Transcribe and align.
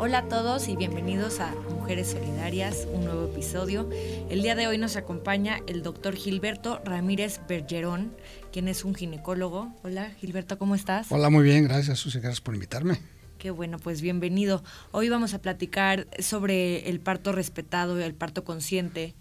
Hola 0.00 0.18
a 0.18 0.28
todos 0.28 0.68
y 0.68 0.76
bienvenidos 0.76 1.40
a 1.40 1.52
Mujeres 1.70 2.12
Solidarias, 2.12 2.86
un 2.92 3.04
nuevo 3.04 3.24
episodio. 3.32 3.90
El 4.30 4.42
día 4.42 4.54
de 4.54 4.68
hoy 4.68 4.78
nos 4.78 4.94
acompaña 4.94 5.58
el 5.66 5.82
doctor 5.82 6.14
Gilberto 6.14 6.80
Ramírez 6.84 7.40
Bergerón, 7.48 8.12
quien 8.52 8.68
es 8.68 8.84
un 8.84 8.94
ginecólogo. 8.94 9.74
Hola 9.82 10.12
Gilberto, 10.20 10.56
¿cómo 10.56 10.76
estás? 10.76 11.10
Hola, 11.10 11.30
muy 11.30 11.42
bien, 11.42 11.64
gracias 11.64 11.98
Susi, 11.98 12.20
gracias 12.20 12.40
por 12.40 12.54
invitarme. 12.54 13.00
Qué 13.38 13.50
bueno, 13.50 13.80
pues 13.80 14.00
bienvenido. 14.00 14.62
Hoy 14.92 15.08
vamos 15.08 15.34
a 15.34 15.42
platicar 15.42 16.06
sobre 16.20 16.88
el 16.88 17.00
parto 17.00 17.32
respetado 17.32 17.98
y 17.98 18.04
el 18.04 18.14
parto 18.14 18.44
consciente. 18.44 19.16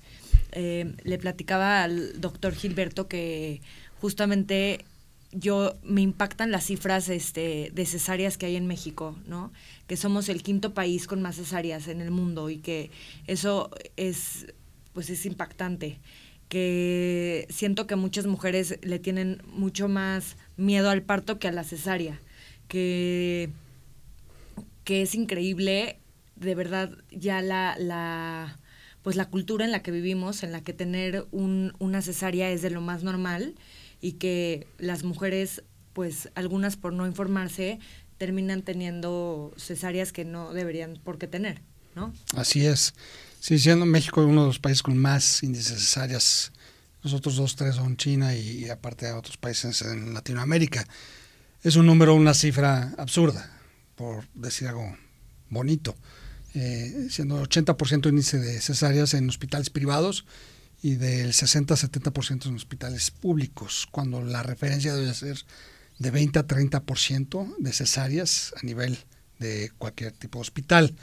Eh, 0.52 0.94
le 1.04 1.18
platicaba 1.18 1.82
al 1.82 2.22
doctor 2.22 2.54
Gilberto 2.54 3.08
que 3.08 3.62
justamente 4.00 4.86
yo 5.32 5.76
me 5.84 6.02
impactan 6.02 6.52
las 6.52 6.66
cifras 6.66 7.10
este, 7.10 7.72
de 7.74 7.86
cesáreas 7.86 8.38
que 8.38 8.46
hay 8.46 8.56
en 8.56 8.68
México, 8.68 9.18
¿no? 9.26 9.52
Que 9.88 9.98
somos 9.98 10.30
el 10.30 10.42
quinto 10.42 10.74
país 10.74 11.08
con 11.08 11.22
más 11.22 11.36
cesáreas 11.36 11.88
en 11.88 12.02
el 12.02 12.12
mundo 12.12 12.50
y 12.50 12.58
que 12.58 12.92
eso 13.28 13.70
es, 13.98 14.48
pues 14.94 15.10
es 15.10 15.26
impactante. 15.26 16.00
Que 16.48 17.46
siento 17.50 17.88
que 17.88 17.98
muchas 17.98 18.26
mujeres 18.26 18.80
le 18.82 19.00
tienen 19.00 19.42
mucho 19.48 19.90
más 19.90 20.38
miedo 20.56 20.90
al 20.90 21.04
parto 21.04 21.40
que 21.40 21.50
a 21.50 21.52
la 21.52 21.66
cesárea. 21.66 22.22
Que, 22.70 23.50
que 24.86 25.02
es 25.02 25.14
increíble, 25.14 26.00
de 26.38 26.56
verdad, 26.56 26.92
ya 27.12 27.42
la, 27.42 27.76
la, 27.78 28.58
pues 29.02 29.18
la 29.18 29.26
cultura 29.26 29.66
en 29.66 29.72
la 29.72 29.84
que 29.84 29.92
vivimos, 29.92 30.44
en 30.44 30.54
la 30.54 30.62
que 30.62 30.72
tener 30.72 31.28
un, 31.32 31.74
una 31.80 32.02
cesárea 32.02 32.50
es 32.50 32.62
de 32.62 32.70
lo 32.70 32.80
más 32.80 33.04
normal 33.04 33.56
y 34.02 34.14
que 34.14 34.68
las 34.78 35.04
mujeres, 35.04 35.64
pues 35.94 36.30
algunas 36.36 36.78
por 36.78 36.94
no 36.94 37.06
informarse, 37.06 37.80
terminan 38.18 38.62
teniendo 38.62 39.54
cesáreas 39.58 40.12
que 40.12 40.26
no 40.26 40.54
deberían 40.54 41.00
por 41.04 41.18
qué 41.18 41.28
tener, 41.28 41.62
¿no? 41.96 42.14
Así 42.36 42.66
es. 42.66 42.94
Sí, 43.40 43.60
siendo 43.60 43.86
México 43.86 44.26
uno 44.26 44.42
de 44.42 44.48
los 44.48 44.60
países 44.60 44.84
con 44.84 44.98
más 44.98 45.44
índices 45.44 45.80
cesáreas, 45.80 46.52
los 47.04 47.14
otros 47.14 47.36
dos, 47.36 47.56
tres 47.56 47.76
son 47.76 47.96
China 47.96 48.36
y, 48.36 48.70
aparte 48.70 49.06
de 49.06 49.14
otros 49.14 49.38
países 49.38 49.82
en 49.84 50.14
Latinoamérica. 50.14 50.86
Es 51.64 51.76
un 51.76 51.86
número, 51.86 52.16
una 52.16 52.34
cifra 52.34 52.94
absurda, 52.98 53.50
por 53.96 54.28
decir 54.34 54.68
algo 54.68 54.98
bonito. 55.50 55.96
Eh, 56.54 57.08
siendo 57.10 57.42
80% 57.44 58.10
índice 58.10 58.40
de 58.40 58.60
cesáreas 58.62 59.14
en 59.14 59.30
hospitales 59.30 59.70
privados 59.70 60.26
y 60.82 60.96
del 60.96 61.34
60-70% 61.34 62.48
en 62.48 62.56
hospitales 62.56 63.12
públicos, 63.12 63.88
cuando 63.92 64.24
la 64.24 64.44
referencia 64.44 64.96
debe 64.96 65.14
ser 65.14 65.44
de 66.00 66.12
20 66.12 66.40
a 66.40 66.48
30% 66.48 67.56
de 67.58 67.74
cesáreas 67.74 68.54
a 68.62 68.66
nivel 68.66 68.98
de 69.40 69.72
cualquier 69.78 70.12
tipo 70.12 70.38
de 70.40 70.42
hospital. 70.42 70.96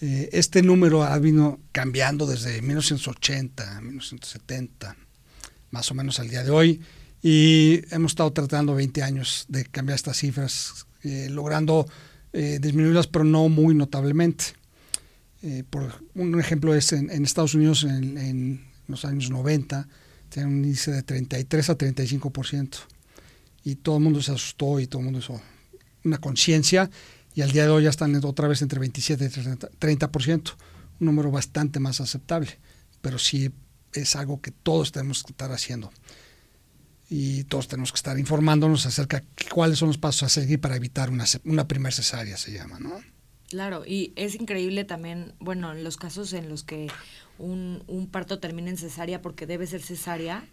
Eh, 0.00 0.28
este 0.32 0.62
número 0.62 1.02
ha 1.02 1.18
venido 1.18 1.58
cambiando 1.72 2.26
desde 2.26 2.60
1980, 2.60 3.80
1970, 3.80 4.96
más 5.70 5.90
o 5.90 5.94
menos 5.94 6.20
al 6.20 6.28
día 6.28 6.44
de 6.44 6.50
hoy, 6.50 6.80
y 7.22 7.82
hemos 7.90 8.12
estado 8.12 8.32
tratando 8.32 8.74
20 8.74 9.02
años 9.02 9.46
de 9.48 9.64
cambiar 9.64 9.96
estas 9.96 10.18
cifras, 10.18 10.86
eh, 11.02 11.28
logrando 11.30 11.88
eh, 12.32 12.58
disminuirlas, 12.60 13.06
pero 13.06 13.24
no 13.24 13.48
muy 13.48 13.74
notablemente. 13.74 14.44
por 15.70 16.04
un 16.14 16.38
ejemplo 16.40 16.74
es 16.74 16.92
en, 16.92 17.24
Estados 17.24 17.54
Unidos, 17.54 17.84
en 17.84 18.18
en 18.18 18.67
los 18.88 19.04
años 19.04 19.30
90, 19.30 19.86
tenían 20.28 20.52
un 20.52 20.64
índice 20.64 20.90
de 20.90 21.02
33 21.02 21.70
a 21.70 21.78
35%. 21.78 22.76
Y 23.64 23.76
todo 23.76 23.98
el 23.98 24.02
mundo 24.02 24.22
se 24.22 24.32
asustó 24.32 24.80
y 24.80 24.86
todo 24.86 25.00
el 25.00 25.04
mundo 25.04 25.20
hizo 25.20 25.40
una 26.04 26.18
conciencia 26.18 26.90
y 27.38 27.42
al 27.42 27.52
día 27.52 27.62
de 27.64 27.70
hoy 27.70 27.84
ya 27.84 27.90
están 27.90 28.16
otra 28.24 28.48
vez 28.48 28.62
entre 28.62 28.80
27 28.80 29.24
y 29.24 29.28
30%, 29.28 30.54
un 30.98 31.06
número 31.06 31.30
bastante 31.30 31.78
más 31.78 32.00
aceptable, 32.00 32.58
pero 33.00 33.16
sí 33.16 33.52
es 33.92 34.16
algo 34.16 34.40
que 34.40 34.50
todos 34.50 34.90
tenemos 34.90 35.22
que 35.22 35.30
estar 35.30 35.52
haciendo. 35.52 35.92
Y 37.08 37.44
todos 37.44 37.68
tenemos 37.68 37.92
que 37.92 37.96
estar 37.96 38.18
informándonos 38.18 38.86
acerca 38.86 39.20
de 39.20 39.48
cuáles 39.54 39.78
son 39.78 39.86
los 39.86 39.98
pasos 39.98 40.24
a 40.24 40.28
seguir 40.28 40.60
para 40.60 40.74
evitar 40.74 41.10
una, 41.10 41.26
una 41.44 41.68
primera 41.68 41.94
cesárea, 41.94 42.36
se 42.36 42.52
llama, 42.52 42.80
¿no? 42.80 43.00
Claro, 43.48 43.84
y 43.86 44.12
es 44.16 44.34
increíble 44.34 44.84
también, 44.84 45.32
bueno, 45.40 45.72
en 45.72 45.82
los 45.82 45.96
casos 45.96 46.32
en 46.34 46.48
los 46.48 46.64
que 46.64 46.88
un, 47.38 47.82
un 47.86 48.06
parto 48.06 48.40
termina 48.40 48.68
en 48.68 48.76
cesárea 48.76 49.22
porque 49.22 49.46
debe 49.46 49.66
ser 49.66 49.80
cesárea, 49.80 50.44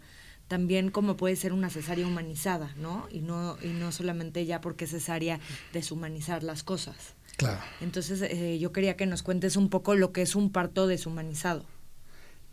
también 0.48 0.90
como 0.90 1.16
puede 1.16 1.36
ser 1.36 1.52
una 1.52 1.68
cesárea 1.68 2.06
humanizada, 2.06 2.72
¿no? 2.76 3.06
Y 3.10 3.20
no, 3.20 3.58
y 3.62 3.68
no 3.68 3.92
solamente 3.92 4.46
ya 4.46 4.60
porque 4.60 4.86
es 4.86 4.92
cesárea 4.92 5.40
deshumanizar 5.72 6.42
las 6.42 6.62
cosas. 6.62 6.96
Claro. 7.36 7.60
Entonces 7.82 8.22
eh, 8.22 8.58
yo 8.58 8.72
quería 8.72 8.96
que 8.96 9.04
nos 9.04 9.22
cuentes 9.22 9.56
un 9.56 9.68
poco 9.68 9.94
lo 9.94 10.12
que 10.12 10.22
es 10.22 10.34
un 10.34 10.50
parto 10.50 10.86
deshumanizado. 10.86 11.66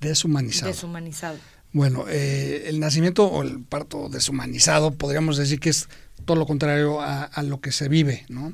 Deshumanizado. 0.02 0.72
Deshumanizado. 0.72 1.38
Bueno, 1.72 2.06
eh, 2.10 2.66
el 2.68 2.82
nacimiento 2.82 3.26
o 3.26 3.44
el 3.44 3.62
parto 3.62 4.10
deshumanizado 4.10 4.92
podríamos 4.92 5.38
decir 5.38 5.62
que 5.62 5.70
es 5.70 5.88
todo 6.26 6.36
lo 6.36 6.46
contrario 6.46 7.00
a, 7.00 7.24
a 7.24 7.44
lo 7.44 7.62
que 7.62 7.72
se 7.72 7.88
vive, 7.88 8.26
¿no? 8.28 8.54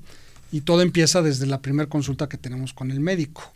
Y 0.51 0.61
todo 0.61 0.81
empieza 0.81 1.21
desde 1.21 1.45
la 1.45 1.61
primera 1.61 1.89
consulta 1.89 2.29
que 2.29 2.37
tenemos 2.37 2.73
con 2.73 2.91
el 2.91 2.99
médico. 2.99 3.53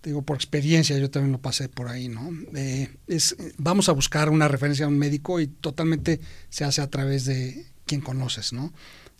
Te 0.00 0.10
digo, 0.10 0.22
por 0.22 0.36
experiencia, 0.36 0.98
yo 0.98 1.10
también 1.10 1.32
lo 1.32 1.40
pasé 1.40 1.68
por 1.68 1.88
ahí, 1.88 2.08
¿no? 2.08 2.30
Eh, 2.54 2.94
es, 3.06 3.36
vamos 3.56 3.88
a 3.88 3.92
buscar 3.92 4.28
una 4.28 4.48
referencia 4.48 4.84
a 4.84 4.88
un 4.88 4.98
médico 4.98 5.40
y 5.40 5.46
totalmente 5.46 6.20
se 6.50 6.64
hace 6.64 6.82
a 6.82 6.90
través 6.90 7.24
de 7.24 7.66
quien 7.86 8.00
conoces, 8.00 8.52
¿no? 8.52 8.72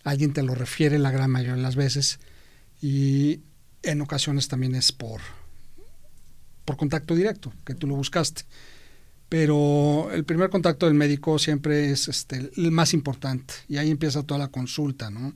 Alguien 0.04 0.32
te 0.32 0.42
lo 0.42 0.54
refiere 0.54 0.98
la 0.98 1.10
gran 1.10 1.30
mayoría 1.30 1.56
de 1.56 1.62
las 1.62 1.76
veces 1.76 2.18
y 2.82 3.40
en 3.82 4.02
ocasiones 4.02 4.48
también 4.48 4.74
es 4.74 4.92
por, 4.92 5.20
por 6.64 6.76
contacto 6.76 7.14
directo, 7.14 7.52
que 7.64 7.74
tú 7.74 7.86
lo 7.86 7.96
buscaste. 7.96 8.42
Pero 9.28 10.10
el 10.12 10.24
primer 10.24 10.50
contacto 10.50 10.86
del 10.86 10.94
médico 10.94 11.38
siempre 11.38 11.90
es 11.90 12.08
este, 12.08 12.50
el 12.56 12.70
más 12.70 12.92
importante 12.92 13.54
y 13.68 13.78
ahí 13.78 13.90
empieza 13.90 14.22
toda 14.22 14.38
la 14.38 14.48
consulta, 14.48 15.10
¿no? 15.10 15.34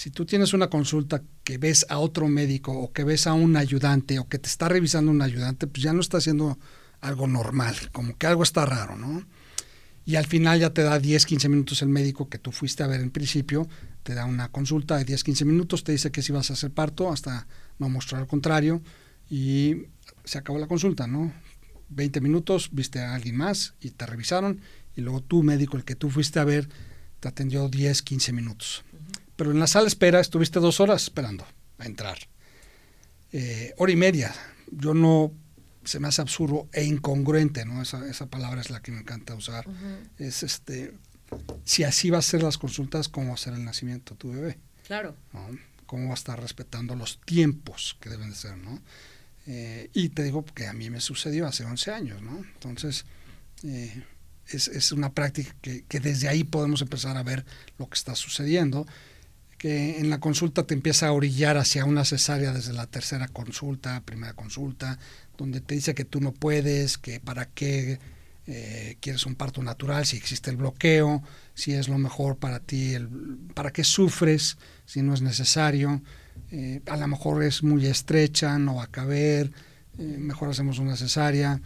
Si 0.00 0.10
tú 0.10 0.24
tienes 0.24 0.54
una 0.54 0.70
consulta 0.70 1.22
que 1.44 1.58
ves 1.58 1.84
a 1.90 1.98
otro 1.98 2.26
médico 2.26 2.72
o 2.72 2.90
que 2.90 3.04
ves 3.04 3.26
a 3.26 3.34
un 3.34 3.54
ayudante 3.58 4.18
o 4.18 4.30
que 4.30 4.38
te 4.38 4.48
está 4.48 4.66
revisando 4.66 5.10
un 5.10 5.20
ayudante, 5.20 5.66
pues 5.66 5.82
ya 5.82 5.92
no 5.92 6.00
está 6.00 6.16
haciendo 6.16 6.58
algo 7.02 7.26
normal, 7.26 7.76
como 7.92 8.16
que 8.16 8.26
algo 8.26 8.42
está 8.42 8.64
raro, 8.64 8.96
¿no? 8.96 9.26
Y 10.06 10.16
al 10.16 10.24
final 10.24 10.58
ya 10.58 10.70
te 10.70 10.84
da 10.84 10.98
10, 10.98 11.26
15 11.26 11.50
minutos 11.50 11.82
el 11.82 11.90
médico 11.90 12.30
que 12.30 12.38
tú 12.38 12.50
fuiste 12.50 12.82
a 12.82 12.86
ver 12.86 13.02
en 13.02 13.10
principio, 13.10 13.68
te 14.02 14.14
da 14.14 14.24
una 14.24 14.50
consulta 14.50 14.96
de 14.96 15.04
10, 15.04 15.22
15 15.22 15.44
minutos, 15.44 15.84
te 15.84 15.92
dice 15.92 16.10
que 16.10 16.22
si 16.22 16.32
vas 16.32 16.48
a 16.48 16.54
hacer 16.54 16.70
parto, 16.70 17.12
hasta 17.12 17.46
no 17.78 17.90
mostrar 17.90 18.22
al 18.22 18.26
contrario, 18.26 18.80
y 19.28 19.82
se 20.24 20.38
acabó 20.38 20.58
la 20.58 20.66
consulta, 20.66 21.06
¿no? 21.08 21.30
20 21.90 22.22
minutos, 22.22 22.70
viste 22.72 23.00
a 23.00 23.14
alguien 23.14 23.36
más 23.36 23.74
y 23.82 23.90
te 23.90 24.06
revisaron, 24.06 24.62
y 24.96 25.02
luego 25.02 25.20
tu 25.20 25.42
médico, 25.42 25.76
el 25.76 25.84
que 25.84 25.94
tú 25.94 26.08
fuiste 26.08 26.40
a 26.40 26.44
ver, 26.44 26.70
te 27.20 27.28
atendió 27.28 27.68
10, 27.68 28.00
15 28.00 28.32
minutos. 28.32 28.82
Pero 29.40 29.52
en 29.52 29.58
la 29.58 29.66
sala 29.66 29.88
espera 29.88 30.20
estuviste 30.20 30.60
dos 30.60 30.80
horas 30.80 31.04
esperando 31.04 31.46
a 31.78 31.86
entrar. 31.86 32.18
Eh, 33.32 33.72
hora 33.78 33.90
y 33.90 33.96
media. 33.96 34.34
Yo 34.70 34.92
no, 34.92 35.32
se 35.82 35.98
me 35.98 36.08
hace 36.08 36.20
absurdo 36.20 36.68
e 36.74 36.84
incongruente, 36.84 37.64
¿no? 37.64 37.80
Esa, 37.80 38.06
esa 38.06 38.26
palabra 38.26 38.60
es 38.60 38.68
la 38.68 38.82
que 38.82 38.92
me 38.92 39.00
encanta 39.00 39.34
usar. 39.34 39.64
Es 40.18 40.42
este, 40.42 40.92
si 41.64 41.84
así 41.84 42.10
va 42.10 42.18
a 42.18 42.22
ser 42.22 42.42
las 42.42 42.58
consultas, 42.58 43.08
¿cómo 43.08 43.28
va 43.28 43.32
a 43.32 43.38
ser 43.38 43.54
el 43.54 43.64
nacimiento 43.64 44.12
de 44.12 44.18
tu 44.18 44.30
bebé? 44.30 44.58
Claro. 44.86 45.16
¿Cómo 45.86 46.08
va 46.08 46.10
a 46.10 46.14
estar 46.16 46.38
respetando 46.38 46.94
los 46.94 47.18
tiempos 47.22 47.96
que 47.98 48.10
deben 48.10 48.28
de 48.28 48.36
ser, 48.36 48.58
¿no? 48.58 48.78
Eh, 49.46 49.88
y 49.94 50.10
te 50.10 50.22
digo 50.22 50.44
que 50.44 50.66
a 50.66 50.74
mí 50.74 50.90
me 50.90 51.00
sucedió 51.00 51.46
hace 51.46 51.64
11 51.64 51.92
años, 51.92 52.20
¿no? 52.20 52.36
Entonces, 52.36 53.06
eh, 53.62 54.04
es, 54.48 54.68
es, 54.68 54.92
una 54.92 55.14
práctica 55.14 55.56
que, 55.62 55.84
que, 55.84 55.98
desde 55.98 56.28
ahí 56.28 56.44
podemos 56.44 56.82
empezar 56.82 57.16
a 57.16 57.22
ver 57.22 57.46
lo 57.78 57.88
que 57.88 57.94
está 57.94 58.14
sucediendo 58.14 58.86
que 59.60 59.98
en 59.98 60.08
la 60.08 60.20
consulta 60.20 60.66
te 60.66 60.72
empieza 60.72 61.06
a 61.06 61.12
orillar 61.12 61.58
hacia 61.58 61.84
una 61.84 62.06
cesárea 62.06 62.54
desde 62.54 62.72
la 62.72 62.86
tercera 62.86 63.28
consulta, 63.28 64.00
primera 64.06 64.32
consulta, 64.32 64.98
donde 65.36 65.60
te 65.60 65.74
dice 65.74 65.94
que 65.94 66.06
tú 66.06 66.18
no 66.22 66.32
puedes, 66.32 66.96
que 66.96 67.20
para 67.20 67.44
qué 67.44 67.98
eh, 68.46 68.96
quieres 69.00 69.26
un 69.26 69.34
parto 69.34 69.62
natural, 69.62 70.06
si 70.06 70.16
existe 70.16 70.48
el 70.48 70.56
bloqueo, 70.56 71.22
si 71.52 71.74
es 71.74 71.88
lo 71.88 71.98
mejor 71.98 72.38
para 72.38 72.60
ti, 72.60 72.94
el, 72.94 73.06
para 73.52 73.70
qué 73.70 73.84
sufres, 73.84 74.56
si 74.86 75.02
no 75.02 75.12
es 75.12 75.20
necesario, 75.20 76.00
eh, 76.50 76.80
a 76.86 76.96
lo 76.96 77.06
mejor 77.08 77.42
es 77.42 77.62
muy 77.62 77.84
estrecha, 77.84 78.58
no 78.58 78.76
va 78.76 78.84
a 78.84 78.90
caber, 78.90 79.52
eh, 79.98 80.02
mejor 80.02 80.48
hacemos 80.48 80.78
una 80.78 80.96
cesárea, 80.96 81.60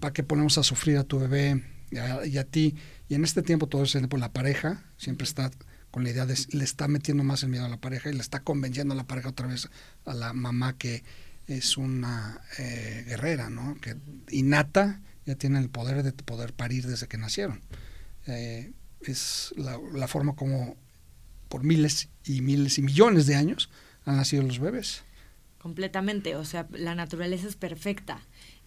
para 0.00 0.12
qué 0.12 0.24
ponemos 0.24 0.58
a 0.58 0.64
sufrir 0.64 0.98
a 0.98 1.04
tu 1.04 1.20
bebé 1.20 1.62
y 1.90 2.36
a, 2.36 2.44
ti. 2.44 2.74
Y 3.08 3.14
en 3.14 3.24
este 3.24 3.40
tiempo 3.40 3.66
todo 3.66 3.84
es 3.84 3.96
por 4.08 4.18
la 4.18 4.30
pareja, 4.30 4.82
siempre 4.98 5.24
está 5.24 5.50
con 5.90 6.04
la 6.04 6.10
idea 6.10 6.26
de 6.26 6.36
le 6.52 6.64
está 6.64 6.88
metiendo 6.88 7.24
más 7.24 7.42
el 7.42 7.48
miedo 7.48 7.64
a 7.64 7.68
la 7.68 7.80
pareja 7.80 8.10
y 8.10 8.14
le 8.14 8.20
está 8.20 8.40
convenciendo 8.40 8.94
a 8.94 8.96
la 8.96 9.06
pareja 9.06 9.30
otra 9.30 9.46
vez 9.46 9.68
a 10.04 10.14
la 10.14 10.32
mamá 10.32 10.76
que 10.78 11.02
es 11.46 11.76
una 11.76 12.40
eh, 12.58 13.04
guerrera, 13.06 13.50
¿no? 13.50 13.76
Que 13.80 13.96
innata 14.30 15.00
ya 15.26 15.34
tiene 15.34 15.58
el 15.58 15.68
poder 15.68 16.02
de 16.02 16.12
poder 16.12 16.52
parir 16.52 16.86
desde 16.86 17.08
que 17.08 17.18
nacieron. 17.18 17.60
Eh, 18.26 18.72
es 19.02 19.52
la, 19.56 20.08
forma 20.08 20.36
como 20.36 20.76
por 21.48 21.64
miles 21.64 22.08
y 22.24 22.42
miles 22.42 22.78
y 22.78 22.82
millones 22.82 23.26
de 23.26 23.34
años 23.34 23.70
han 24.04 24.16
nacido 24.16 24.42
los 24.42 24.58
bebés. 24.58 25.02
Completamente, 25.58 26.36
o 26.36 26.44
sea, 26.44 26.66
la 26.70 26.94
naturaleza 26.94 27.48
es 27.48 27.56
perfecta. 27.56 28.20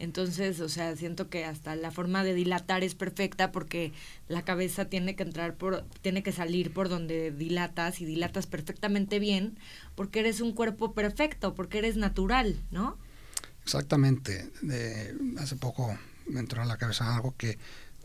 Entonces, 0.04 0.60
o 0.60 0.68
sea, 0.68 0.98
siento 0.98 1.30
que 1.30 1.46
hasta 1.46 1.78
la 1.78 1.90
forma 1.90 2.26
de 2.26 2.34
dilatar 2.34 2.84
es 2.84 2.94
perfecta 2.94 3.54
porque 3.54 3.94
la 4.28 4.44
cabeza 4.44 4.84
tiene 4.84 5.16
que 5.16 5.24
entrar 5.24 5.56
por, 5.56 5.86
tiene 6.02 6.24
que 6.24 6.34
salir 6.34 6.74
por 6.74 6.90
donde 6.90 7.32
dilatas 7.32 8.02
y 8.02 8.06
dilatas 8.06 8.46
perfectamente 8.46 9.20
bien 9.20 9.58
porque 9.96 10.20
eres 10.20 10.42
un 10.42 10.52
cuerpo 10.52 10.94
perfecto, 10.94 11.56
porque 11.56 11.78
eres 11.78 11.96
natural, 11.96 12.60
¿no? 12.70 12.98
Exactamente. 13.64 14.52
hace 15.38 15.56
poco 15.56 15.98
me 16.28 16.42
entró 16.42 16.62
a 16.62 16.66
la 16.66 16.76
cabeza 16.76 17.16
algo 17.16 17.34
que 17.38 17.58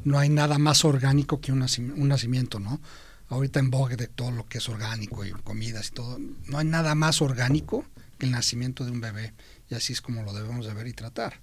no 0.04 0.20
hay 0.20 0.28
nada 0.28 0.58
más 0.58 0.84
orgánico 0.84 1.40
que 1.40 1.50
un, 1.50 1.58
nacimiento, 1.58 2.60
¿no? 2.60 2.80
Ahorita 3.28 3.58
en 3.58 3.70
boga 3.70 3.96
de 3.96 4.06
todo 4.06 4.30
lo 4.30 4.46
que 4.46 4.58
es 4.58 4.68
orgánico 4.68 5.24
y 5.24 5.32
comidas 5.32 5.88
y 5.88 5.90
todo, 5.94 6.16
no 6.46 6.58
hay 6.58 6.64
nada 6.64 6.94
más 6.94 7.20
orgánico 7.22 7.84
el 8.20 8.30
nacimiento 8.30 8.84
de 8.84 8.92
un 8.92 9.00
bebé 9.00 9.34
y 9.68 9.74
así 9.74 9.92
es 9.92 10.00
como 10.00 10.22
lo 10.22 10.32
debemos 10.32 10.64
de 10.64 10.74
ver 10.74 10.86
y 10.86 10.92
tratar. 10.92 11.40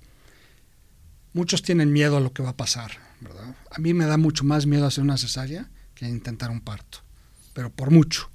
Muchos 1.35 1.61
tienen 1.61 1.91
miedo 1.91 2.15
a 2.15 2.21
lo 2.21 2.31
que 2.31 2.41
va 2.41 2.51
a 2.51 2.55
pasar, 2.55 2.91
¿verdad? 3.19 3.53
A 3.69 3.79
mí 3.79 3.93
me 3.93 4.05
da 4.05 4.15
mucho 4.15 4.45
más 4.45 4.65
miedo 4.65 4.85
hacer 4.87 5.03
una 5.03 5.17
cesárea 5.17 5.67
que 5.93 6.07
intentar 6.07 6.49
un 6.49 6.61
parto, 6.61 6.99
pero 7.53 7.69
por 7.69 7.91
mucho, 7.91 8.29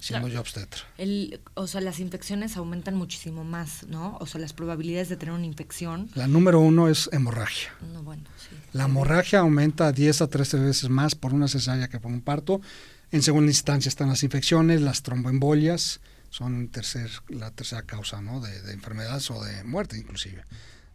siendo 0.00 0.28
yo 0.28 0.40
obstetra. 0.40 0.80
El, 0.96 1.42
o 1.52 1.66
sea, 1.66 1.82
las 1.82 2.00
infecciones 2.00 2.56
aumentan 2.56 2.94
muchísimo 2.94 3.44
más, 3.44 3.86
¿no? 3.88 4.16
O 4.18 4.24
sea, 4.24 4.40
las 4.40 4.54
probabilidades 4.54 5.10
de 5.10 5.18
tener 5.18 5.34
una 5.34 5.44
infección. 5.44 6.08
La 6.14 6.26
número 6.26 6.58
uno 6.60 6.88
es 6.88 7.10
hemorragia. 7.12 7.68
No, 7.92 8.02
bueno, 8.02 8.22
sí. 8.38 8.56
La 8.72 8.86
hemorragia 8.86 9.40
aumenta 9.40 9.92
10 9.92 10.22
a 10.22 10.28
13 10.28 10.58
veces 10.58 10.88
más 10.88 11.14
por 11.14 11.34
una 11.34 11.48
cesárea 11.48 11.88
que 11.88 12.00
por 12.00 12.10
un 12.10 12.22
parto. 12.22 12.62
En 13.10 13.22
segunda 13.22 13.50
instancia 13.50 13.90
están 13.90 14.08
las 14.08 14.22
infecciones, 14.22 14.80
las 14.80 15.02
tromboembolias, 15.02 16.00
son 16.30 16.68
tercer, 16.68 17.10
la 17.28 17.50
tercera 17.50 17.82
causa 17.82 18.22
¿no? 18.22 18.40
de, 18.40 18.62
de 18.62 18.72
enfermedades 18.72 19.30
o 19.30 19.44
de 19.44 19.64
muerte 19.64 19.98
inclusive. 19.98 20.44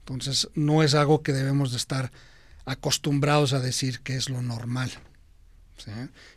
Entonces 0.03 0.49
no 0.53 0.83
es 0.83 0.95
algo 0.95 1.23
que 1.23 1.31
debemos 1.31 1.71
de 1.71 1.77
estar 1.77 2.11
acostumbrados 2.65 3.53
a 3.53 3.61
decir 3.61 4.01
que 4.01 4.15
es 4.17 4.29
lo 4.29 4.41
normal. 4.41 4.91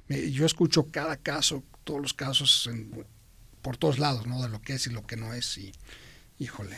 Yo 0.08 0.46
escucho 0.46 0.90
cada 0.90 1.16
caso, 1.16 1.64
todos 1.82 2.00
los 2.00 2.14
casos 2.14 2.70
por 3.62 3.76
todos 3.76 3.98
lados, 3.98 4.26
¿no? 4.26 4.40
De 4.40 4.48
lo 4.48 4.62
que 4.62 4.74
es 4.74 4.86
y 4.86 4.90
lo 4.90 5.04
que 5.04 5.16
no 5.16 5.34
es. 5.34 5.58
Y, 5.58 5.72
híjole, 6.38 6.76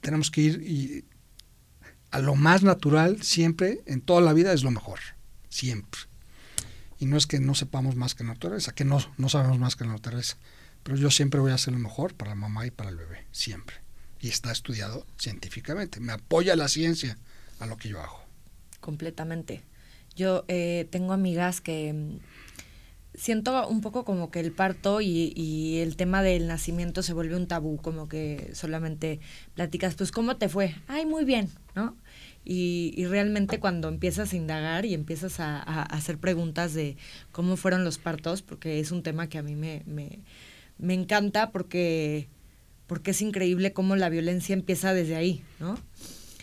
tenemos 0.00 0.30
que 0.30 0.40
ir 0.40 0.62
y 0.62 1.04
a 2.12 2.20
lo 2.20 2.36
más 2.36 2.62
natural 2.62 3.22
siempre, 3.22 3.82
en 3.86 4.02
toda 4.02 4.20
la 4.20 4.32
vida, 4.32 4.52
es 4.52 4.62
lo 4.62 4.70
mejor. 4.70 5.00
Siempre. 5.48 6.00
Y 6.98 7.06
no 7.06 7.16
es 7.16 7.26
que 7.26 7.40
no 7.40 7.56
sepamos 7.56 7.96
más 7.96 8.14
que 8.14 8.22
la 8.22 8.34
naturaleza, 8.34 8.72
que 8.72 8.84
no, 8.84 9.04
no 9.16 9.28
sabemos 9.28 9.58
más 9.58 9.74
que 9.74 9.84
la 9.84 9.92
naturaleza. 9.92 10.36
Pero 10.84 10.96
yo 10.96 11.10
siempre 11.10 11.40
voy 11.40 11.50
a 11.50 11.56
hacer 11.56 11.72
lo 11.72 11.80
mejor 11.80 12.14
para 12.14 12.30
la 12.30 12.34
mamá 12.36 12.66
y 12.66 12.70
para 12.70 12.90
el 12.90 12.96
bebé, 12.96 13.26
siempre. 13.32 13.81
Y 14.22 14.28
está 14.28 14.50
estudiado 14.50 15.06
científicamente. 15.18 16.00
Me 16.00 16.12
apoya 16.12 16.56
la 16.56 16.68
ciencia 16.68 17.18
a 17.58 17.66
lo 17.66 17.76
que 17.76 17.90
yo 17.90 18.00
hago. 18.00 18.22
Completamente. 18.80 19.62
Yo 20.16 20.44
eh, 20.48 20.88
tengo 20.90 21.12
amigas 21.12 21.60
que 21.60 21.92
mm, 21.92 22.18
siento 23.14 23.68
un 23.68 23.82
poco 23.82 24.04
como 24.04 24.30
que 24.30 24.40
el 24.40 24.52
parto 24.52 25.00
y, 25.00 25.32
y, 25.36 25.78
el 25.78 25.96
tema 25.96 26.22
del 26.22 26.46
nacimiento 26.46 27.02
se 27.02 27.12
vuelve 27.12 27.36
un 27.36 27.46
tabú, 27.46 27.76
como 27.78 28.08
que 28.08 28.50
solamente 28.54 29.20
platicas, 29.54 29.94
pues, 29.94 30.12
¿cómo 30.12 30.36
te 30.36 30.48
fue? 30.48 30.74
Ay, 30.88 31.04
muy 31.04 31.24
bien, 31.24 31.50
¿no? 31.74 31.96
Y, 32.44 33.04
realmente 33.06 33.60
cuando 33.60 33.88
empiezas 33.88 34.32
a 34.32 34.36
indagar 34.36 34.84
y 34.84 34.94
empiezas 34.94 35.38
a, 35.38 35.82
hacer 35.82 36.18
preguntas 36.18 36.74
de 36.74 36.96
cómo 37.30 37.56
fueron 37.56 37.84
los 37.84 37.98
partos, 37.98 38.42
porque 38.42 38.80
es 38.80 38.90
un 38.90 39.02
tema 39.02 39.28
que 39.28 39.38
a 39.38 39.42
mí 39.42 39.54
me, 39.54 39.82
me, 39.86 40.94
encanta 40.94 41.50
porque, 41.52 42.28
porque 42.86 43.12
es 43.12 43.22
increíble 43.22 43.72
cómo 43.72 43.96
la 43.96 44.08
violencia 44.08 44.52
empieza 44.52 44.94
desde 44.94 45.16
ahí, 45.16 45.42
¿no? 45.60 45.78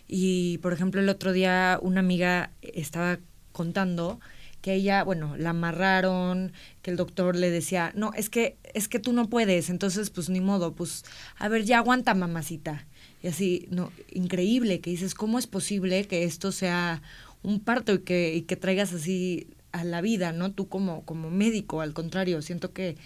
Y, 0.07 0.57
por 0.59 0.73
ejemplo, 0.73 1.01
el 1.01 1.09
otro 1.09 1.33
día 1.33 1.79
una 1.81 1.99
amiga 1.99 2.51
estaba 2.61 3.19
contando 3.51 4.19
que 4.61 4.73
ella, 4.73 5.03
bueno, 5.03 5.37
la 5.37 5.51
amarraron, 5.51 6.51
que 6.81 6.91
el 6.91 6.97
doctor 6.97 7.35
le 7.35 7.49
decía, 7.49 7.91
no, 7.95 8.11
es 8.13 8.29
que, 8.29 8.57
es 8.73 8.87
que 8.87 8.99
tú 8.99 9.13
no 9.13 9.29
puedes, 9.29 9.69
entonces 9.69 10.09
pues 10.09 10.29
ni 10.29 10.41
modo, 10.41 10.73
pues, 10.73 11.05
a 11.37 11.47
ver, 11.47 11.63
ya 11.63 11.77
aguanta 11.77 12.13
mamacita. 12.13 12.85
Y 13.21 13.27
así, 13.27 13.67
no, 13.69 13.91
increíble, 14.11 14.81
que 14.81 14.89
dices, 14.89 15.13
¿cómo 15.13 15.39
es 15.39 15.47
posible 15.47 16.05
que 16.05 16.23
esto 16.23 16.51
sea 16.51 17.01
un 17.41 17.59
parto 17.59 17.93
y 17.93 17.99
que, 17.99 18.35
y 18.35 18.41
que 18.41 18.55
traigas 18.55 18.93
así 18.93 19.47
a 19.71 19.83
la 19.83 20.01
vida, 20.01 20.31
¿no? 20.33 20.51
Tú 20.51 20.67
como, 20.67 21.05
como 21.05 21.29
médico, 21.29 21.81
al 21.81 21.93
contrario, 21.93 22.41
siento 22.41 22.73
que, 22.73 22.97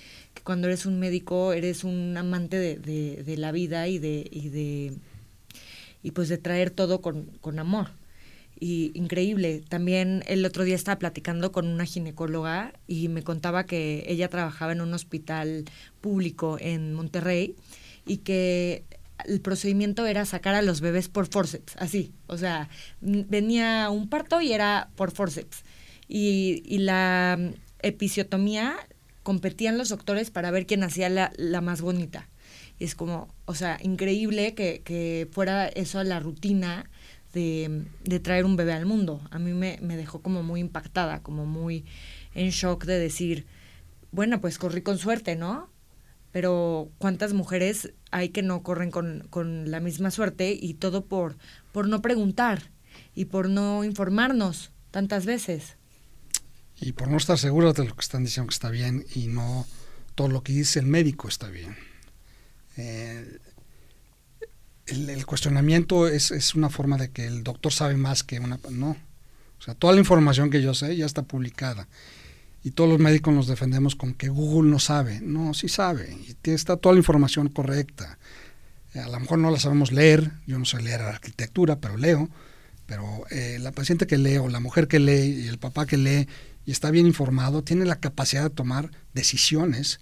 cuando 0.43 0.67
eres 0.67 0.85
un 0.85 0.99
médico 0.99 1.53
eres 1.53 1.83
un 1.83 2.15
amante 2.17 2.57
de, 2.57 2.77
de, 2.77 3.23
de, 3.23 3.37
la 3.37 3.51
vida 3.51 3.87
y 3.87 3.99
de, 3.99 4.27
y 4.29 4.49
de 4.49 4.93
y 6.03 6.11
pues 6.11 6.29
de 6.29 6.37
traer 6.37 6.69
todo 6.69 7.01
con, 7.01 7.25
con 7.41 7.59
amor. 7.59 7.91
Y 8.59 8.91
increíble. 8.93 9.63
También 9.67 10.23
el 10.27 10.45
otro 10.45 10.63
día 10.63 10.75
estaba 10.75 10.99
platicando 10.99 11.51
con 11.51 11.67
una 11.67 11.85
ginecóloga 11.85 12.73
y 12.87 13.07
me 13.07 13.23
contaba 13.23 13.65
que 13.65 14.03
ella 14.07 14.27
trabajaba 14.29 14.73
en 14.73 14.81
un 14.81 14.93
hospital 14.93 15.65
público 16.01 16.57
en 16.59 16.93
Monterrey 16.93 17.55
y 18.05 18.17
que 18.17 18.83
el 19.25 19.41
procedimiento 19.41 20.05
era 20.05 20.25
sacar 20.25 20.55
a 20.55 20.61
los 20.61 20.81
bebés 20.81 21.07
por 21.07 21.27
forceps, 21.27 21.75
así. 21.77 22.11
O 22.27 22.37
sea, 22.37 22.69
venía 23.01 23.89
un 23.89 24.09
parto 24.09 24.41
y 24.41 24.51
era 24.51 24.89
por 24.95 25.11
forceps. 25.11 25.63
Y, 26.07 26.63
y 26.65 26.79
la 26.79 27.37
mm, 27.39 27.53
episiotomía 27.81 28.75
competían 29.23 29.77
los 29.77 29.89
doctores 29.89 30.29
para 30.31 30.51
ver 30.51 30.65
quién 30.65 30.83
hacía 30.83 31.09
la, 31.09 31.31
la 31.37 31.61
más 31.61 31.81
bonita. 31.81 32.29
Es 32.79 32.95
como, 32.95 33.33
o 33.45 33.55
sea, 33.55 33.79
increíble 33.81 34.53
que, 34.53 34.81
que 34.83 35.27
fuera 35.31 35.67
eso 35.67 36.03
la 36.03 36.19
rutina 36.19 36.89
de, 37.33 37.85
de, 38.03 38.19
traer 38.19 38.45
un 38.45 38.55
bebé 38.55 38.73
al 38.73 38.85
mundo. 38.85 39.21
A 39.31 39.39
mí 39.39 39.53
me, 39.53 39.79
me 39.81 39.97
dejó 39.97 40.21
como 40.21 40.43
muy 40.43 40.59
impactada, 40.59 41.23
como 41.23 41.45
muy 41.45 41.85
en 42.35 42.49
shock 42.49 42.85
de 42.85 42.99
decir, 42.99 43.45
bueno, 44.11 44.41
pues 44.41 44.57
corrí 44.57 44.81
con 44.81 44.97
suerte, 44.97 45.35
¿no? 45.35 45.73
pero 46.33 46.89
cuántas 46.97 47.31
mujeres 47.33 47.93
hay 48.09 48.29
que 48.29 48.41
no 48.41 48.63
corren 48.63 48.89
con, 48.89 49.27
con, 49.29 49.69
la 49.69 49.79
misma 49.79 50.09
suerte 50.09 50.57
y 50.59 50.73
todo 50.73 51.05
por, 51.05 51.37
por 51.71 51.87
no 51.87 52.01
preguntar 52.01 52.71
y 53.13 53.25
por 53.25 53.49
no 53.49 53.83
informarnos 53.83 54.71
tantas 54.89 55.27
veces. 55.27 55.77
Y 56.79 56.93
por 56.93 57.07
no 57.07 57.17
estar 57.17 57.37
seguros 57.37 57.75
de 57.75 57.85
lo 57.85 57.95
que 57.95 58.01
están 58.01 58.23
diciendo 58.23 58.49
que 58.49 58.53
está 58.53 58.69
bien 58.69 59.05
y 59.15 59.27
no 59.27 59.65
todo 60.15 60.27
lo 60.27 60.43
que 60.43 60.53
dice 60.53 60.79
el 60.79 60.85
médico 60.85 61.27
está 61.27 61.49
bien. 61.49 61.75
Eh, 62.77 63.39
el, 64.87 65.09
el, 65.09 65.25
cuestionamiento 65.25 66.07
es, 66.07 66.31
es, 66.31 66.55
una 66.55 66.69
forma 66.69 66.97
de 66.97 67.09
que 67.09 67.25
el 67.25 67.43
doctor 67.43 67.71
sabe 67.71 67.95
más 67.95 68.23
que 68.23 68.39
una... 68.39 68.59
No. 68.69 68.97
O 69.59 69.61
sea, 69.63 69.75
toda 69.75 69.93
la 69.93 69.99
información 69.99 70.49
que 70.49 70.61
yo 70.61 70.73
sé 70.73 70.95
ya 70.97 71.05
está 71.05 71.23
publicada 71.23 71.87
y 72.63 72.71
todos 72.71 72.89
los 72.89 72.99
médicos 72.99 73.33
nos 73.33 73.47
defendemos 73.47 73.95
con 73.95 74.13
que 74.13 74.29
Google 74.29 74.69
no 74.69 74.79
sabe. 74.79 75.19
No, 75.21 75.53
sí 75.53 75.67
sabe, 75.67 76.17
y 76.25 76.49
está 76.49 76.77
toda 76.77 76.93
la 76.93 76.99
información 76.99 77.49
correcta. 77.49 78.17
A 78.95 79.09
lo 79.09 79.19
mejor 79.19 79.39
no 79.39 79.51
la 79.51 79.59
sabemos 79.59 79.91
leer, 79.91 80.31
yo 80.47 80.57
no 80.57 80.65
sé 80.65 80.81
leer 80.81 81.01
arquitectura, 81.01 81.77
pero 81.79 81.97
leo. 81.97 82.29
Pero 82.85 83.23
eh, 83.31 83.57
la 83.59 83.71
paciente 83.71 84.07
que 84.07 84.17
lee 84.17 84.37
o 84.37 84.49
la 84.49 84.59
mujer 84.59 84.87
que 84.87 84.99
lee 84.99 85.43
y 85.43 85.47
el 85.47 85.57
papá 85.57 85.85
que 85.85 85.97
lee 85.97 86.27
y 86.65 86.71
está 86.71 86.91
bien 86.91 87.07
informado, 87.07 87.63
tiene 87.63 87.85
la 87.85 87.99
capacidad 87.99 88.43
de 88.43 88.49
tomar 88.49 88.91
decisiones 89.13 89.99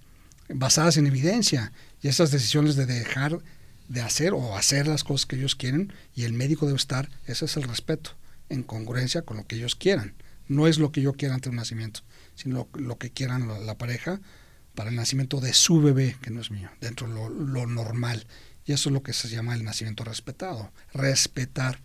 basadas 0.49 0.97
en 0.97 1.07
evidencia. 1.07 1.71
Y 2.01 2.07
esas 2.07 2.31
decisiones 2.31 2.75
de 2.75 2.85
dejar 2.85 3.39
de 3.87 4.01
hacer 4.01 4.33
o 4.33 4.55
hacer 4.55 4.87
las 4.87 5.03
cosas 5.03 5.25
que 5.25 5.35
ellos 5.35 5.55
quieren 5.55 5.93
y 6.15 6.23
el 6.23 6.33
médico 6.33 6.65
debe 6.65 6.77
estar, 6.77 7.09
ese 7.25 7.45
es 7.45 7.57
el 7.57 7.63
respeto, 7.63 8.11
en 8.49 8.63
congruencia 8.63 9.23
con 9.23 9.37
lo 9.37 9.47
que 9.47 9.55
ellos 9.55 9.75
quieran. 9.75 10.13
No 10.47 10.67
es 10.67 10.79
lo 10.79 10.91
que 10.91 11.01
yo 11.01 11.13
quiera 11.13 11.35
ante 11.35 11.49
un 11.49 11.55
nacimiento 11.55 12.01
sino 12.35 12.67
lo, 12.73 12.97
que 12.97 13.11
quieran 13.11 13.65
la, 13.65 13.77
pareja 13.77 14.19
para 14.75 14.89
el 14.89 14.95
nacimiento 14.95 15.39
de 15.39 15.53
su 15.53 15.81
bebé, 15.81 16.15
que 16.21 16.31
no 16.31 16.41
es 16.41 16.51
mío, 16.51 16.69
dentro 16.79 17.07
de 17.07 17.13
lo, 17.13 17.67
normal. 17.67 18.25
Y 18.65 18.73
eso 18.73 18.89
es 18.89 18.93
lo 18.93 19.03
que 19.03 19.13
se 19.13 19.29
llama 19.29 19.53
el 19.53 19.63
nacimiento 19.63 20.03
respetado, 20.03 20.71
respetar 20.93 21.81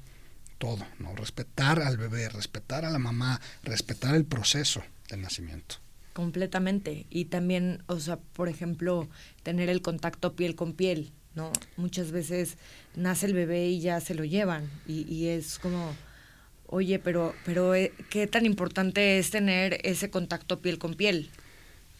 todo, 0.59 0.87
¿no? 0.99 1.15
Respetar 1.15 1.81
al 1.81 1.97
bebé, 1.97 2.29
respetar 2.29 2.85
a 2.85 2.91
la 2.91 2.99
mamá, 2.99 3.41
respetar 3.63 4.15
el 4.15 4.25
proceso 4.25 4.83
del 5.09 5.23
nacimiento. 5.23 5.77
Completamente. 6.13 7.07
Y 7.11 7.27
también, 7.27 7.83
o 7.87 8.01
sea, 8.01 8.17
por 8.17 8.49
ejemplo, 8.49 9.09
tener 9.43 9.69
el 9.69 9.83
contacto 9.83 10.35
piel 10.35 10.55
con 10.55 10.73
piel, 10.73 11.13
¿no? 11.35 11.53
Muchas 11.77 12.11
veces 12.11 12.57
nace 12.95 13.27
el 13.27 13.35
bebé 13.35 13.69
y 13.69 13.81
ya 13.81 14.01
se 14.01 14.15
lo 14.15 14.25
llevan. 14.25 14.71
Y, 14.87 15.03
y 15.13 15.29
es 15.29 15.59
como, 15.59 15.95
Oye, 16.69 16.99
pero, 16.99 17.35
pero 17.45 17.75
eh, 17.75 17.93
¿qué 18.11 18.27
tan 18.27 18.45
importante 18.45 19.19
es 19.19 19.31
tener 19.31 19.79
ese 19.85 20.11
contacto 20.11 20.61
piel 20.61 20.79
con 20.79 20.95
piel? 20.95 21.31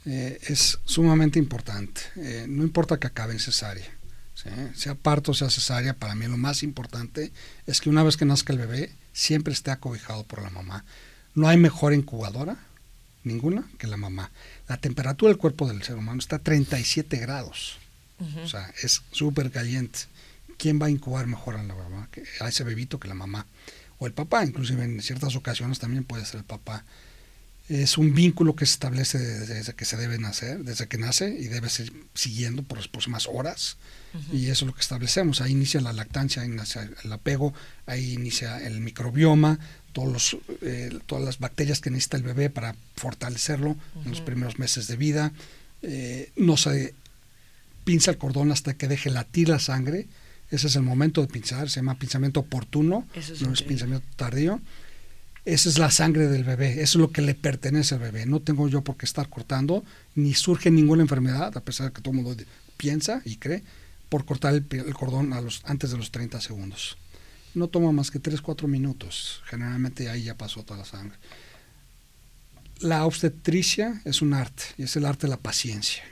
Eh, 0.05 0.39
es 0.49 0.79
sumamente 0.85 1.39
importante. 1.39 2.01
Eh, 2.17 2.47
no 2.49 2.65
importa 2.65 2.99
que 2.99 3.07
acabe 3.07 3.33
en 3.33 3.39
cesárea. 3.39 3.87
Sea 4.75 4.95
parto, 4.95 5.35
sea 5.35 5.51
cesárea, 5.51 5.95
para 5.95 6.15
mí 6.15 6.27
lo 6.27 6.37
más 6.37 6.63
importante 6.63 7.33
es 7.67 7.81
que 7.81 7.89
una 7.89 8.03
vez 8.03 8.17
que 8.17 8.25
nazca 8.25 8.53
el 8.53 8.59
bebé, 8.59 8.93
siempre 9.13 9.53
esté 9.53 9.71
acobijado 9.71 10.25
por 10.25 10.43
la 10.43 10.51
mamá. 10.51 10.85
No 11.35 11.49
hay 11.49 11.57
mejor 11.57 11.93
incubadora, 11.93 12.57
ninguna 13.25 13.65
que 13.79 13.87
la 13.87 13.97
mamá. 13.97 14.31
La 14.69 14.77
temperatura 14.77 15.31
del 15.31 15.39
cuerpo 15.39 15.69
del 15.69 15.83
ser 15.83 15.97
humano 15.97 16.19
está 16.19 16.37
a 16.37 16.41
37 16.41 17.17
grados. 17.19 17.79
O 18.43 18.49
sea, 18.49 18.73
es 18.83 19.03
súper 19.11 19.51
caliente. 19.51 20.01
¿Quién 20.57 20.81
va 20.81 20.87
a 20.87 20.91
incubar 20.91 21.27
mejor 21.27 21.57
a 21.57 21.63
la 21.63 21.75
mamá, 21.75 22.09
a 22.41 22.49
ese 22.49 22.65
bebito 22.65 22.99
que 22.99 23.09
la 23.09 23.15
mamá? 23.15 23.47
O 23.99 24.07
el 24.07 24.13
papá, 24.13 24.45
inclusive 24.45 24.85
en 24.85 25.03
ciertas 25.03 25.37
ocasiones 25.37 25.79
también 25.79 26.05
puede 26.05 26.25
ser 26.25 26.39
el 26.39 26.45
papá. 26.45 26.85
Es 27.69 27.99
un 27.99 28.15
vínculo 28.15 28.55
que 28.55 28.65
se 28.65 28.73
establece 28.73 29.19
desde, 29.19 29.75
que 29.75 29.85
se 29.85 29.97
debe 29.97 30.19
nacer, 30.19 30.63
desde 30.63 30.87
que 30.87 30.99
nace 30.99 31.29
y 31.29 31.49
debe 31.49 31.69
ser 31.69 31.93
siguiendo 32.15 32.63
por 32.63 32.79
las 32.79 32.87
próximas 32.87 33.27
horas. 33.27 33.77
Y 34.33 34.47
eso 34.47 34.65
es 34.65 34.69
lo 34.69 34.75
que 34.75 34.81
establecemos. 34.81 35.41
Ahí 35.41 35.53
inicia 35.53 35.81
la 35.81 35.93
lactancia, 35.93 36.43
ahí 36.43 36.49
inicia 36.49 36.89
el 37.05 37.13
apego, 37.13 37.53
ahí 37.85 38.13
inicia 38.13 38.65
el 38.65 38.81
microbioma, 38.81 39.59
todos 39.93 40.13
los, 40.13 40.37
eh, 40.63 40.97
todas 41.07 41.25
las 41.25 41.39
bacterias 41.39 41.81
que 41.81 41.91
necesita 41.91 42.17
el 42.17 42.23
bebé 42.23 42.49
para 42.49 42.77
fortalecerlo 42.95 43.77
en 44.05 44.11
los 44.11 44.21
primeros 44.21 44.59
meses 44.59 44.87
de 44.87 44.97
vida. 44.97 45.33
Eh, 45.83 46.33
no 46.37 46.57
se 46.57 46.95
pinza 47.85 48.11
el 48.11 48.19
cordón 48.19 48.53
hasta 48.53 48.75
que 48.75 48.89
deje 48.89 49.11
latir 49.11 49.49
la 49.49 49.59
sangre. 49.59 50.07
Ese 50.51 50.69
es 50.69 50.77
el 50.77 50.83
momento 50.83 51.21
de 51.21 51.29
pinzar, 51.29 51.69
se 51.69 51.81
llama 51.81 51.99
pinzamiento 51.99 52.41
oportuno, 52.41 53.07
no 53.41 53.53
es 53.53 53.63
pinzamiento 53.63 54.07
tardío. 54.17 54.61
Esa 55.47 55.69
es 55.69 55.79
la 55.79 55.93
sangre 55.93 56.27
del 56.27 56.43
bebé, 56.43 56.83
eso 56.83 56.99
es 56.99 57.03
lo 57.03 57.13
que 57.13 57.23
le 57.23 57.37
pertenece 57.37 57.95
al 57.95 58.01
bebé. 58.01 58.27
No 58.27 58.41
tengo 58.41 58.69
yo 58.69 58.83
por 58.83 58.97
qué 58.97 59.07
estar 59.07 59.29
cortando, 59.29 59.85
ni 60.17 60.35
surge 60.35 60.73
ninguna 60.73 61.03
enfermedad, 61.03 61.57
a 61.57 61.61
pesar 61.61 61.87
de 61.87 61.93
que 61.93 62.03
todo 62.03 62.11
el 62.11 62.21
mundo 62.21 62.45
piensa 62.77 63.23
y 63.25 63.37
cree, 63.37 63.63
por 64.09 64.25
cortar 64.25 64.55
el, 64.55 64.95
cordón 64.95 65.33
antes 65.65 65.93
de 65.93 65.97
los 65.97 66.11
30 66.11 66.41
segundos. 66.41 66.99
No 67.55 67.69
toma 67.69 67.93
más 67.93 68.11
que 68.11 68.21
3-4 68.21 68.67
minutos, 68.67 69.41
generalmente 69.47 70.11
ahí 70.11 70.25
ya 70.25 70.37
pasó 70.37 70.65
toda 70.65 70.81
la 70.81 70.85
sangre. 70.85 71.17
La 72.81 73.07
obstetricia 73.07 74.03
es 74.05 74.23
un 74.23 74.35
arte, 74.35 74.65
y 74.77 74.83
es 74.83 74.97
el 74.97 75.07
arte 75.07 75.29
de 75.29 75.31
la 75.31 75.37
paciencia, 75.37 76.03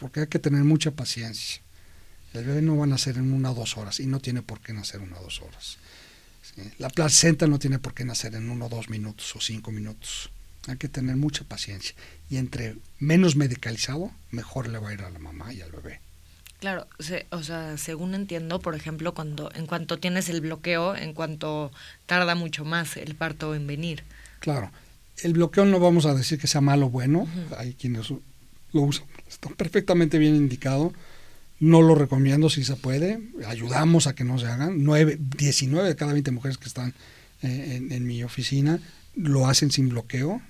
porque 0.00 0.20
hay 0.20 0.26
que 0.26 0.40
tener 0.40 0.64
mucha 0.64 0.90
paciencia. 0.90 1.62
El 2.34 2.44
bebé 2.46 2.62
no 2.62 2.76
va 2.76 2.82
a 2.82 2.88
nacer 2.88 3.16
en 3.16 3.32
una 3.32 3.52
o 3.52 3.54
dos 3.54 3.76
horas, 3.76 4.00
y 4.00 4.08
no 4.08 4.18
tiene 4.18 4.42
por 4.42 4.60
qué 4.60 4.72
nacer 4.72 5.00
en 5.00 5.06
una 5.06 5.20
o 5.20 5.22
dos 5.22 5.40
horas. 5.40 5.78
La 6.78 6.88
placenta 6.88 7.46
no 7.46 7.58
tiene 7.58 7.78
por 7.78 7.94
qué 7.94 8.04
nacer 8.04 8.34
en 8.34 8.50
uno 8.50 8.66
o 8.66 8.68
dos 8.68 8.88
minutos 8.88 9.34
o 9.36 9.40
cinco 9.40 9.72
minutos. 9.72 10.30
Hay 10.68 10.76
que 10.76 10.88
tener 10.88 11.16
mucha 11.16 11.44
paciencia. 11.44 11.94
Y 12.30 12.38
entre 12.38 12.76
menos 12.98 13.36
medicalizado, 13.36 14.10
mejor 14.30 14.68
le 14.68 14.78
va 14.78 14.90
a 14.90 14.94
ir 14.94 15.02
a 15.02 15.10
la 15.10 15.18
mamá 15.18 15.52
y 15.52 15.60
al 15.60 15.70
bebé. 15.70 16.00
Claro, 16.58 16.86
o 17.30 17.42
sea, 17.42 17.76
según 17.76 18.14
entiendo, 18.14 18.60
por 18.60 18.74
ejemplo, 18.74 19.12
cuando 19.12 19.50
en 19.54 19.66
cuanto 19.66 19.98
tienes 19.98 20.30
el 20.30 20.40
bloqueo, 20.40 20.96
en 20.96 21.12
cuanto 21.12 21.70
tarda 22.06 22.34
mucho 22.34 22.64
más 22.64 22.96
el 22.96 23.14
parto 23.14 23.54
en 23.54 23.66
venir. 23.66 24.04
Claro, 24.40 24.70
el 25.18 25.34
bloqueo 25.34 25.66
no 25.66 25.78
vamos 25.80 26.06
a 26.06 26.14
decir 26.14 26.38
que 26.38 26.46
sea 26.46 26.62
malo 26.62 26.86
o 26.86 26.90
bueno, 26.90 27.28
hay 27.58 27.74
quienes 27.74 28.10
lo 28.10 28.80
usan, 28.80 29.06
está 29.28 29.50
perfectamente 29.50 30.18
bien 30.18 30.34
indicado, 30.34 30.94
no 31.58 31.82
lo 31.82 31.94
recomiendo 31.94 32.50
si 32.50 32.64
se 32.64 32.76
puede, 32.76 33.20
ayudamos 33.46 34.06
a 34.06 34.14
que 34.14 34.24
no 34.24 34.38
se 34.38 34.46
hagan, 34.46 34.84
9, 34.84 35.18
19 35.38 35.88
de 35.88 35.96
cada 35.96 36.12
20 36.12 36.30
mujeres 36.30 36.58
que 36.58 36.66
están 36.66 36.94
eh, 37.42 37.86
en, 37.90 38.06
mi 38.06 38.22
oficina 38.22 38.80
lo 39.14 39.46
hacen 39.46 39.70
sin 39.70 39.88
bloqueo, 39.88 40.42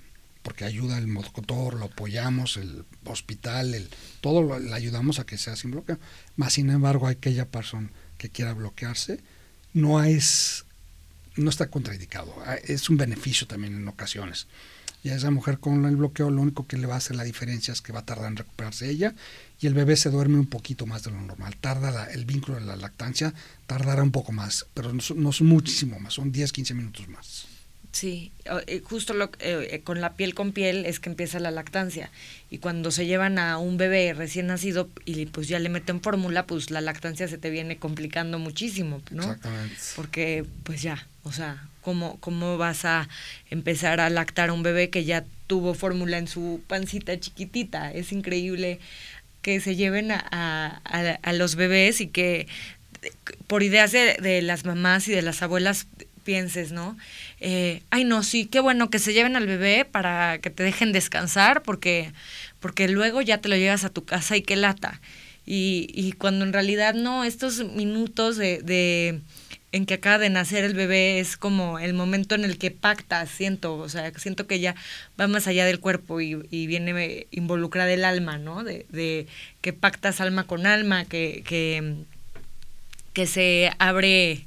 porque 0.42 0.64
ayuda 0.64 0.98
el 0.98 1.06
motocotor, 1.06 1.74
lo 1.74 1.86
apoyamos, 1.86 2.56
el 2.56 2.84
hospital, 3.04 3.74
el, 3.74 3.88
todo 4.20 4.42
lo, 4.42 4.58
le 4.58 4.74
ayudamos 4.74 5.18
a 5.18 5.26
que 5.26 5.38
sea 5.38 5.56
sin 5.56 5.70
bloqueo. 5.70 5.98
Más 6.36 6.54
sin 6.54 6.70
embargo, 6.70 7.06
aquella 7.06 7.46
persona 7.46 7.90
que 8.18 8.30
quiera 8.30 8.54
bloquearse, 8.54 9.20
no 9.72 10.02
es, 10.02 10.64
no 11.36 11.50
está 11.50 11.68
contraindicado, 11.68 12.34
ah, 12.44 12.56
es 12.56 12.88
un 12.90 12.96
beneficio 12.96 13.46
también 13.46 13.74
en 13.74 13.86
ocasiones. 13.86 14.48
Y 15.02 15.10
a 15.10 15.14
esa 15.14 15.30
mujer 15.30 15.58
con 15.58 15.84
el 15.84 15.96
bloqueo 15.96 16.30
lo 16.30 16.42
único 16.42 16.66
que 16.66 16.76
le 16.76 16.86
va 16.86 16.94
a 16.94 16.98
hacer 16.98 17.16
la 17.16 17.22
diferencia 17.22 17.72
es 17.72 17.80
que 17.80 17.92
va 17.92 18.00
a 18.00 18.04
tardar 18.04 18.28
en 18.28 18.36
recuperarse 18.36 18.90
ella 18.90 19.14
y 19.60 19.66
el 19.66 19.74
bebé 19.74 19.96
se 19.96 20.10
duerme 20.10 20.38
un 20.38 20.46
poquito 20.46 20.86
más 20.86 21.04
de 21.04 21.12
lo 21.12 21.20
normal. 21.20 21.56
Tarda 21.56 22.06
el 22.12 22.24
vínculo 22.24 22.58
de 22.58 22.66
la 22.66 22.76
lactancia, 22.76 23.32
tardará 23.66 24.02
un 24.02 24.10
poco 24.10 24.32
más, 24.32 24.66
pero 24.74 24.92
no, 24.92 25.02
no 25.14 25.30
es 25.30 25.40
muchísimo 25.42 26.00
más, 26.00 26.14
son 26.14 26.32
10, 26.32 26.52
15 26.52 26.74
minutos 26.74 27.08
más. 27.08 27.46
Sí, 27.96 28.30
eh, 28.66 28.82
justo 28.84 29.14
lo, 29.14 29.24
eh, 29.38 29.68
eh, 29.70 29.80
con 29.82 30.02
la 30.02 30.16
piel 30.16 30.34
con 30.34 30.52
piel 30.52 30.84
es 30.84 31.00
que 31.00 31.08
empieza 31.08 31.40
la 31.40 31.50
lactancia. 31.50 32.10
Y 32.50 32.58
cuando 32.58 32.90
se 32.90 33.06
llevan 33.06 33.38
a 33.38 33.56
un 33.56 33.78
bebé 33.78 34.12
recién 34.12 34.48
nacido 34.48 34.90
y 35.06 35.24
pues 35.24 35.48
ya 35.48 35.58
le 35.58 35.70
meten 35.70 36.02
fórmula, 36.02 36.46
pues 36.46 36.70
la 36.70 36.82
lactancia 36.82 37.26
se 37.26 37.38
te 37.38 37.48
viene 37.48 37.78
complicando 37.78 38.38
muchísimo, 38.38 39.00
¿no? 39.10 39.22
Exactamente. 39.22 39.76
Porque 39.96 40.44
pues 40.62 40.82
ya, 40.82 41.06
o 41.26 41.32
sea, 41.32 41.68
¿cómo, 41.82 42.18
¿cómo 42.20 42.56
vas 42.56 42.84
a 42.84 43.08
empezar 43.50 44.00
a 44.00 44.10
lactar 44.10 44.50
a 44.50 44.52
un 44.52 44.62
bebé 44.62 44.90
que 44.90 45.04
ya 45.04 45.24
tuvo 45.48 45.74
fórmula 45.74 46.18
en 46.18 46.28
su 46.28 46.62
pancita 46.68 47.18
chiquitita? 47.18 47.92
Es 47.92 48.12
increíble 48.12 48.78
que 49.42 49.60
se 49.60 49.74
lleven 49.74 50.12
a, 50.12 50.20
a, 50.30 51.18
a 51.20 51.32
los 51.32 51.56
bebés 51.56 52.00
y 52.00 52.06
que 52.06 52.46
por 53.48 53.64
ideas 53.64 53.90
de, 53.90 54.14
de, 54.20 54.40
las 54.40 54.64
mamás 54.64 55.08
y 55.08 55.12
de 55.12 55.22
las 55.22 55.42
abuelas 55.42 55.88
pienses, 56.22 56.70
¿no? 56.70 56.96
Eh, 57.40 57.82
ay, 57.90 58.04
no, 58.04 58.22
sí, 58.22 58.46
qué 58.46 58.60
bueno 58.60 58.88
que 58.88 59.00
se 59.00 59.12
lleven 59.12 59.34
al 59.34 59.48
bebé 59.48 59.84
para 59.84 60.38
que 60.38 60.50
te 60.50 60.62
dejen 60.62 60.92
descansar, 60.92 61.62
porque, 61.62 62.12
porque 62.60 62.86
luego 62.86 63.20
ya 63.20 63.38
te 63.38 63.48
lo 63.48 63.56
llevas 63.56 63.84
a 63.84 63.90
tu 63.90 64.04
casa 64.04 64.36
y 64.36 64.42
qué 64.42 64.54
lata. 64.54 65.00
Y, 65.44 65.88
y 65.92 66.12
cuando 66.12 66.44
en 66.44 66.52
realidad 66.52 66.94
no, 66.94 67.24
estos 67.24 67.64
minutos 67.64 68.36
de, 68.36 68.62
de 68.62 69.20
en 69.76 69.86
que 69.86 69.94
acaba 69.94 70.18
de 70.18 70.30
nacer 70.30 70.64
el 70.64 70.74
bebé 70.74 71.20
es 71.20 71.36
como 71.36 71.78
el 71.78 71.94
momento 71.94 72.34
en 72.34 72.44
el 72.44 72.58
que 72.58 72.70
pactas, 72.70 73.30
siento, 73.30 73.76
o 73.76 73.88
sea, 73.88 74.12
siento 74.18 74.46
que 74.46 74.60
ya 74.60 74.74
va 75.20 75.28
más 75.28 75.46
allá 75.46 75.64
del 75.64 75.80
cuerpo 75.80 76.20
y, 76.20 76.46
y 76.50 76.66
viene 76.66 77.26
involucrada 77.30 77.92
el 77.92 78.04
alma, 78.04 78.38
¿no? 78.38 78.64
De, 78.64 78.86
de, 78.90 79.26
que 79.60 79.72
pactas 79.72 80.20
alma 80.20 80.44
con 80.44 80.66
alma, 80.66 81.04
que, 81.04 81.42
que, 81.46 81.94
que 83.12 83.26
se 83.26 83.70
abre 83.78 84.46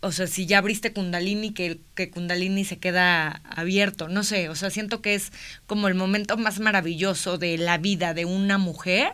o 0.00 0.12
sea, 0.12 0.26
si 0.26 0.46
ya 0.46 0.58
abriste 0.58 0.92
Kundalini, 0.92 1.52
que, 1.52 1.78
que 1.94 2.10
Kundalini 2.10 2.64
se 2.64 2.78
queda 2.78 3.40
abierto, 3.44 4.08
no 4.08 4.22
sé, 4.22 4.48
o 4.48 4.54
sea, 4.54 4.70
siento 4.70 5.00
que 5.02 5.14
es 5.14 5.32
como 5.66 5.88
el 5.88 5.94
momento 5.94 6.36
más 6.36 6.60
maravilloso 6.60 7.38
de 7.38 7.58
la 7.58 7.78
vida 7.78 8.14
de 8.14 8.24
una 8.24 8.58
mujer, 8.58 9.12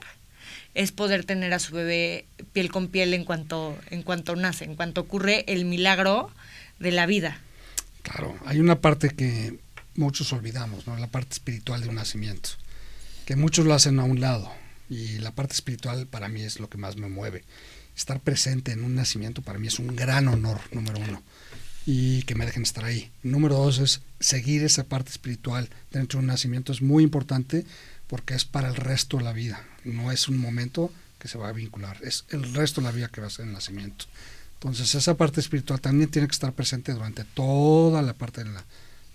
es 0.74 0.92
poder 0.92 1.24
tener 1.24 1.52
a 1.54 1.58
su 1.58 1.74
bebé 1.74 2.26
piel 2.52 2.70
con 2.70 2.88
piel 2.88 3.14
en 3.14 3.24
cuanto, 3.24 3.78
en 3.90 4.02
cuanto 4.02 4.36
nace, 4.36 4.64
en 4.64 4.76
cuanto 4.76 5.00
ocurre 5.00 5.44
el 5.48 5.64
milagro 5.64 6.30
de 6.78 6.92
la 6.92 7.06
vida. 7.06 7.40
Claro, 8.02 8.36
hay 8.44 8.60
una 8.60 8.80
parte 8.80 9.10
que 9.10 9.58
muchos 9.94 10.32
olvidamos, 10.32 10.86
¿no? 10.86 10.96
La 10.98 11.06
parte 11.06 11.32
espiritual 11.32 11.80
de 11.80 11.88
un 11.88 11.94
nacimiento, 11.94 12.50
que 13.24 13.36
muchos 13.36 13.64
lo 13.64 13.74
hacen 13.74 13.98
a 13.98 14.04
un 14.04 14.20
lado, 14.20 14.50
y 14.90 15.18
la 15.18 15.30
parte 15.30 15.54
espiritual 15.54 16.06
para 16.06 16.28
mí 16.28 16.42
es 16.42 16.60
lo 16.60 16.68
que 16.68 16.78
más 16.78 16.96
me 16.96 17.08
mueve 17.08 17.44
estar 17.96 18.20
presente 18.20 18.72
en 18.72 18.84
un 18.84 18.94
nacimiento 18.94 19.42
para 19.42 19.58
mí 19.58 19.68
es 19.68 19.78
un 19.78 19.94
gran 19.94 20.28
honor, 20.28 20.60
número 20.72 20.98
uno, 20.98 21.22
y 21.86 22.22
que 22.22 22.34
me 22.34 22.46
dejen 22.46 22.62
estar 22.62 22.84
ahí. 22.84 23.10
Número 23.22 23.56
dos 23.56 23.78
es 23.78 24.00
seguir 24.20 24.64
esa 24.64 24.84
parte 24.84 25.10
espiritual 25.10 25.68
dentro 25.90 26.18
de 26.18 26.22
un 26.22 26.26
nacimiento 26.26 26.72
es 26.72 26.82
muy 26.82 27.04
importante 27.04 27.64
porque 28.06 28.34
es 28.34 28.44
para 28.44 28.68
el 28.68 28.76
resto 28.76 29.18
de 29.18 29.24
la 29.24 29.32
vida, 29.32 29.64
no 29.84 30.12
es 30.12 30.28
un 30.28 30.38
momento 30.38 30.92
que 31.18 31.28
se 31.28 31.38
va 31.38 31.48
a 31.48 31.52
vincular, 31.52 31.98
es 32.02 32.24
el 32.30 32.54
resto 32.54 32.80
de 32.80 32.86
la 32.86 32.92
vida 32.92 33.08
que 33.08 33.20
va 33.20 33.28
a 33.28 33.30
ser 33.30 33.46
el 33.46 33.52
nacimiento. 33.52 34.06
Entonces 34.54 34.94
esa 34.94 35.16
parte 35.16 35.40
espiritual 35.40 35.80
también 35.80 36.10
tiene 36.10 36.28
que 36.28 36.32
estar 36.32 36.52
presente 36.52 36.92
durante 36.92 37.24
toda 37.24 38.02
la 38.02 38.14
parte 38.14 38.44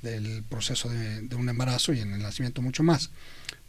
del 0.01 0.43
proceso 0.43 0.89
de, 0.89 1.21
de, 1.21 1.35
un 1.35 1.49
embarazo 1.49 1.93
y 1.93 1.99
en 1.99 2.13
el 2.13 2.21
nacimiento 2.21 2.61
mucho 2.61 2.83
más, 2.83 3.09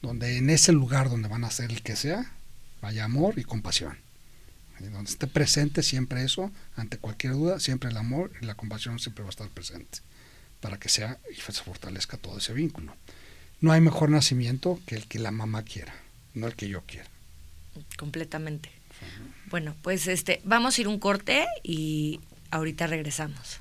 donde 0.02 0.36
en 0.36 0.50
ese 0.50 0.72
lugar 0.72 1.08
donde 1.08 1.28
van 1.28 1.44
a 1.44 1.50
ser 1.50 1.70
el 1.70 1.82
que 1.82 1.96
sea, 1.96 2.32
vaya 2.82 3.04
amor 3.04 3.38
y 3.38 3.44
compasión 3.44 3.96
donde 4.88 5.10
esté 5.10 5.26
presente 5.26 5.82
siempre 5.82 6.24
eso, 6.24 6.50
ante 6.76 6.96
cualquier 6.96 7.34
duda, 7.34 7.60
siempre 7.60 7.90
el 7.90 7.96
amor 7.96 8.32
y 8.40 8.46
la 8.46 8.54
compasión 8.54 8.98
siempre 8.98 9.22
va 9.22 9.28
a 9.28 9.30
estar 9.30 9.48
presente, 9.48 9.98
para 10.60 10.78
que 10.78 10.88
sea 10.88 11.18
y 11.30 11.40
se 11.40 11.52
fortalezca 11.52 12.16
todo 12.16 12.38
ese 12.38 12.54
vínculo. 12.54 12.94
No 13.60 13.72
hay 13.72 13.80
mejor 13.80 14.10
nacimiento 14.10 14.80
que 14.86 14.96
el 14.96 15.06
que 15.06 15.18
la 15.18 15.30
mamá 15.30 15.62
quiera, 15.64 15.94
no 16.34 16.46
el 16.46 16.54
que 16.54 16.68
yo 16.68 16.82
quiera. 16.82 17.08
Completamente. 17.96 18.70
Bueno, 19.50 19.74
pues 19.82 20.06
este, 20.06 20.40
vamos 20.44 20.76
a 20.76 20.80
ir 20.80 20.88
un 20.88 20.98
corte 20.98 21.46
y 21.62 22.20
ahorita 22.50 22.86
regresamos. 22.86 23.60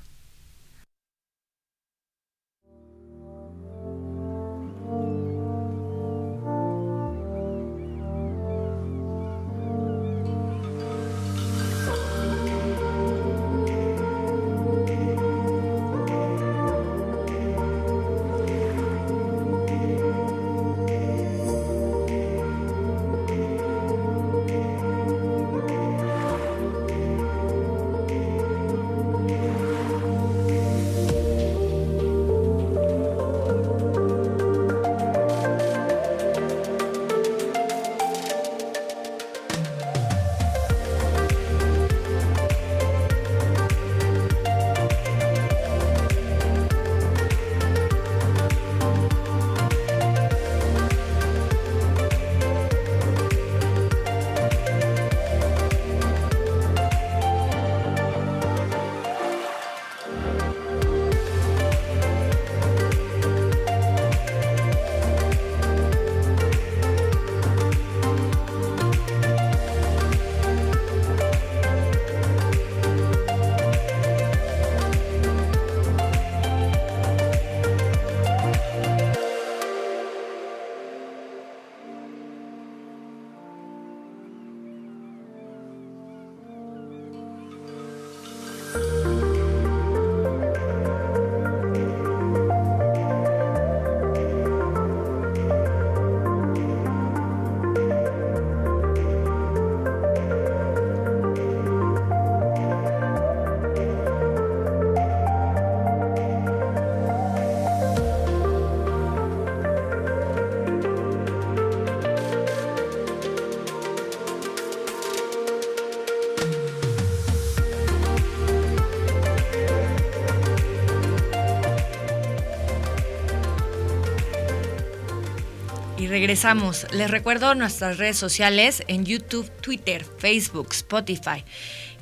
Regresamos. 126.10 126.86
Les 126.92 127.10
recuerdo 127.10 127.54
nuestras 127.54 127.96
redes 127.96 128.18
sociales 128.18 128.82
en 128.88 129.06
YouTube, 129.06 129.48
Twitter, 129.62 130.04
Facebook, 130.04 130.68
Spotify, 130.72 131.44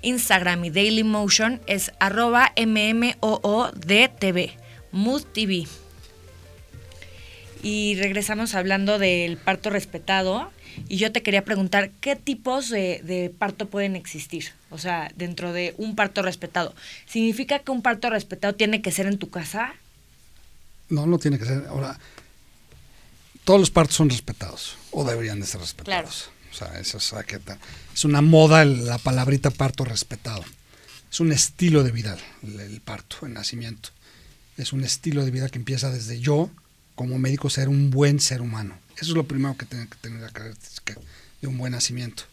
Instagram 0.02 0.64
y 0.64 0.70
Daily 0.70 1.04
Motion 1.04 1.60
es 1.66 1.92
arroba 2.00 2.52
MMOODTV, 2.56 4.50
Mood 4.92 5.24
TV. 5.24 5.66
Y 7.62 7.96
regresamos 7.96 8.54
hablando 8.54 8.98
del 8.98 9.36
parto 9.36 9.68
respetado. 9.68 10.50
Y 10.88 10.96
yo 10.96 11.12
te 11.12 11.22
quería 11.22 11.44
preguntar, 11.44 11.90
¿qué 12.00 12.16
tipos 12.16 12.70
de, 12.70 13.02
de, 13.04 13.30
parto 13.36 13.68
pueden 13.68 13.94
existir? 13.94 14.52
O 14.70 14.78
sea, 14.78 15.12
dentro 15.16 15.52
de 15.52 15.74
un 15.76 15.96
parto 15.96 16.22
respetado. 16.22 16.74
¿Significa 17.06 17.58
que 17.58 17.72
un 17.72 17.82
parto 17.82 18.08
respetado 18.08 18.54
tiene 18.54 18.80
que 18.80 18.92
ser 18.92 19.06
en 19.06 19.18
tu 19.18 19.28
casa? 19.28 19.74
No, 20.88 21.04
no 21.06 21.18
tiene 21.18 21.38
que 21.38 21.44
ser. 21.44 21.66
Ahora, 21.68 21.98
todos 23.48 23.60
los 23.60 23.70
partos 23.70 23.96
son 23.96 24.10
respetados, 24.10 24.76
o 24.90 25.04
deberían 25.04 25.40
de 25.40 25.46
ser 25.46 25.62
respetados. 25.62 26.28
O 26.52 26.54
sea, 26.54 26.78
eso 26.78 26.98
es, 26.98 27.14
es 27.94 28.04
una 28.04 28.20
moda 28.20 28.66
la 28.66 28.98
palabrita 28.98 29.48
parto 29.48 29.86
respetado. 29.86 30.44
Es 31.10 31.18
un 31.20 31.32
estilo 31.32 31.82
de 31.82 31.90
vida 31.90 32.18
el, 32.42 32.60
el 32.60 32.82
parto, 32.82 33.24
el 33.24 33.32
nacimiento. 33.32 33.88
Es 34.58 34.74
un 34.74 34.84
estilo 34.84 35.24
de 35.24 35.30
vida 35.30 35.48
que 35.48 35.56
empieza 35.56 35.90
desde 35.90 36.20
yo, 36.20 36.50
como 36.94 37.18
médico, 37.18 37.48
ser 37.48 37.70
un 37.70 37.88
buen 37.88 38.20
ser 38.20 38.42
humano. 38.42 38.76
Eso 38.96 39.12
es 39.12 39.16
lo 39.16 39.26
primero 39.26 39.56
que 39.56 39.64
tiene 39.64 39.88
que 39.88 39.96
tener 39.96 40.20
la 40.20 40.28
característica 40.28 40.96
de 41.40 41.48
un 41.48 41.56
buen 41.56 41.72
nacimiento. 41.72 42.24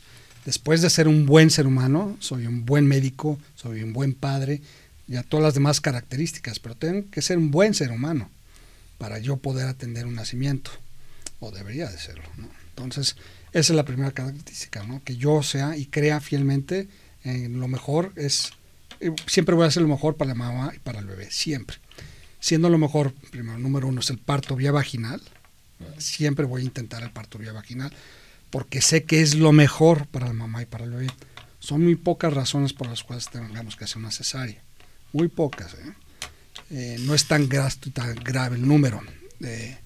Después 0.44 0.82
de 0.82 0.90
ser 0.90 1.08
un 1.08 1.26
buen 1.26 1.50
ser 1.50 1.66
humano, 1.66 2.18
soy 2.20 2.46
un 2.46 2.66
buen 2.66 2.86
médico, 2.88 3.40
soy 3.56 3.84
un 3.84 3.94
buen 3.94 4.16
padre, 4.16 4.62
y 5.08 5.16
a 5.16 5.24
todas 5.24 5.46
las 5.46 5.54
demás 5.54 5.80
características, 5.80 6.60
pero 6.60 6.76
tengo 6.76 7.10
que 7.10 7.22
ser 7.22 7.38
un 7.38 7.52
buen 7.52 7.74
ser 7.74 7.92
humano 7.92 8.30
para 8.98 9.18
yo 9.20 9.38
poder 9.38 9.68
atender 9.68 10.08
un 10.08 10.16
nacimiento, 10.16 10.72
debería 11.52 11.90
de 11.90 11.98
serlo. 11.98 12.24
Entonces, 12.70 13.16
esa 13.52 13.74
es 13.74 13.76
la 13.76 13.86
primera 13.86 14.12
característica, 14.12 14.84
¿no? 14.84 15.04
que 15.04 15.18
yo 15.18 15.44
sea 15.44 15.78
y 15.78 15.86
crea 15.86 16.20
fielmente 16.20 16.88
en 17.24 17.60
lo 17.60 17.68
mejor 17.68 18.14
es, 18.16 18.52
eh, 19.00 19.12
siempre 19.26 19.56
voy 19.56 19.66
a 19.66 19.68
hacer 19.68 19.82
lo 19.82 19.90
mejor 19.90 20.16
para 20.16 20.30
la 20.30 20.36
mamá 20.36 20.72
y 20.76 20.80
para 20.80 21.00
el 21.00 21.06
bebé, 21.06 21.32
siempre. 21.32 21.78
Siendo 22.40 22.70
lo 22.70 22.78
mejor, 22.78 23.14
primero, 23.32 23.58
número 23.58 23.88
uno 23.88 24.02
es 24.02 24.10
el 24.10 24.20
parto 24.20 24.56
vía 24.56 24.72
vaginal, 24.72 25.22
siempre 25.98 26.46
voy 26.46 26.62
a 26.62 26.66
intentar 26.66 27.04
el 27.04 27.12
parto 27.12 27.38
vía 27.38 27.52
vaginal, 27.52 27.92
porque 28.52 28.82
sé 28.82 29.04
que 29.04 29.22
es 29.22 29.36
lo 29.36 29.52
mejor 29.52 30.08
para 30.08 30.28
la 30.28 30.34
mamá 30.34 30.62
y 30.62 30.66
para 30.66 30.86
el 30.86 30.92
bebé. 30.92 31.08
Son 31.60 31.84
muy 31.84 31.96
pocas 31.96 32.32
razones 32.34 32.74
por 32.74 32.88
las 32.88 33.04
cuales 33.04 33.30
tengamos 33.30 33.76
que 33.76 33.86
hacer 33.86 33.98
una 33.98 34.12
cesárea, 34.12 34.62
muy 35.14 35.28
pocas. 35.28 35.74
¿eh? 35.74 35.94
Eh, 36.70 36.98
no 37.00 37.16
es 37.16 37.28
tan, 37.28 37.50
tan 37.50 38.16
grave 38.16 38.56
el 38.58 38.68
número, 38.68 39.02
eh, 39.42 39.78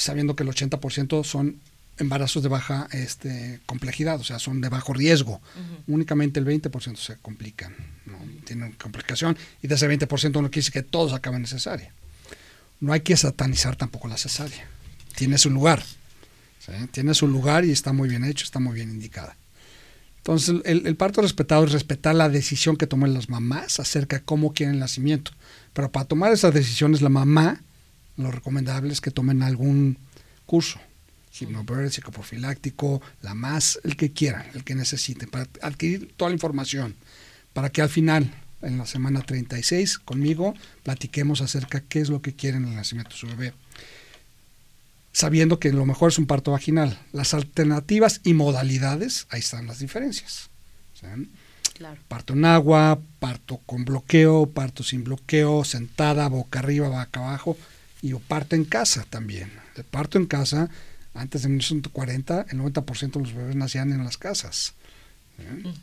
sabiendo 0.00 0.34
que 0.34 0.42
el 0.42 0.48
80% 0.48 1.24
son 1.24 1.60
embarazos 1.98 2.42
de 2.42 2.48
baja 2.48 2.88
este, 2.92 3.60
complejidad, 3.66 4.18
o 4.20 4.24
sea, 4.24 4.38
son 4.38 4.60
de 4.60 4.68
bajo 4.68 4.94
riesgo. 4.94 5.40
Únicamente 5.86 6.40
el 6.40 6.46
20% 6.46 6.96
se 6.96 7.16
complican, 7.16 7.76
¿no? 8.06 8.18
tienen 8.44 8.72
complicación, 8.72 9.36
y 9.62 9.68
de 9.68 9.74
ese 9.74 9.88
20% 9.88 10.08
no 10.32 10.50
quiere 10.50 10.50
decir 10.50 10.72
que 10.72 10.82
todos 10.82 11.12
acaben 11.12 11.42
en 11.42 11.46
cesárea. 11.46 11.92
No 12.80 12.92
hay 12.92 13.00
que 13.00 13.16
satanizar 13.16 13.76
tampoco 13.76 14.08
la 14.08 14.16
cesárea. 14.16 14.66
Tiene 15.14 15.36
su 15.36 15.50
lugar. 15.50 15.82
¿sí? 16.60 16.72
Tiene 16.90 17.12
su 17.12 17.28
lugar 17.28 17.66
y 17.66 17.72
está 17.72 17.92
muy 17.92 18.08
bien 18.08 18.24
hecho, 18.24 18.44
está 18.44 18.58
muy 18.58 18.74
bien 18.74 18.90
indicada. 18.90 19.36
Entonces, 20.16 20.62
el, 20.64 20.86
el, 20.86 20.96
parto 20.96 21.20
respetado 21.20 21.64
es 21.64 21.72
respetar 21.72 22.14
la 22.14 22.28
decisión 22.28 22.76
que 22.76 22.86
tomen 22.86 23.12
las 23.12 23.28
mamás 23.28 23.80
acerca 23.80 24.18
de 24.18 24.24
cómo 24.24 24.52
quieren 24.52 24.74
el 24.74 24.80
nacimiento. 24.80 25.32
Pero 25.74 25.90
para 25.92 26.06
tomar 26.06 26.32
esas 26.32 26.54
decisiones, 26.54 27.02
la 27.02 27.08
mamá, 27.08 27.62
lo 28.16 28.30
recomendable 28.30 28.92
es 28.92 29.00
que 29.00 29.10
tomen 29.10 29.42
algún 29.42 29.98
curso, 30.46 30.80
hipnobirth, 31.38 31.92
psicoprofiláctico, 31.92 33.00
la 33.22 33.34
más, 33.34 33.80
el 33.84 33.96
que 33.96 34.12
quieran, 34.12 34.44
el 34.54 34.64
que 34.64 34.74
necesiten, 34.74 35.28
para 35.28 35.46
adquirir 35.62 36.12
toda 36.16 36.30
la 36.30 36.34
información, 36.34 36.94
para 37.52 37.70
que 37.70 37.82
al 37.82 37.88
final, 37.88 38.34
en 38.62 38.78
la 38.78 38.86
semana 38.86 39.22
36, 39.22 39.98
conmigo, 39.98 40.54
platiquemos 40.82 41.40
acerca 41.40 41.80
qué 41.80 42.00
es 42.00 42.08
lo 42.08 42.20
que 42.20 42.34
quieren 42.34 42.64
en 42.64 42.70
el 42.70 42.76
nacimiento 42.76 43.10
de 43.10 43.16
su 43.16 43.26
bebé 43.26 43.54
sabiendo 45.12 45.58
que 45.58 45.72
lo 45.72 45.86
mejor 45.86 46.10
es 46.10 46.18
un 46.18 46.26
parto 46.26 46.52
vaginal. 46.52 46.98
Las 47.12 47.34
alternativas 47.34 48.20
y 48.24 48.34
modalidades, 48.34 49.26
ahí 49.30 49.40
están 49.40 49.66
las 49.66 49.80
diferencias. 49.80 50.50
¿sí? 50.94 51.06
Claro. 51.74 52.00
Parto 52.08 52.34
en 52.34 52.44
agua, 52.44 52.98
parto 53.18 53.58
con 53.66 53.84
bloqueo, 53.84 54.46
parto 54.46 54.82
sin 54.82 55.02
bloqueo, 55.02 55.64
sentada, 55.64 56.28
boca 56.28 56.58
arriba, 56.58 56.88
boca 56.88 57.20
abajo, 57.20 57.56
y 58.02 58.12
o 58.12 58.18
parto 58.18 58.56
en 58.56 58.64
casa 58.64 59.06
también. 59.08 59.50
El 59.76 59.84
parto 59.84 60.18
en 60.18 60.26
casa, 60.26 60.68
antes 61.14 61.42
de 61.42 61.48
1940, 61.48 62.46
el 62.50 62.58
90% 62.58 63.12
de 63.12 63.20
los 63.20 63.34
bebés 63.34 63.56
nacían 63.56 63.92
en 63.92 64.04
las 64.04 64.18
casas. 64.18 64.74
Uh 65.38 65.42
-huh. 65.42 65.74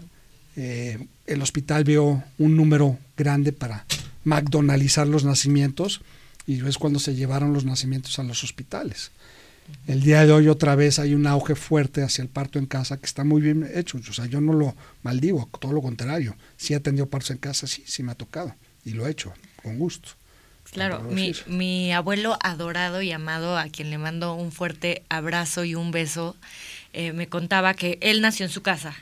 eh, 0.55 1.07
el 1.25 1.41
hospital 1.41 1.83
vio 1.83 2.23
un 2.37 2.55
número 2.55 2.97
grande 3.15 3.53
para 3.53 3.85
McDonaldizar 4.23 5.07
los 5.07 5.23
nacimientos 5.23 6.01
y 6.45 6.65
es 6.65 6.77
cuando 6.77 6.99
se 6.99 7.15
llevaron 7.15 7.53
los 7.53 7.65
nacimientos 7.65 8.19
a 8.19 8.23
los 8.23 8.43
hospitales. 8.43 9.11
El 9.85 10.01
día 10.01 10.25
de 10.25 10.31
hoy 10.31 10.47
otra 10.47 10.75
vez 10.75 10.97
hay 10.99 11.13
un 11.13 11.27
auge 11.27 11.55
fuerte 11.55 12.01
hacia 12.01 12.21
el 12.21 12.29
parto 12.29 12.57
en 12.57 12.65
casa 12.65 12.97
que 12.97 13.05
está 13.05 13.23
muy 13.23 13.41
bien 13.41 13.69
hecho. 13.73 13.97
O 13.97 14.13
sea, 14.13 14.25
yo 14.25 14.39
no 14.39 14.53
lo 14.53 14.75
maldigo, 15.03 15.49
todo 15.59 15.73
lo 15.73 15.81
contrario. 15.81 16.35
Sí 16.55 16.73
he 16.73 16.77
atendido 16.77 17.07
partos 17.07 17.31
en 17.31 17.37
casa, 17.37 17.67
sí, 17.67 17.83
sí 17.85 18.03
me 18.03 18.13
ha 18.13 18.15
tocado. 18.15 18.55
Y 18.85 18.91
lo 18.91 19.07
he 19.07 19.11
hecho, 19.11 19.33
con 19.61 19.77
gusto. 19.77 20.09
Claro, 20.77 21.01
mi, 21.01 21.33
mi, 21.47 21.91
abuelo 21.91 22.37
adorado 22.39 23.01
y 23.01 23.11
amado, 23.11 23.57
a 23.57 23.65
quien 23.65 23.89
le 23.89 23.97
mando 23.97 24.35
un 24.35 24.51
fuerte 24.51 25.01
abrazo 25.09 25.63
y 25.63 25.73
un 25.73 25.89
beso, 25.89 26.35
eh, 26.93 27.13
me 27.13 27.27
contaba 27.27 27.73
que 27.73 27.97
él 27.99 28.21
nació 28.21 28.45
en 28.45 28.51
su 28.51 28.61
casa 28.61 28.95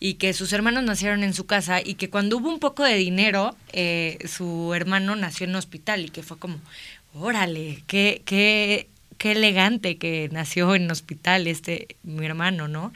y 0.00 0.14
que 0.14 0.32
sus 0.32 0.52
hermanos 0.52 0.82
nacieron 0.82 1.22
en 1.22 1.32
su 1.32 1.46
casa 1.46 1.80
y 1.80 1.94
que 1.94 2.10
cuando 2.10 2.38
hubo 2.38 2.48
un 2.48 2.58
poco 2.58 2.82
de 2.82 2.96
dinero, 2.96 3.54
eh, 3.72 4.18
su 4.26 4.74
hermano 4.74 5.14
nació 5.14 5.44
en 5.44 5.50
un 5.50 5.56
hospital 5.56 6.04
y 6.04 6.08
que 6.08 6.24
fue 6.24 6.38
como, 6.38 6.58
órale, 7.14 7.84
qué, 7.86 8.22
qué, 8.24 8.88
qué 9.16 9.30
elegante 9.30 9.98
que 9.98 10.28
nació 10.32 10.74
en 10.74 10.90
hospital 10.90 11.46
este 11.46 11.86
mi 12.02 12.26
hermano, 12.26 12.66
¿no? 12.66 12.92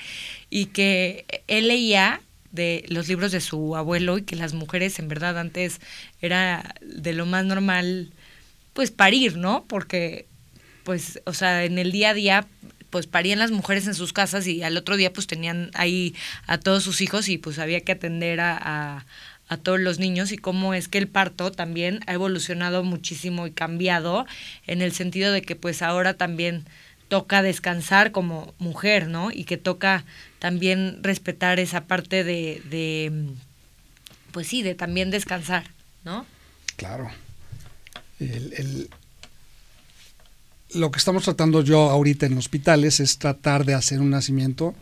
Y 0.51 0.67
que 0.67 1.27
él 1.47 1.69
leía 1.69 2.21
de 2.51 2.85
los 2.89 3.07
libros 3.07 3.31
de 3.31 3.41
su 3.41 3.77
abuelo 3.77 4.19
y 4.19 4.23
que 4.23 4.35
las 4.35 4.53
mujeres 4.53 4.99
en 4.99 5.07
verdad 5.07 5.39
antes 5.39 5.81
era 6.21 6.75
de 6.81 7.13
lo 7.13 7.27
más 7.27 7.45
normal 7.45 8.11
pues 8.77 8.91
parir, 8.91 9.39
¿no? 9.39 9.65
Porque 9.67 10.27
pues 10.85 11.21
o 11.25 11.33
sea, 11.33 11.65
en 11.65 11.79
el 11.79 11.91
día 11.91 12.11
a 12.11 12.15
día 12.15 12.47
pues 12.91 13.07
parían 13.07 13.41
las 13.41 13.51
mujeres 13.51 13.87
en 13.87 13.95
sus 13.95 14.13
casas 14.13 14.47
y 14.47 14.63
al 14.63 14.77
otro 14.77 14.97
día 14.97 15.13
pues 15.13 15.27
tenían 15.27 15.71
ahí 15.75 16.15
a 16.47 16.59
todos 16.59 16.85
sus 16.85 17.01
hijos 17.01 17.29
y 17.29 17.39
pues 17.39 17.59
había 17.59 17.81
que 17.81 17.93
atender 17.93 18.39
a, 18.41 19.05
a, 19.49 19.57
todos 19.57 19.81
los 19.81 19.99
niños 19.99 20.31
y 20.31 20.37
cómo 20.37 20.75
es 20.75 20.89
que 20.89 20.99
el 20.99 21.09
parto 21.09 21.51
también 21.51 22.01
ha 22.07 22.13
evolucionado 22.13 22.85
muchísimo 22.85 23.47
y 23.47 23.51
cambiado 23.51 24.27
en 24.67 24.83
el 24.83 24.93
sentido 24.93 25.33
de 25.33 25.41
que 25.41 25.57
pues 25.57 25.81
ahora 25.83 26.15
también 26.15 26.65
toca 27.09 27.43
descansar 27.43 28.13
como 28.13 28.55
mujer, 28.59 29.09
¿no? 29.09 29.31
Y 29.33 29.45
que 29.45 29.57
toca 29.57 30.05
también 30.39 30.99
respetar 31.03 31.59
esa 31.61 31.85
parte 31.85 32.25
de, 32.25 32.63
de 32.69 33.31
pues 34.33 34.49
sí, 34.49 34.63
de 34.63 34.75
también 34.75 35.11
descansar, 35.11 35.65
¿no? 36.05 36.27
Claro. 36.77 37.11
El, 38.19 38.53
el, 38.55 38.91
lo 40.75 40.91
que 40.91 40.99
estamos 40.99 41.25
tratando 41.25 41.63
yo 41.63 41.91
ahorita 41.91 42.27
en 42.27 42.39
hospitales 42.39 43.01
es 43.01 43.19
tratar 43.19 43.65
de 43.65 43.75
hacer 43.75 44.01
un 44.01 44.11
nacimiento 44.11 44.75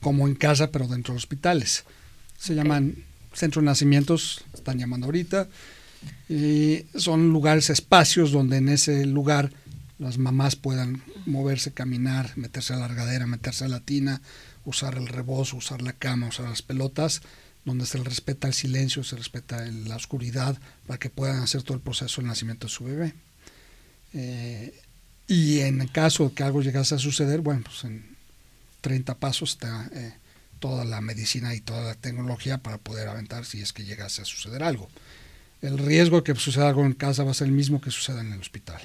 como 0.00 0.26
en 0.26 0.34
casa, 0.34 0.70
pero 0.70 0.88
dentro 0.88 1.14
de 1.14 1.18
hospitales. 1.18 1.84
Se 2.38 2.54
llaman 2.54 2.96
centros 3.32 3.62
de 3.62 3.66
nacimientos, 3.66 4.44
están 4.54 4.78
llamando 4.78 5.06
ahorita. 5.06 5.48
Y 6.28 6.86
son 6.94 7.30
lugares, 7.30 7.70
espacios 7.70 8.32
donde 8.32 8.56
en 8.56 8.68
ese 8.70 9.04
lugar 9.06 9.52
las 9.98 10.16
mamás 10.16 10.56
puedan 10.56 11.02
moverse, 11.26 11.72
caminar, 11.72 12.32
meterse 12.36 12.72
a 12.72 12.76
la 12.76 12.88
largadera, 12.88 13.26
meterse 13.26 13.66
a 13.66 13.68
la 13.68 13.80
tina, 13.80 14.22
usar 14.64 14.94
el 14.96 15.08
rebozo, 15.08 15.58
usar 15.58 15.82
la 15.82 15.92
cama, 15.92 16.28
usar 16.28 16.48
las 16.48 16.62
pelotas, 16.62 17.20
donde 17.70 17.86
se 17.86 17.98
respeta 17.98 18.48
el 18.48 18.54
silencio, 18.54 19.02
se 19.02 19.16
respeta 19.16 19.64
la 19.66 19.96
oscuridad, 19.96 20.58
para 20.86 20.98
que 20.98 21.10
puedan 21.10 21.42
hacer 21.42 21.62
todo 21.62 21.74
el 21.76 21.82
proceso 21.82 22.20
del 22.20 22.28
nacimiento 22.28 22.66
de 22.66 22.72
su 22.72 22.84
bebé. 22.84 23.14
Eh, 24.12 24.78
y 25.26 25.60
en 25.60 25.86
caso 25.88 26.28
de 26.28 26.34
que 26.34 26.42
algo 26.42 26.62
llegase 26.62 26.94
a 26.94 26.98
suceder, 26.98 27.40
bueno, 27.40 27.62
pues 27.64 27.84
en 27.84 28.16
30 28.80 29.18
pasos 29.18 29.52
está 29.52 29.88
eh, 29.92 30.12
toda 30.58 30.84
la 30.84 31.00
medicina 31.00 31.54
y 31.54 31.60
toda 31.60 31.82
la 31.82 31.94
tecnología 31.94 32.58
para 32.58 32.78
poder 32.78 33.08
aventar 33.08 33.44
si 33.44 33.60
es 33.60 33.72
que 33.72 33.84
llegase 33.84 34.22
a 34.22 34.24
suceder 34.24 34.62
algo. 34.62 34.88
El 35.62 35.78
riesgo 35.78 36.18
de 36.18 36.22
que 36.24 36.34
suceda 36.38 36.68
algo 36.68 36.84
en 36.84 36.94
casa 36.94 37.22
va 37.22 37.30
a 37.30 37.34
ser 37.34 37.46
el 37.46 37.52
mismo 37.52 37.80
que 37.80 37.90
suceda 37.90 38.20
en 38.20 38.32
el 38.32 38.40
hospital. 38.40 38.80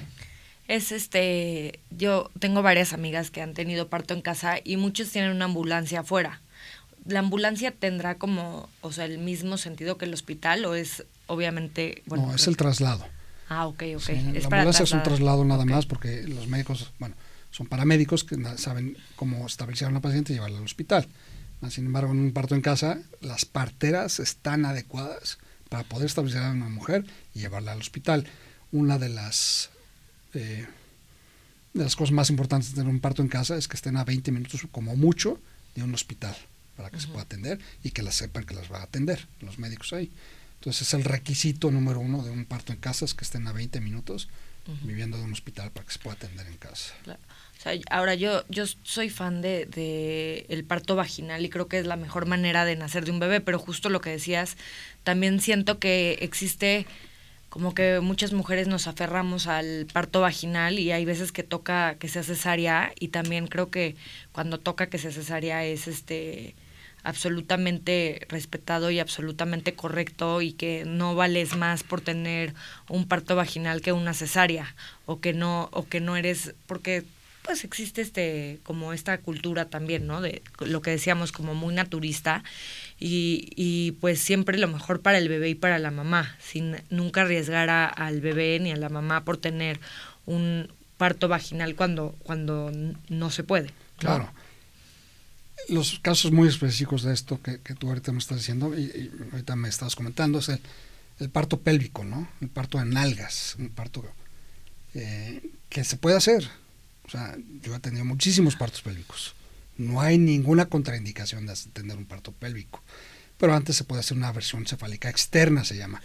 Es 0.68 0.92
este, 0.92 1.80
yo 1.90 2.30
tengo 2.38 2.62
varias 2.62 2.92
amigas 2.92 3.30
que 3.30 3.40
han 3.40 3.54
tenido 3.54 3.88
parto 3.88 4.14
en 4.14 4.22
casa 4.22 4.58
y 4.62 4.76
muchos 4.76 5.10
tienen 5.10 5.30
una 5.30 5.46
ambulancia 5.46 6.00
afuera. 6.00 6.42
¿La 7.08 7.20
ambulancia 7.20 7.70
tendrá 7.70 8.16
como, 8.16 8.68
o 8.80 8.92
sea, 8.92 9.04
el 9.04 9.18
mismo 9.18 9.58
sentido 9.58 9.96
que 9.96 10.06
el 10.06 10.14
hospital 10.14 10.64
o 10.64 10.74
es 10.74 11.04
obviamente... 11.26 12.02
Bueno, 12.06 12.26
no, 12.26 12.34
es 12.34 12.46
el 12.46 12.56
traslado. 12.56 13.06
Ah, 13.48 13.66
ok, 13.66 13.82
ok. 13.94 14.02
Sí, 14.02 14.12
es 14.34 14.42
la 14.42 14.56
ambulancia 14.56 14.82
es 14.82 14.92
un 14.92 15.02
traslado 15.02 15.44
nada 15.44 15.62
okay. 15.62 15.74
más 15.74 15.86
porque 15.86 16.24
los 16.24 16.48
médicos, 16.48 16.92
bueno, 16.98 17.14
son 17.50 17.66
paramédicos 17.66 18.24
que 18.24 18.36
saben 18.58 18.96
cómo 19.14 19.46
estabilizar 19.46 19.86
a 19.88 19.90
una 19.90 20.00
paciente 20.00 20.32
y 20.32 20.36
llevarla 20.36 20.58
al 20.58 20.64
hospital. 20.64 21.06
Sin 21.70 21.86
embargo, 21.86 22.12
en 22.12 22.18
un 22.18 22.32
parto 22.32 22.54
en 22.54 22.60
casa, 22.60 22.98
las 23.20 23.44
parteras 23.44 24.20
están 24.20 24.64
adecuadas 24.64 25.38
para 25.68 25.84
poder 25.84 26.06
estabilizar 26.06 26.44
a 26.44 26.52
una 26.52 26.68
mujer 26.68 27.04
y 27.34 27.40
llevarla 27.40 27.72
al 27.72 27.80
hospital. 27.80 28.26
Una 28.72 28.98
de 28.98 29.08
las, 29.08 29.70
eh, 30.34 30.66
de 31.72 31.84
las 31.84 31.96
cosas 31.96 32.12
más 32.12 32.30
importantes 32.30 32.70
de 32.70 32.76
tener 32.76 32.90
un 32.90 33.00
parto 33.00 33.22
en 33.22 33.28
casa 33.28 33.56
es 33.56 33.68
que 33.68 33.76
estén 33.76 33.96
a 33.96 34.04
20 34.04 34.32
minutos 34.32 34.66
como 34.70 34.96
mucho 34.96 35.40
de 35.74 35.82
un 35.82 35.94
hospital 35.94 36.36
para 36.76 36.90
que 36.90 37.00
se 37.00 37.08
pueda 37.08 37.22
atender 37.22 37.58
y 37.82 37.90
que 37.90 38.02
las 38.02 38.14
sepan 38.14 38.44
que 38.44 38.54
las 38.54 38.70
va 38.70 38.78
a 38.78 38.84
atender 38.84 39.26
los 39.40 39.58
médicos 39.58 39.92
ahí. 39.92 40.10
Entonces 40.60 40.88
es 40.88 40.94
el 40.94 41.04
requisito 41.04 41.70
número 41.70 42.00
uno 42.00 42.22
de 42.22 42.30
un 42.30 42.44
parto 42.44 42.72
en 42.72 42.78
casa 42.78 43.04
es 43.04 43.14
que 43.14 43.24
estén 43.24 43.46
a 43.46 43.52
20 43.52 43.80
minutos 43.80 44.28
viviendo 44.82 45.16
de 45.16 45.22
un 45.22 45.32
hospital 45.32 45.70
para 45.70 45.86
que 45.86 45.92
se 45.92 46.00
pueda 46.00 46.16
atender 46.16 46.44
en 46.46 46.56
casa. 46.56 46.92
ahora 47.88 48.14
yo, 48.16 48.44
yo 48.48 48.64
soy 48.82 49.10
fan 49.10 49.40
de, 49.40 49.66
de, 49.66 50.44
el 50.48 50.64
parto 50.64 50.96
vaginal 50.96 51.44
y 51.44 51.50
creo 51.50 51.68
que 51.68 51.78
es 51.78 51.86
la 51.86 51.94
mejor 51.94 52.26
manera 52.26 52.64
de 52.64 52.74
nacer 52.74 53.04
de 53.04 53.12
un 53.12 53.20
bebé, 53.20 53.40
pero 53.40 53.60
justo 53.60 53.90
lo 53.90 54.00
que 54.00 54.10
decías, 54.10 54.56
también 55.04 55.40
siento 55.40 55.78
que 55.78 56.18
existe 56.20 56.86
como 57.48 57.74
que 57.74 58.00
muchas 58.00 58.32
mujeres 58.32 58.68
nos 58.68 58.86
aferramos 58.86 59.46
al 59.46 59.86
parto 59.92 60.20
vaginal 60.20 60.78
y 60.78 60.92
hay 60.92 61.04
veces 61.04 61.32
que 61.32 61.42
toca 61.42 61.96
que 61.98 62.08
sea 62.08 62.22
cesárea 62.22 62.92
y 62.98 63.08
también 63.08 63.46
creo 63.46 63.70
que 63.70 63.96
cuando 64.32 64.58
toca 64.58 64.88
que 64.88 64.98
sea 64.98 65.12
cesárea 65.12 65.64
es 65.64 65.88
este 65.88 66.54
absolutamente 67.06 68.26
respetado 68.28 68.90
y 68.90 68.98
absolutamente 68.98 69.74
correcto 69.74 70.42
y 70.42 70.52
que 70.52 70.84
no 70.84 71.14
vales 71.14 71.56
más 71.56 71.84
por 71.84 72.00
tener 72.00 72.52
un 72.88 73.06
parto 73.06 73.36
vaginal 73.36 73.80
que 73.80 73.92
una 73.92 74.12
cesárea 74.12 74.74
o 75.06 75.20
que 75.20 75.32
no 75.32 75.68
o 75.70 75.86
que 75.86 76.00
no 76.00 76.16
eres 76.16 76.54
porque 76.66 77.04
pues 77.42 77.62
existe 77.62 78.02
este 78.02 78.58
como 78.64 78.92
esta 78.92 79.18
cultura 79.18 79.66
también 79.66 80.08
no 80.08 80.20
de 80.20 80.42
lo 80.58 80.82
que 80.82 80.90
decíamos 80.90 81.30
como 81.30 81.54
muy 81.54 81.72
naturista 81.72 82.42
y, 82.98 83.50
y 83.54 83.92
pues 84.00 84.18
siempre 84.18 84.58
lo 84.58 84.66
mejor 84.66 85.00
para 85.00 85.18
el 85.18 85.28
bebé 85.28 85.50
y 85.50 85.54
para 85.54 85.78
la 85.78 85.92
mamá 85.92 86.34
sin 86.40 86.76
nunca 86.90 87.22
arriesgar 87.22 87.70
al 87.70 88.20
bebé 88.20 88.58
ni 88.58 88.72
a 88.72 88.76
la 88.76 88.88
mamá 88.88 89.24
por 89.24 89.36
tener 89.36 89.78
un 90.24 90.72
parto 90.96 91.28
vaginal 91.28 91.76
cuando 91.76 92.16
cuando 92.24 92.72
no 93.08 93.30
se 93.30 93.44
puede 93.44 93.70
claro 93.98 94.28
los 95.68 95.98
casos 96.00 96.32
muy 96.32 96.48
específicos 96.48 97.02
de 97.02 97.12
esto 97.14 97.40
que, 97.42 97.58
tú 97.74 97.88
ahorita 97.88 98.12
me 98.12 98.18
estás 98.18 98.38
diciendo 98.38 98.76
y, 98.78 99.10
ahorita 99.32 99.56
me 99.56 99.68
estabas 99.68 99.96
comentando 99.96 100.38
es 100.38 100.48
el, 100.48 101.30
parto 101.30 101.60
pélvico, 101.60 102.04
¿no? 102.04 102.28
El 102.40 102.48
parto 102.48 102.80
en 102.80 102.96
algas, 102.96 103.56
un 103.58 103.70
parto 103.70 104.04
eh, 104.94 105.50
que 105.68 105.84
se 105.84 105.96
puede 105.96 106.16
hacer. 106.16 106.48
O 107.04 107.10
sea, 107.10 107.36
yo 107.62 107.74
he 107.74 107.80
tenido 107.80 108.04
muchísimos 108.04 108.56
partos 108.56 108.82
pélvicos. 108.82 109.34
No 109.78 110.00
hay 110.00 110.18
ninguna 110.18 110.66
contraindicación 110.66 111.46
de 111.46 111.54
tener 111.72 111.96
un 111.96 112.06
parto 112.06 112.32
pélvico. 112.32 112.82
Pero 113.38 113.54
antes 113.54 113.76
se 113.76 113.84
puede 113.84 114.00
hacer 114.00 114.16
una 114.16 114.32
versión 114.32 114.64
cefálica 114.66 115.10
externa, 115.10 115.64
se 115.64 115.76
llama, 115.76 116.02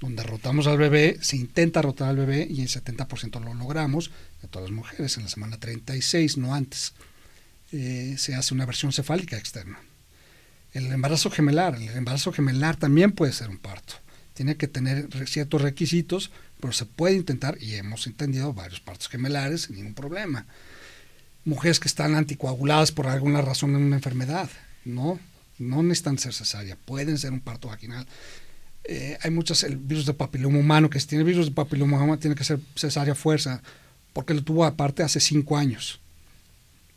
donde 0.00 0.24
rotamos 0.24 0.66
al 0.66 0.78
bebé, 0.78 1.16
se 1.20 1.36
intenta 1.36 1.80
rotar 1.80 2.08
al 2.08 2.16
bebé 2.16 2.46
y 2.50 2.60
en 2.60 2.66
70% 2.66 3.40
lo 3.40 3.54
logramos, 3.54 4.10
de 4.42 4.48
todas 4.48 4.68
las 4.68 4.76
mujeres, 4.76 5.16
en 5.16 5.22
la 5.22 5.28
semana 5.28 5.58
36, 5.58 6.38
no 6.38 6.54
antes. 6.54 6.94
Eh, 7.72 8.16
se 8.18 8.34
hace 8.34 8.52
una 8.52 8.66
versión 8.66 8.92
cefálica 8.92 9.36
externa. 9.36 9.78
El 10.72 10.86
embarazo 10.86 11.30
gemelar, 11.30 11.74
el 11.76 11.88
embarazo 11.88 12.32
gemelar 12.32 12.76
también 12.76 13.12
puede 13.12 13.32
ser 13.32 13.50
un 13.50 13.58
parto. 13.58 13.94
Tiene 14.34 14.56
que 14.56 14.68
tener 14.68 15.08
ciertos 15.26 15.60
requisitos, 15.60 16.30
pero 16.60 16.72
se 16.72 16.86
puede 16.86 17.14
intentar 17.14 17.56
y 17.60 17.74
hemos 17.74 18.06
entendido 18.06 18.52
varios 18.54 18.80
partos 18.80 19.08
gemelares 19.08 19.62
sin 19.62 19.76
ningún 19.76 19.94
problema. 19.94 20.46
Mujeres 21.44 21.80
que 21.80 21.88
están 21.88 22.14
anticoaguladas 22.14 22.92
por 22.92 23.06
alguna 23.06 23.42
razón 23.42 23.74
en 23.74 23.82
una 23.82 23.96
enfermedad, 23.96 24.48
no, 24.84 25.18
no 25.58 25.82
necesitan 25.82 26.18
ser 26.18 26.32
cesárea, 26.32 26.76
pueden 26.76 27.18
ser 27.18 27.32
un 27.32 27.40
parto 27.40 27.68
vaginal. 27.68 28.06
Eh, 28.84 29.18
hay 29.22 29.30
muchos, 29.30 29.62
el 29.64 29.76
virus 29.76 30.06
de 30.06 30.14
papiloma 30.14 30.58
humano, 30.58 30.88
que 30.88 31.00
si 31.00 31.06
tiene 31.06 31.24
virus 31.24 31.46
de 31.46 31.52
papiloma 31.52 31.98
humano 31.98 32.18
tiene 32.18 32.36
que 32.36 32.44
ser 32.44 32.60
cesárea 32.76 33.14
fuerza, 33.14 33.62
porque 34.12 34.34
lo 34.34 34.42
tuvo 34.42 34.64
aparte 34.64 35.02
hace 35.02 35.20
cinco 35.20 35.56
años. 35.56 36.00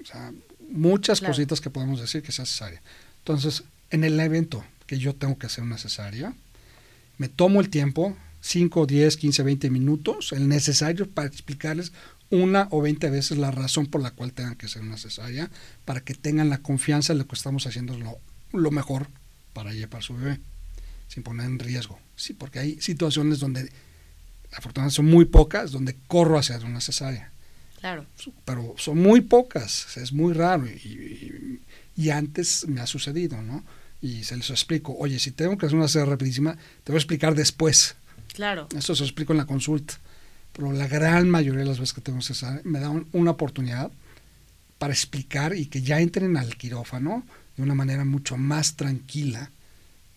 O 0.02 0.06
sea, 0.06 0.32
muchas 0.70 1.22
cositas 1.22 1.62
que 1.62 1.70
podemos 1.70 2.00
decir 2.00 2.22
que 2.22 2.32
sea 2.32 2.46
cesárea. 2.46 2.82
Entonces, 3.20 3.64
en 3.90 4.04
el 4.04 4.20
evento 4.20 4.64
que 4.88 4.98
yo 4.98 5.16
tengo 5.16 5.38
que 5.38 5.48
hacer 5.48 5.64
una 5.64 5.78
cesárea, 5.78 6.34
me 7.18 7.30
tomo 7.30 7.62
el 7.62 7.70
tiempo, 7.70 8.16
5, 8.42 8.86
10, 8.86 9.18
15, 9.18 9.44
20 9.44 9.70
minutos, 9.70 10.32
el 10.32 10.48
necesario 10.48 11.10
para 11.10 11.28
explicarles 11.28 11.92
una 12.30 12.68
o 12.72 12.82
20 12.82 13.10
veces 13.10 13.38
la 13.38 13.52
razón 13.52 13.88
por 13.88 14.02
la 14.02 14.12
cual 14.12 14.34
tengan 14.34 14.56
que 14.56 14.66
hacer 14.66 14.82
una 14.82 14.98
cesárea, 14.98 15.50
para 15.86 16.02
que 16.02 16.14
tengan 16.14 16.50
la 16.50 16.60
confianza 16.60 17.14
en 17.14 17.20
lo 17.20 17.28
que 17.28 17.36
estamos 17.36 17.68
haciendo 17.68 17.98
lo, 17.98 18.20
lo 18.52 18.72
mejor 18.72 19.08
para 19.54 19.74
ella, 19.74 19.90
para 19.90 20.04
su 20.04 20.16
bebé, 20.16 20.40
sin 21.08 21.24
poner 21.24 21.46
en 21.46 21.60
riesgo. 21.60 22.00
Sí, 22.16 22.34
porque 22.34 22.60
hay 22.60 22.82
situaciones 22.82 23.40
donde, 23.40 23.72
afortunadamente 24.52 24.96
son 24.96 25.06
muy 25.06 25.26
pocas, 25.26 25.72
donde 25.72 25.96
corro 26.08 26.38
a 26.38 26.42
hacer 26.42 26.66
una 26.66 26.82
cesárea. 26.82 27.32
Pero 28.46 28.74
son 28.78 28.98
muy 28.98 29.22
pocas, 29.22 29.96
es 29.98 30.12
muy 30.12 30.34
raro 30.34 30.66
y, 30.68 32.10
antes 32.10 32.68
me 32.68 32.82
ha 32.82 32.88
sucedido, 32.88 33.42
¿no? 33.42 33.64
Y 34.02 34.24
se 34.24 34.36
les 34.36 34.50
explico, 34.50 34.96
oye, 34.98 35.18
si 35.20 35.32
tengo 35.32 35.58
que 35.58 35.66
hacer 35.66 35.78
una 35.78 35.88
serie 35.88 36.10
rapidísima, 36.10 36.58
te 36.84 36.92
voy 36.92 36.98
a 36.98 37.00
explicar 37.00 37.36
después. 37.36 37.96
Claro. 38.34 38.68
Eso 38.76 38.96
se 38.96 39.02
lo 39.02 39.06
explico 39.06 39.34
en 39.34 39.38
la 39.38 39.46
consulta. 39.46 39.96
Pero 40.52 40.72
la 40.72 40.88
gran 40.88 41.30
mayoría 41.30 41.62
de 41.62 41.68
las 41.68 41.80
veces 41.80 41.94
que 41.94 42.02
tengo 42.02 42.20
que 42.20 42.34
hacer, 42.34 42.62
me 42.66 42.80
da 42.80 42.90
una 42.90 43.32
oportunidad 43.32 43.92
para 44.78 44.94
explicar 44.94 45.56
y 45.56 45.68
que 45.68 45.82
ya 45.82 46.00
entren 46.00 46.38
al 46.38 46.58
quirófano 46.58 47.26
de 47.56 47.64
una 47.64 47.76
manera 47.76 48.04
mucho 48.04 48.38
más 48.38 48.76
tranquila 48.76 49.52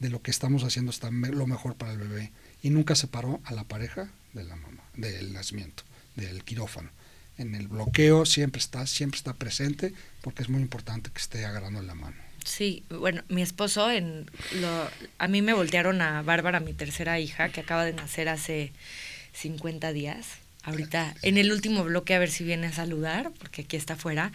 de 0.00 0.10
lo 0.10 0.20
que 0.22 0.30
estamos 0.30 0.64
haciendo 0.64 0.90
está 0.90 1.10
lo 1.10 1.46
mejor 1.46 1.76
para 1.76 1.92
el 1.92 1.98
bebé. 1.98 2.32
Y 2.62 2.70
nunca 2.70 2.94
separó 2.94 3.40
a 3.44 3.52
la 3.52 3.64
pareja 3.64 4.10
de 4.32 4.44
la 4.44 4.56
mamá, 4.56 4.82
del 4.96 5.32
nacimiento, 5.32 5.84
del 6.16 6.44
quirófano 6.44 6.90
en 7.38 7.54
el 7.54 7.68
bloqueo 7.68 8.26
siempre 8.26 8.60
está, 8.60 8.86
siempre 8.86 9.16
está 9.16 9.32
presente, 9.32 9.94
porque 10.20 10.42
es 10.42 10.48
muy 10.48 10.60
importante 10.60 11.10
que 11.10 11.18
esté 11.18 11.44
agarrando 11.44 11.80
la 11.82 11.94
mano. 11.94 12.16
Sí, 12.44 12.82
bueno, 12.88 13.22
mi 13.28 13.42
esposo, 13.42 13.90
en 13.90 14.30
lo, 14.60 14.90
a 15.18 15.28
mí 15.28 15.42
me 15.42 15.52
voltearon 15.52 16.00
a 16.00 16.22
Bárbara, 16.22 16.60
mi 16.60 16.72
tercera 16.72 17.20
hija, 17.20 17.50
que 17.50 17.60
acaba 17.60 17.84
de 17.84 17.92
nacer 17.92 18.28
hace 18.28 18.72
50 19.34 19.92
días. 19.92 20.26
Ahorita, 20.64 21.14
en 21.22 21.38
el 21.38 21.52
último 21.52 21.84
bloque, 21.84 22.14
a 22.14 22.18
ver 22.18 22.30
si 22.30 22.44
viene 22.44 22.66
a 22.66 22.72
saludar, 22.72 23.30
porque 23.38 23.62
aquí 23.62 23.76
está 23.76 23.94
afuera. 23.94 24.32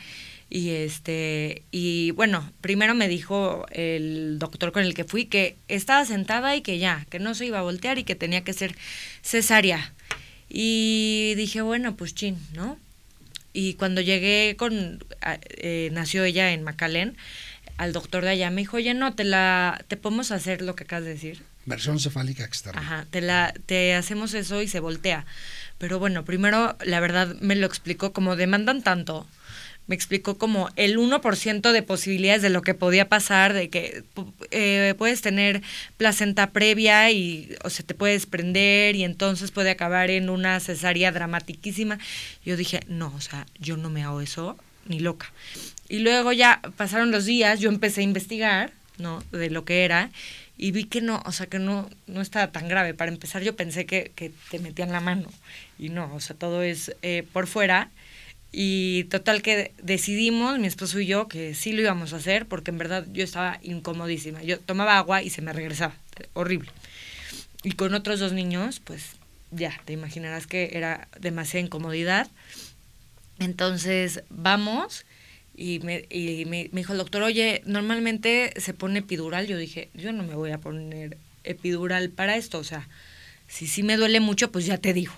Y 0.49 0.69
este, 0.69 1.63
y 1.71 2.11
bueno, 2.11 2.51
primero 2.61 2.95
me 2.95 3.07
dijo 3.07 3.65
el 3.71 4.37
doctor 4.39 4.71
con 4.71 4.83
el 4.83 4.93
que 4.93 5.03
fui 5.03 5.25
que 5.25 5.55
estaba 5.67 6.05
sentada 6.05 6.55
y 6.55 6.61
que 6.61 6.79
ya, 6.79 7.05
que 7.09 7.19
no 7.19 7.35
se 7.35 7.45
iba 7.45 7.59
a 7.59 7.63
voltear 7.63 7.97
y 7.97 8.03
que 8.03 8.15
tenía 8.15 8.43
que 8.43 8.53
ser 8.53 8.75
cesárea. 9.21 9.93
Y 10.49 11.33
dije, 11.35 11.61
bueno, 11.61 11.95
pues 11.95 12.13
chin, 12.13 12.37
¿no? 12.53 12.77
Y 13.53 13.75
cuando 13.75 14.01
llegué 14.01 14.55
con, 14.57 15.03
eh, 15.21 15.89
nació 15.93 16.23
ella 16.23 16.51
en 16.51 16.63
Macalén, 16.63 17.15
al 17.77 17.93
doctor 17.93 18.23
de 18.23 18.31
allá 18.31 18.49
me 18.49 18.61
dijo, 18.61 18.77
oye, 18.77 18.93
no, 18.93 19.13
te 19.13 19.23
la, 19.23 19.83
te 19.87 19.97
podemos 19.97 20.31
hacer 20.31 20.61
lo 20.61 20.75
que 20.75 20.83
acabas 20.83 21.05
de 21.05 21.11
decir. 21.11 21.43
Versión 21.65 21.99
cefálica 21.99 22.43
externa. 22.43 22.81
Ajá, 22.81 23.05
te 23.09 23.21
la, 23.21 23.53
te 23.65 23.93
hacemos 23.93 24.33
eso 24.33 24.61
y 24.61 24.67
se 24.67 24.79
voltea. 24.79 25.25
Pero 25.77 25.99
bueno, 25.99 26.25
primero, 26.25 26.77
la 26.83 26.99
verdad, 26.99 27.35
me 27.39 27.55
lo 27.55 27.65
explicó, 27.65 28.11
como 28.11 28.35
demandan 28.35 28.83
tanto, 28.83 29.27
me 29.87 29.95
explicó 29.95 30.37
como 30.37 30.69
el 30.75 30.97
1% 30.97 31.71
de 31.71 31.83
posibilidades 31.83 32.41
de 32.41 32.49
lo 32.49 32.61
que 32.61 32.73
podía 32.73 33.09
pasar, 33.09 33.53
de 33.53 33.69
que 33.69 34.03
eh, 34.51 34.93
puedes 34.97 35.21
tener 35.21 35.61
placenta 35.97 36.51
previa 36.51 37.11
y 37.11 37.55
o 37.63 37.69
se 37.69 37.83
te 37.83 37.93
puede 37.93 38.13
desprender 38.13 38.95
y 38.95 39.03
entonces 39.03 39.51
puede 39.51 39.71
acabar 39.71 40.09
en 40.09 40.29
una 40.29 40.59
cesárea 40.59 41.11
dramatiquísima. 41.11 41.99
Yo 42.45 42.55
dije, 42.55 42.81
no, 42.87 43.13
o 43.15 43.21
sea, 43.21 43.45
yo 43.59 43.77
no 43.77 43.89
me 43.89 44.03
hago 44.03 44.21
eso 44.21 44.57
ni 44.85 44.99
loca. 44.99 45.31
Y 45.89 45.99
luego 45.99 46.31
ya 46.31 46.61
pasaron 46.77 47.11
los 47.11 47.25
días, 47.25 47.59
yo 47.59 47.69
empecé 47.69 48.01
a 48.01 48.05
investigar, 48.05 48.71
¿no? 48.97 49.23
De 49.31 49.49
lo 49.49 49.65
que 49.65 49.83
era 49.83 50.11
y 50.57 50.71
vi 50.71 50.85
que 50.85 51.01
no, 51.01 51.21
o 51.25 51.31
sea, 51.31 51.47
que 51.47 51.59
no, 51.59 51.89
no 52.07 52.21
estaba 52.21 52.51
tan 52.51 52.67
grave. 52.67 52.93
Para 52.93 53.11
empezar, 53.11 53.41
yo 53.43 53.55
pensé 53.55 53.85
que, 53.85 54.11
que 54.15 54.31
te 54.51 54.59
metían 54.59 54.91
la 54.91 55.01
mano 55.01 55.29
y 55.77 55.89
no, 55.89 56.13
o 56.13 56.19
sea, 56.19 56.35
todo 56.35 56.61
es 56.63 56.95
eh, 57.01 57.25
por 57.33 57.47
fuera 57.47 57.89
y 58.55 59.05
total 59.05 59.41
que 59.41 59.73
decidimos, 59.81 60.59
mi 60.59 60.67
esposo 60.67 60.99
y 60.99 61.07
yo, 61.07 61.27
que 61.27 61.55
sí 61.55 61.73
lo 61.73 61.81
íbamos 61.81 62.13
a 62.13 62.17
hacer, 62.17 62.45
porque 62.45 62.69
en 62.69 62.77
verdad 62.77 63.03
yo 63.11 63.23
estaba 63.23 63.59
incomodísima. 63.63 64.43
Yo 64.43 64.59
tomaba 64.59 64.99
agua 64.99 65.23
y 65.23 65.31
se 65.31 65.41
me 65.41 65.51
regresaba. 65.53 65.95
Horrible. 66.33 66.69
Y 67.63 67.71
con 67.71 67.95
otros 67.95 68.19
dos 68.19 68.31
niños, 68.31 68.79
pues 68.79 69.15
ya, 69.49 69.81
te 69.85 69.93
imaginarás 69.93 70.45
que 70.45 70.69
era 70.73 71.07
demasiada 71.19 71.65
incomodidad. 71.65 72.29
Entonces, 73.39 74.21
vamos. 74.29 75.07
Y, 75.55 75.79
me, 75.79 76.05
y 76.11 76.45
me, 76.45 76.69
dijo 76.71 76.91
el 76.91 76.99
doctor, 76.99 77.23
oye, 77.23 77.63
normalmente 77.65 78.53
se 78.57 78.75
pone 78.75 78.99
epidural. 78.99 79.47
Yo 79.47 79.57
dije, 79.57 79.89
yo 79.95 80.13
no 80.13 80.21
me 80.21 80.35
voy 80.35 80.51
a 80.51 80.59
poner 80.59 81.17
epidural 81.43 82.11
para 82.11 82.35
esto. 82.35 82.59
O 82.59 82.63
sea, 82.63 82.87
si 83.47 83.65
sí 83.65 83.81
me 83.81 83.97
duele 83.97 84.19
mucho, 84.19 84.51
pues 84.51 84.67
ya 84.67 84.77
te 84.77 84.93
digo. 84.93 85.13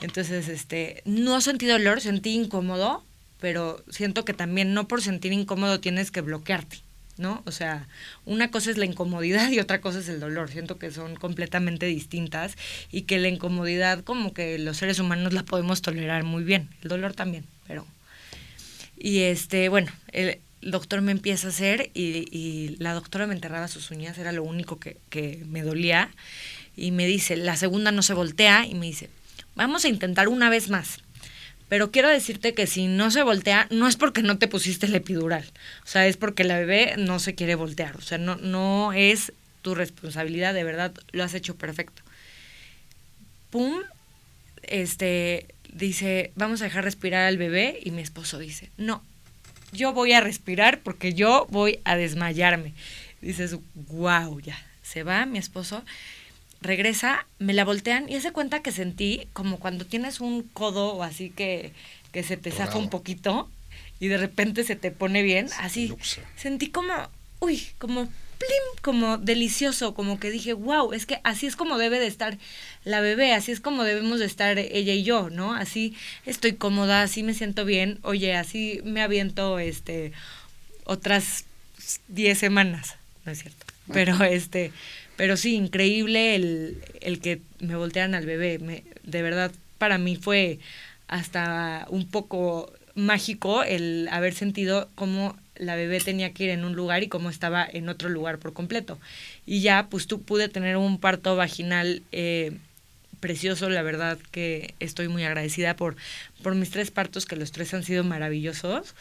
Entonces, 0.00 0.48
este, 0.48 1.02
no 1.04 1.40
sentí 1.40 1.66
dolor, 1.66 2.00
sentí 2.00 2.34
incómodo, 2.34 3.04
pero 3.40 3.82
siento 3.90 4.24
que 4.24 4.34
también 4.34 4.74
no 4.74 4.88
por 4.88 5.02
sentir 5.02 5.32
incómodo 5.32 5.80
tienes 5.80 6.10
que 6.10 6.20
bloquearte. 6.20 6.78
¿no? 7.18 7.42
O 7.46 7.50
sea, 7.50 7.88
una 8.24 8.50
cosa 8.50 8.70
es 8.70 8.78
la 8.78 8.84
incomodidad 8.84 9.50
y 9.52 9.58
otra 9.58 9.80
cosa 9.80 9.98
es 9.98 10.08
el 10.08 10.20
dolor. 10.20 10.50
Siento 10.50 10.78
que 10.78 10.90
son 10.90 11.16
completamente 11.16 11.86
distintas 11.86 12.56
y 12.90 13.02
que 13.02 13.18
la 13.18 13.28
incomodidad 13.28 14.02
como 14.04 14.32
que 14.32 14.58
los 14.58 14.78
seres 14.78 14.98
humanos 14.98 15.32
la 15.32 15.42
podemos 15.42 15.82
tolerar 15.82 16.24
muy 16.24 16.44
bien, 16.44 16.68
el 16.82 16.88
dolor 16.88 17.14
también, 17.14 17.44
pero... 17.66 17.86
Y 19.00 19.20
este, 19.20 19.68
bueno, 19.68 19.92
el 20.10 20.38
doctor 20.60 21.02
me 21.02 21.12
empieza 21.12 21.46
a 21.46 21.50
hacer 21.50 21.90
y, 21.94 22.74
la 22.80 22.92
doctora 22.92 23.28
me 23.28 23.34
enterraba 23.34 23.68
sus 23.68 23.92
uñas, 23.92 24.18
era 24.18 24.32
lo 24.32 24.42
único 24.42 24.80
que, 24.80 24.96
que 25.08 25.44
me 25.46 25.62
dolía. 25.62 26.10
Y 26.76 26.90
me 26.90 27.06
dice, 27.06 27.36
la 27.36 27.56
segunda 27.56 27.92
no 27.92 28.02
se 28.02 28.14
voltea 28.14 28.66
y 28.66 28.74
me 28.74 28.86
dice, 28.86 29.08
vamos 29.58 29.84
a 29.84 29.88
intentar 29.88 30.28
una 30.28 30.48
vez 30.48 30.70
más. 30.70 31.00
Pero 31.68 31.90
quiero 31.90 32.08
decirte 32.08 32.54
que 32.54 32.66
si 32.66 32.86
no 32.86 33.10
se 33.10 33.22
voltea, 33.22 33.66
no 33.70 33.88
es 33.88 33.96
porque 33.96 34.22
no 34.22 34.38
te 34.38 34.48
pusiste 34.48 34.86
el 34.86 34.94
epidural. 34.94 35.44
O 35.84 35.86
sea, 35.86 36.06
es 36.06 36.16
porque 36.16 36.44
la 36.44 36.58
bebé 36.58 36.94
no 36.96 37.18
se 37.18 37.34
quiere 37.34 37.56
voltear. 37.56 37.96
O 37.96 38.00
sea, 38.00 38.16
no, 38.16 38.36
no 38.36 38.94
es 38.94 39.32
tu 39.60 39.74
responsabilidad, 39.74 40.54
de 40.54 40.64
verdad, 40.64 40.94
lo 41.12 41.24
has 41.24 41.34
hecho 41.34 41.56
perfecto. 41.56 42.02
Pum, 43.50 43.74
este, 44.62 45.46
dice, 45.70 46.32
vamos 46.36 46.62
a 46.62 46.64
dejar 46.64 46.84
respirar 46.84 47.26
al 47.26 47.36
bebé 47.36 47.80
y 47.84 47.90
mi 47.90 48.00
esposo 48.00 48.38
dice, 48.38 48.70
no, 48.78 49.02
yo 49.72 49.92
voy 49.92 50.12
a 50.12 50.20
respirar 50.20 50.80
porque 50.80 51.12
yo 51.12 51.46
voy 51.50 51.80
a 51.84 51.96
desmayarme. 51.96 52.72
Dices, 53.20 53.56
wow, 53.74 54.40
ya, 54.40 54.56
se 54.82 55.02
va 55.02 55.26
mi 55.26 55.38
esposo 55.38 55.84
regresa, 56.60 57.26
me 57.38 57.52
la 57.52 57.64
voltean 57.64 58.08
y 58.08 58.16
hace 58.16 58.32
cuenta 58.32 58.62
que 58.62 58.72
sentí 58.72 59.28
como 59.32 59.58
cuando 59.58 59.84
tienes 59.84 60.20
un 60.20 60.42
codo 60.42 60.94
o 60.94 61.02
así 61.02 61.30
que, 61.30 61.72
que 62.12 62.22
se 62.22 62.36
te 62.36 62.50
zafa 62.50 62.78
un 62.78 62.90
poquito 62.90 63.48
y 64.00 64.08
de 64.08 64.18
repente 64.18 64.64
se 64.64 64.76
te 64.76 64.90
pone 64.90 65.22
bien, 65.22 65.48
así 65.58 65.94
sentí 66.36 66.68
como, 66.68 66.92
uy, 67.40 67.66
como 67.78 68.06
plim, 68.38 68.82
como 68.82 69.18
delicioso, 69.18 69.94
como 69.94 70.20
que 70.20 70.30
dije, 70.30 70.52
wow, 70.52 70.92
es 70.92 71.06
que 71.06 71.20
así 71.24 71.46
es 71.46 71.56
como 71.56 71.78
debe 71.78 71.98
de 71.98 72.06
estar 72.06 72.38
la 72.84 73.00
bebé, 73.00 73.32
así 73.32 73.52
es 73.52 73.60
como 73.60 73.84
debemos 73.84 74.20
de 74.20 74.26
estar 74.26 74.58
ella 74.58 74.94
y 74.94 75.02
yo, 75.02 75.28
¿no? 75.30 75.54
Así 75.54 75.96
estoy 76.24 76.54
cómoda, 76.54 77.02
así 77.02 77.22
me 77.22 77.34
siento 77.34 77.64
bien, 77.64 77.98
oye, 78.02 78.36
así 78.36 78.80
me 78.84 79.02
aviento 79.02 79.58
este 79.58 80.12
otras 80.84 81.44
10 82.08 82.38
semanas, 82.38 82.96
no 83.24 83.32
es 83.32 83.40
cierto, 83.40 83.66
pero 83.92 84.22
este 84.24 84.72
pero 85.18 85.36
sí, 85.36 85.56
increíble 85.56 86.36
el, 86.36 86.78
el 87.00 87.18
que 87.18 87.40
me 87.58 87.74
voltearan 87.74 88.14
al 88.14 88.24
bebé. 88.24 88.60
Me, 88.60 88.84
de 89.02 89.20
verdad, 89.20 89.50
para 89.76 89.98
mí 89.98 90.14
fue 90.14 90.60
hasta 91.08 91.88
un 91.90 92.06
poco 92.08 92.72
mágico 92.94 93.64
el 93.64 94.08
haber 94.12 94.32
sentido 94.32 94.88
cómo 94.94 95.36
la 95.56 95.74
bebé 95.74 95.98
tenía 95.98 96.32
que 96.32 96.44
ir 96.44 96.50
en 96.50 96.64
un 96.64 96.76
lugar 96.76 97.02
y 97.02 97.08
cómo 97.08 97.30
estaba 97.30 97.66
en 97.68 97.88
otro 97.88 98.08
lugar 98.08 98.38
por 98.38 98.52
completo. 98.52 98.96
Y 99.44 99.60
ya, 99.60 99.88
pues 99.90 100.06
tú 100.06 100.22
pude 100.22 100.48
tener 100.48 100.76
un 100.76 101.00
parto 101.00 101.34
vaginal 101.34 102.02
eh, 102.12 102.52
precioso, 103.18 103.68
la 103.70 103.82
verdad 103.82 104.18
que 104.30 104.74
estoy 104.78 105.08
muy 105.08 105.24
agradecida 105.24 105.74
por, 105.74 105.96
por 106.44 106.54
mis 106.54 106.70
tres 106.70 106.92
partos, 106.92 107.26
que 107.26 107.34
los 107.34 107.50
tres 107.50 107.74
han 107.74 107.82
sido 107.82 108.04
maravillosos, 108.04 108.94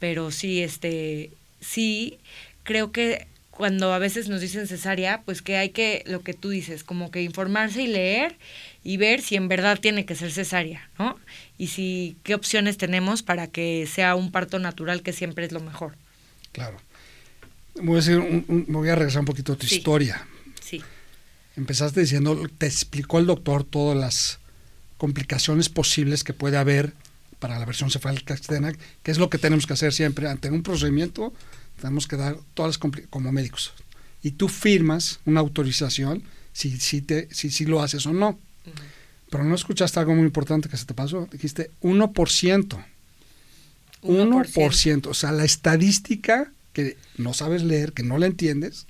pero 0.00 0.30
sí, 0.32 0.62
este, 0.62 1.30
sí, 1.62 2.18
creo 2.62 2.92
que 2.92 3.26
cuando 3.52 3.92
a 3.92 3.98
veces 3.98 4.30
nos 4.30 4.40
dicen 4.40 4.66
cesárea, 4.66 5.22
pues 5.26 5.42
que 5.42 5.58
hay 5.58 5.68
que, 5.68 6.02
lo 6.06 6.22
que 6.22 6.32
tú 6.32 6.48
dices, 6.48 6.84
como 6.84 7.10
que 7.10 7.22
informarse 7.22 7.82
y 7.82 7.86
leer 7.86 8.38
y 8.82 8.96
ver 8.96 9.20
si 9.20 9.36
en 9.36 9.46
verdad 9.46 9.78
tiene 9.78 10.06
que 10.06 10.14
ser 10.14 10.32
cesárea, 10.32 10.90
¿no? 10.98 11.18
Y 11.58 11.66
si 11.66 12.16
qué 12.22 12.34
opciones 12.34 12.78
tenemos 12.78 13.22
para 13.22 13.46
que 13.46 13.86
sea 13.86 14.14
un 14.14 14.32
parto 14.32 14.58
natural, 14.58 15.02
que 15.02 15.12
siempre 15.12 15.44
es 15.44 15.52
lo 15.52 15.60
mejor. 15.60 15.94
Claro. 16.52 16.78
Voy 17.74 17.92
a, 17.92 17.96
decir 17.96 18.18
voy 18.48 18.88
a 18.88 18.94
regresar 18.94 19.20
un 19.20 19.26
poquito 19.26 19.52
a 19.52 19.56
tu 19.56 19.66
historia. 19.66 20.26
Sí. 20.62 20.82
Empezaste 21.54 22.00
diciendo, 22.00 22.48
te 22.56 22.66
explicó 22.66 23.18
el 23.18 23.26
doctor 23.26 23.64
todas 23.64 23.96
las 23.96 24.38
complicaciones 24.96 25.68
posibles 25.68 26.24
que 26.24 26.32
puede 26.32 26.56
haber 26.56 26.94
para 27.38 27.58
la 27.58 27.66
versión 27.66 27.90
cefálica 27.90 28.32
externa, 28.32 28.72
que 29.02 29.10
es 29.10 29.18
lo 29.18 29.28
que 29.28 29.36
tenemos 29.36 29.66
que 29.66 29.74
hacer 29.74 29.92
siempre 29.92 30.26
ante 30.26 30.48
un 30.48 30.62
procedimiento 30.62 31.34
tenemos 31.82 32.06
que 32.06 32.16
dar 32.16 32.36
todas 32.54 32.78
las 32.80 33.06
como 33.10 33.32
médicos. 33.32 33.72
Y 34.22 34.30
tú 34.32 34.48
firmas 34.48 35.18
una 35.26 35.40
autorización 35.40 36.22
si, 36.52 36.78
si, 36.78 37.02
te, 37.02 37.28
si, 37.34 37.50
si 37.50 37.64
lo 37.64 37.82
haces 37.82 38.06
o 38.06 38.12
no. 38.12 38.38
Pero 39.28 39.42
no 39.42 39.54
escuchaste 39.54 39.98
algo 39.98 40.14
muy 40.14 40.24
importante 40.24 40.68
que 40.68 40.76
se 40.76 40.84
te 40.84 40.94
pasó. 40.94 41.28
Dijiste 41.32 41.70
1%. 41.82 42.12
1%. 42.12 42.84
1%. 44.02 45.06
O 45.06 45.14
sea, 45.14 45.32
la 45.32 45.44
estadística 45.44 46.52
que 46.72 46.96
no 47.18 47.34
sabes 47.34 47.64
leer, 47.64 47.92
que 47.92 48.04
no 48.04 48.16
la 48.16 48.26
entiendes, 48.26 48.86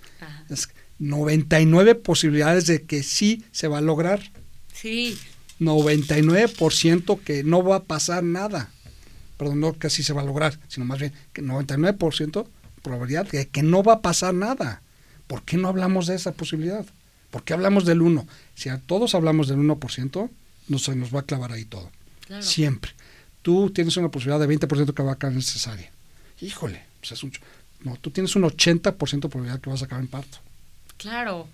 es 0.51 0.69
99 0.99 1.95
posibilidades 1.95 2.67
de 2.67 2.83
que 2.83 3.03
sí 3.03 3.43
se 3.53 3.69
va 3.69 3.79
a 3.79 3.83
lograr. 3.83 4.21
Sí. 4.75 5.19
99% 5.61 7.21
que 7.21 7.43
no 7.43 7.65
va 7.65 7.77
a 7.77 7.85
pasar 7.85 8.23
nada. 8.23 8.69
Perdón, 9.39 9.61
no 9.61 9.79
que 9.79 9.89
sí 9.89 10.03
se 10.03 10.13
va 10.13 10.21
a 10.21 10.27
lograr, 10.27 10.59
sino 10.69 10.85
más 10.85 10.99
bien 11.01 11.15
que 11.33 11.43
99% 11.43 12.47
probabilidad 12.83 13.27
de 13.27 13.49
que 13.49 13.63
no 13.63 13.83
va 13.83 13.95
a 13.95 14.03
pasar 14.03 14.35
nada. 14.35 14.83
¿Por 15.27 15.43
qué 15.43 15.57
no 15.57 15.69
hablamos 15.69 16.07
de 16.07 16.17
esa 16.17 16.33
posibilidad? 16.33 16.85
¿Por 17.31 17.45
qué 17.45 17.55
hablamos 17.55 17.87
del 17.87 18.03
1? 18.03 18.27
Si 18.55 18.69
a 18.69 18.79
todos 18.79 19.15
hablamos 19.15 19.49
del 19.49 19.59
1%, 19.59 20.31
no 20.69 20.79
se 20.79 20.95
nos 20.95 21.15
va 21.15 21.21
a 21.21 21.25
clavar 21.25 21.53
ahí 21.53 21.65
todo. 21.65 21.91
Siempre. 22.41 22.93
Tú 23.43 23.71
tienes 23.71 23.97
una 23.97 24.11
posibilidad 24.11 24.47
de 24.47 24.55
20% 24.55 24.95
que 24.95 25.03
va 25.03 25.13
a 25.13 25.17
caer 25.17 25.35
necesaria. 25.35 25.91
Híjole, 26.41 26.83
pues 27.01 27.13
es 27.13 27.23
un... 27.23 27.33
No, 27.81 27.97
tú 27.97 28.11
tienes 28.11 28.37
un 28.37 28.43
80% 28.43 29.21
de 29.23 29.29
probabilidad 29.29 29.61
que 29.61 29.71
vas 29.71 29.83
a 29.83 29.87
acabar 29.87 30.05
en 30.05 30.11
parto. 30.11 30.39
Claro. 30.97 31.49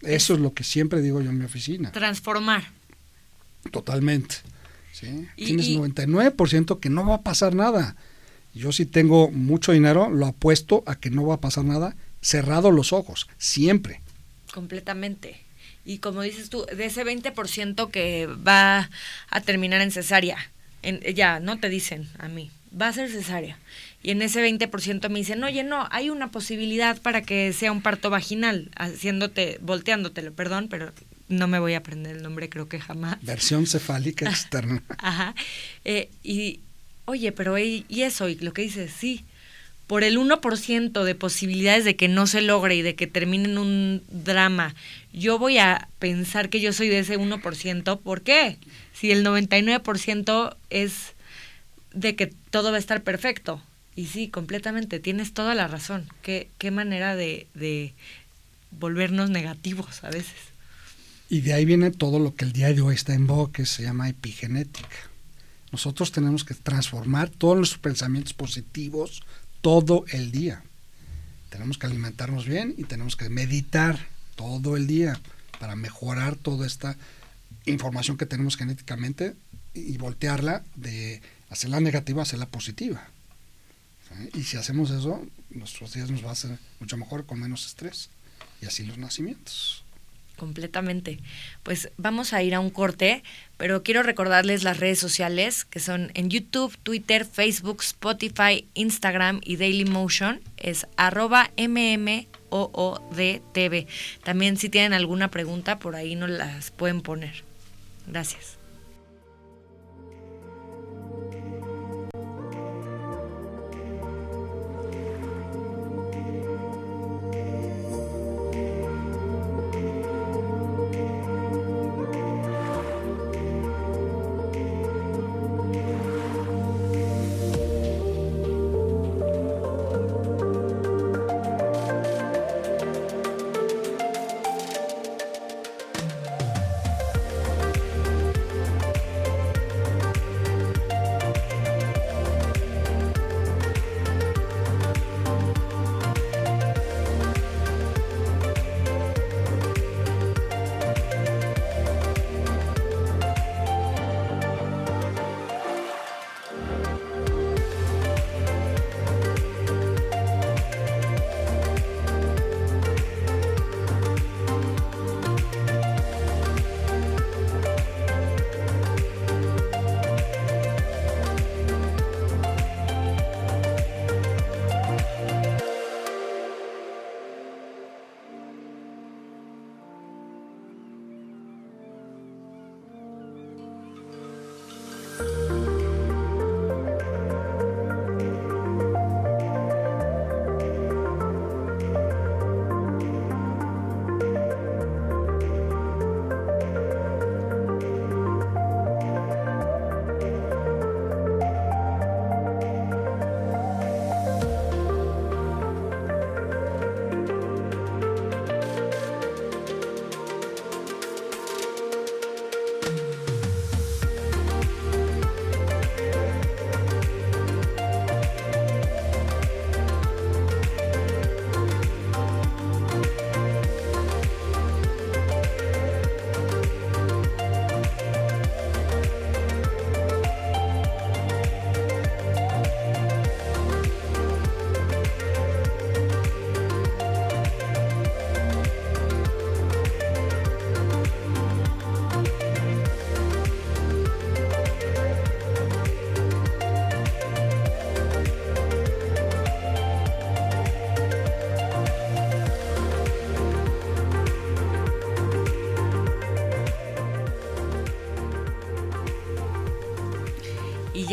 eso 0.00 0.34
es 0.34 0.40
lo 0.40 0.54
que 0.54 0.64
siempre 0.64 1.02
digo 1.02 1.20
yo 1.20 1.30
en 1.30 1.38
mi 1.38 1.44
oficina. 1.44 1.92
Transformar. 1.92 2.70
Totalmente. 3.70 4.36
¿sí? 4.92 5.28
Tienes 5.36 5.68
99% 5.68 6.80
que 6.80 6.88
no 6.88 7.06
va 7.06 7.16
a 7.16 7.22
pasar 7.22 7.54
nada. 7.54 7.96
Yo 8.54 8.72
si 8.72 8.86
tengo 8.86 9.30
mucho 9.30 9.72
dinero, 9.72 10.10
lo 10.10 10.26
apuesto 10.26 10.82
a 10.86 10.96
que 10.96 11.10
no 11.10 11.26
va 11.26 11.36
a 11.36 11.40
pasar 11.40 11.64
nada, 11.64 11.96
cerrado 12.20 12.70
los 12.70 12.92
ojos, 12.92 13.28
siempre. 13.38 14.00
Completamente. 14.52 15.40
Y 15.84 15.98
como 15.98 16.22
dices 16.22 16.50
tú, 16.50 16.66
de 16.66 16.86
ese 16.86 17.04
20% 17.04 17.90
que 17.90 18.26
va 18.26 18.90
a 19.30 19.40
terminar 19.40 19.80
en 19.80 19.90
cesárea, 19.90 20.36
en, 20.82 21.00
ya, 21.14 21.40
no 21.40 21.58
te 21.58 21.68
dicen 21.68 22.08
a 22.18 22.28
mí, 22.28 22.50
va 22.78 22.88
a 22.88 22.92
ser 22.92 23.10
cesárea. 23.10 23.58
Y 24.02 24.10
en 24.10 24.22
ese 24.22 24.46
20% 24.46 25.08
me 25.08 25.18
dicen, 25.18 25.42
oye, 25.42 25.64
no, 25.64 25.88
hay 25.90 26.10
una 26.10 26.30
posibilidad 26.30 27.00
para 27.00 27.22
que 27.22 27.52
sea 27.52 27.72
un 27.72 27.82
parto 27.82 28.10
vaginal, 28.10 28.70
haciéndote, 28.76 29.58
volteándotelo, 29.60 30.32
perdón, 30.32 30.68
pero 30.68 30.92
no 31.28 31.48
me 31.48 31.58
voy 31.58 31.74
a 31.74 31.78
aprender 31.78 32.16
el 32.16 32.22
nombre, 32.22 32.48
creo 32.48 32.68
que 32.68 32.80
jamás. 32.80 33.18
Versión 33.22 33.66
cefálica 33.66 34.24
externa. 34.30 34.82
Ajá. 34.98 35.34
Eh, 35.84 36.10
y, 36.22 36.60
oye, 37.08 37.32
pero 37.32 37.58
y 37.58 37.84
eso, 37.90 38.28
y 38.28 38.36
lo 38.36 38.52
que 38.52 38.62
dices, 38.62 38.92
sí, 38.92 39.24
por 39.88 40.04
el 40.04 40.18
1% 40.18 41.02
de 41.02 41.14
posibilidades 41.14 41.86
de 41.86 41.96
que 41.96 42.08
no 42.08 42.26
se 42.26 42.42
logre 42.42 42.76
y 42.76 42.82
de 42.82 42.94
que 42.94 43.06
termine 43.06 43.48
en 43.48 43.56
un 43.56 44.02
drama, 44.10 44.74
yo 45.14 45.38
voy 45.38 45.56
a 45.56 45.88
pensar 45.98 46.50
que 46.50 46.60
yo 46.60 46.74
soy 46.74 46.88
de 46.88 46.98
ese 46.98 47.18
1%, 47.18 48.00
¿por 48.00 48.20
qué? 48.20 48.58
Si 48.92 49.10
el 49.10 49.24
99% 49.24 50.56
es 50.68 51.14
de 51.94 52.14
que 52.16 52.26
todo 52.26 52.70
va 52.70 52.76
a 52.76 52.80
estar 52.80 53.02
perfecto. 53.02 53.62
Y 53.96 54.06
sí, 54.06 54.28
completamente, 54.28 55.00
tienes 55.00 55.32
toda 55.32 55.54
la 55.54 55.66
razón. 55.66 56.06
Qué, 56.22 56.48
qué 56.58 56.70
manera 56.70 57.16
de, 57.16 57.46
de 57.54 57.94
volvernos 58.70 59.30
negativos 59.30 60.04
a 60.04 60.10
veces. 60.10 60.36
Y 61.30 61.40
de 61.40 61.54
ahí 61.54 61.64
viene 61.64 61.90
todo 61.90 62.18
lo 62.18 62.34
que 62.34 62.44
el 62.44 62.52
día 62.52 62.72
de 62.74 62.82
hoy 62.82 62.94
está 62.94 63.14
en 63.14 63.26
boca, 63.26 63.52
que 63.54 63.66
se 63.66 63.84
llama 63.84 64.10
epigenética. 64.10 65.07
Nosotros 65.72 66.12
tenemos 66.12 66.44
que 66.44 66.54
transformar 66.54 67.28
todos 67.28 67.56
nuestros 67.56 67.80
pensamientos 67.80 68.32
positivos 68.32 69.22
todo 69.60 70.04
el 70.10 70.30
día. 70.30 70.62
Tenemos 71.50 71.78
que 71.78 71.86
alimentarnos 71.86 72.46
bien 72.46 72.74
y 72.76 72.84
tenemos 72.84 73.16
que 73.16 73.28
meditar 73.28 73.98
todo 74.36 74.76
el 74.76 74.86
día 74.86 75.20
para 75.58 75.76
mejorar 75.76 76.36
toda 76.36 76.66
esta 76.66 76.96
información 77.66 78.16
que 78.16 78.26
tenemos 78.26 78.56
genéticamente 78.56 79.34
y 79.74 79.96
voltearla 79.98 80.62
de 80.76 81.20
hacerla 81.50 81.80
negativa 81.80 82.20
a 82.20 82.24
hacerla 82.24 82.46
positiva. 82.46 83.08
Y 84.34 84.44
si 84.44 84.56
hacemos 84.56 84.90
eso, 84.90 85.22
nuestros 85.50 85.92
días 85.92 86.10
nos 86.10 86.24
va 86.24 86.32
a 86.32 86.36
ser 86.36 86.58
mucho 86.80 86.96
mejor 86.96 87.26
con 87.26 87.40
menos 87.40 87.66
estrés. 87.66 88.10
Y 88.62 88.66
así 88.66 88.84
los 88.84 88.98
nacimientos 88.98 89.84
completamente. 90.38 91.18
Pues 91.62 91.90
vamos 91.98 92.32
a 92.32 92.42
ir 92.42 92.54
a 92.54 92.60
un 92.60 92.70
corte, 92.70 93.22
pero 93.58 93.82
quiero 93.82 94.02
recordarles 94.02 94.62
las 94.62 94.78
redes 94.80 94.98
sociales 94.98 95.66
que 95.66 95.80
son 95.80 96.10
en 96.14 96.30
YouTube, 96.30 96.78
Twitter, 96.82 97.26
Facebook, 97.26 97.82
Spotify, 97.82 98.66
Instagram 98.72 99.40
y 99.44 99.56
Dailymotion. 99.56 100.40
Es 100.56 100.86
arroba 100.96 101.50
MMOODTV. 101.58 102.26
También 104.24 104.56
si 104.56 104.70
tienen 104.70 104.94
alguna 104.94 105.30
pregunta, 105.30 105.78
por 105.78 105.96
ahí 105.96 106.14
nos 106.14 106.30
las 106.30 106.70
pueden 106.70 107.02
poner. 107.02 107.44
Gracias. 108.06 108.57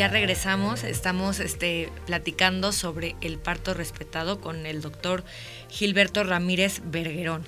Ya 0.05 0.11
regresamos. 0.11 0.83
Estamos 0.83 1.39
este, 1.39 1.89
platicando 2.05 2.71
sobre 2.71 3.15
el 3.21 3.39
parto 3.39 3.73
respetado 3.73 4.39
con 4.39 4.67
el 4.67 4.81
doctor 4.81 5.25
Gilberto 5.69 6.23
Ramírez 6.23 6.81
Bergerón. 6.85 7.43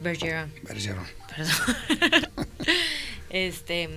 Bergerón. 0.00 0.52
Bergerón. 0.64 1.06
Perdón. 1.28 2.26
este. 3.30 3.88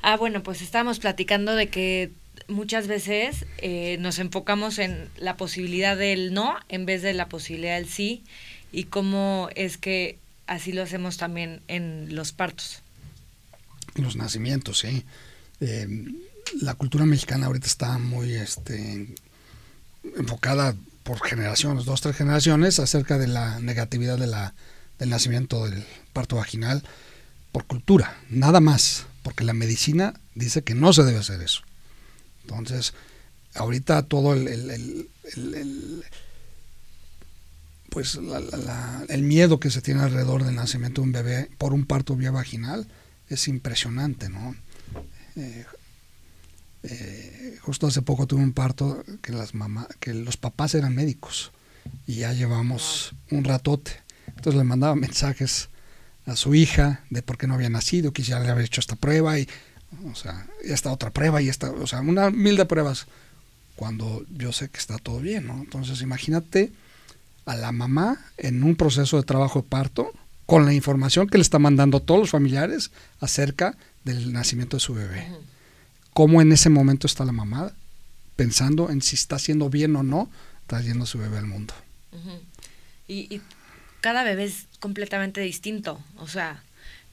Ah, 0.00 0.16
bueno, 0.16 0.42
pues 0.42 0.62
estábamos 0.62 1.00
platicando 1.00 1.54
de 1.54 1.68
que 1.68 2.12
muchas 2.48 2.86
veces 2.86 3.44
eh, 3.58 3.98
nos 4.00 4.18
enfocamos 4.18 4.78
en 4.78 5.10
la 5.18 5.36
posibilidad 5.36 5.98
del 5.98 6.32
no 6.32 6.56
en 6.70 6.86
vez 6.86 7.02
de 7.02 7.12
la 7.12 7.28
posibilidad 7.28 7.76
del 7.76 7.90
sí 7.90 8.24
y 8.72 8.84
cómo 8.84 9.50
es 9.54 9.76
que 9.76 10.18
así 10.46 10.72
lo 10.72 10.82
hacemos 10.82 11.18
también 11.18 11.60
en 11.68 12.14
los 12.14 12.32
partos. 12.32 12.80
Los 13.96 14.16
nacimientos, 14.16 14.78
sí. 14.78 14.88
Eh, 14.88 15.04
la 15.60 16.74
cultura 16.74 17.06
mexicana 17.06 17.46
ahorita 17.46 17.66
está 17.66 17.98
muy 17.98 18.32
este, 18.34 19.14
enfocada 20.16 20.74
por 21.02 21.24
generaciones, 21.24 21.84
dos, 21.84 22.00
tres 22.00 22.16
generaciones, 22.16 22.78
acerca 22.78 23.18
de 23.18 23.28
la 23.28 23.60
negatividad 23.60 24.18
de 24.18 24.26
la, 24.26 24.54
del 24.98 25.10
nacimiento 25.10 25.68
del 25.68 25.84
parto 26.12 26.36
vaginal 26.36 26.82
por 27.52 27.64
cultura, 27.64 28.18
nada 28.28 28.60
más, 28.60 29.06
porque 29.22 29.44
la 29.44 29.52
medicina 29.52 30.14
dice 30.34 30.62
que 30.62 30.74
no 30.74 30.92
se 30.92 31.04
debe 31.04 31.18
hacer 31.18 31.40
eso. 31.40 31.62
Entonces, 32.42 32.92
ahorita 33.54 34.02
todo 34.02 34.34
el, 34.34 35.08
pues 37.90 38.18
el 39.08 39.22
miedo 39.22 39.58
que 39.58 39.70
se 39.70 39.82
tiene 39.82 40.02
alrededor 40.02 40.44
del 40.44 40.54
nacimiento 40.54 41.00
de 41.00 41.06
un 41.06 41.12
bebé 41.12 41.50
por 41.58 41.72
un 41.72 41.86
parto 41.86 42.14
vía 42.14 42.30
vaginal 42.30 42.86
es 43.28 43.48
impresionante, 43.48 44.28
¿no? 44.28 44.54
Eh, 45.36 45.64
eh, 46.82 47.58
justo 47.62 47.86
hace 47.86 48.02
poco 48.02 48.26
tuve 48.26 48.42
un 48.42 48.52
parto 48.52 49.04
que 49.22 49.32
las 49.32 49.54
mamás, 49.54 49.88
que 50.00 50.14
los 50.14 50.36
papás 50.36 50.74
eran 50.74 50.94
médicos 50.94 51.52
y 52.06 52.16
ya 52.16 52.32
llevamos 52.32 53.14
un 53.30 53.44
ratote. 53.44 53.92
Entonces 54.28 54.54
le 54.54 54.64
mandaba 54.64 54.94
mensajes 54.94 55.68
a 56.26 56.36
su 56.36 56.54
hija 56.54 57.04
de 57.10 57.22
por 57.22 57.38
qué 57.38 57.46
no 57.46 57.54
había 57.54 57.70
nacido, 57.70 58.12
que 58.12 58.22
ya 58.22 58.40
le 58.40 58.48
había 58.48 58.64
hecho 58.64 58.80
esta 58.80 58.96
prueba 58.96 59.38
y, 59.38 59.48
o 60.10 60.14
sea, 60.14 60.46
esta 60.62 60.92
otra 60.92 61.10
prueba 61.10 61.40
y 61.42 61.48
esta, 61.48 61.70
o 61.70 61.86
sea, 61.86 62.00
una 62.00 62.30
mil 62.30 62.56
de 62.56 62.66
pruebas 62.66 63.06
cuando 63.76 64.24
yo 64.30 64.52
sé 64.52 64.68
que 64.68 64.78
está 64.78 64.98
todo 64.98 65.20
bien, 65.20 65.46
¿no? 65.46 65.58
Entonces 65.58 66.00
imagínate 66.00 66.72
a 67.44 67.54
la 67.54 67.72
mamá 67.72 68.18
en 68.36 68.64
un 68.64 68.74
proceso 68.74 69.16
de 69.18 69.22
trabajo 69.22 69.62
de 69.62 69.68
parto 69.68 70.12
con 70.46 70.64
la 70.64 70.72
información 70.72 71.28
que 71.28 71.38
le 71.38 71.42
está 71.42 71.58
mandando 71.58 72.00
todos 72.00 72.20
los 72.20 72.30
familiares 72.30 72.92
acerca 73.20 73.76
del 74.04 74.32
nacimiento 74.32 74.76
de 74.76 74.80
su 74.80 74.94
bebé. 74.94 75.26
Cómo 76.12 76.40
en 76.40 76.52
ese 76.52 76.70
momento 76.70 77.06
está 77.06 77.24
la 77.24 77.32
mamá 77.32 77.72
pensando 78.36 78.90
en 78.90 79.02
si 79.02 79.16
está 79.16 79.36
haciendo 79.36 79.68
bien 79.68 79.96
o 79.96 80.02
no 80.02 80.30
trayendo 80.66 81.04
a 81.04 81.06
su 81.06 81.18
bebé 81.18 81.38
al 81.38 81.46
mundo. 81.46 81.74
y, 83.08 83.40
cada 84.00 84.22
bebé 84.22 84.44
es 84.44 84.66
completamente 84.78 85.40
distinto. 85.40 86.00
O 86.18 86.28
sea, 86.28 86.62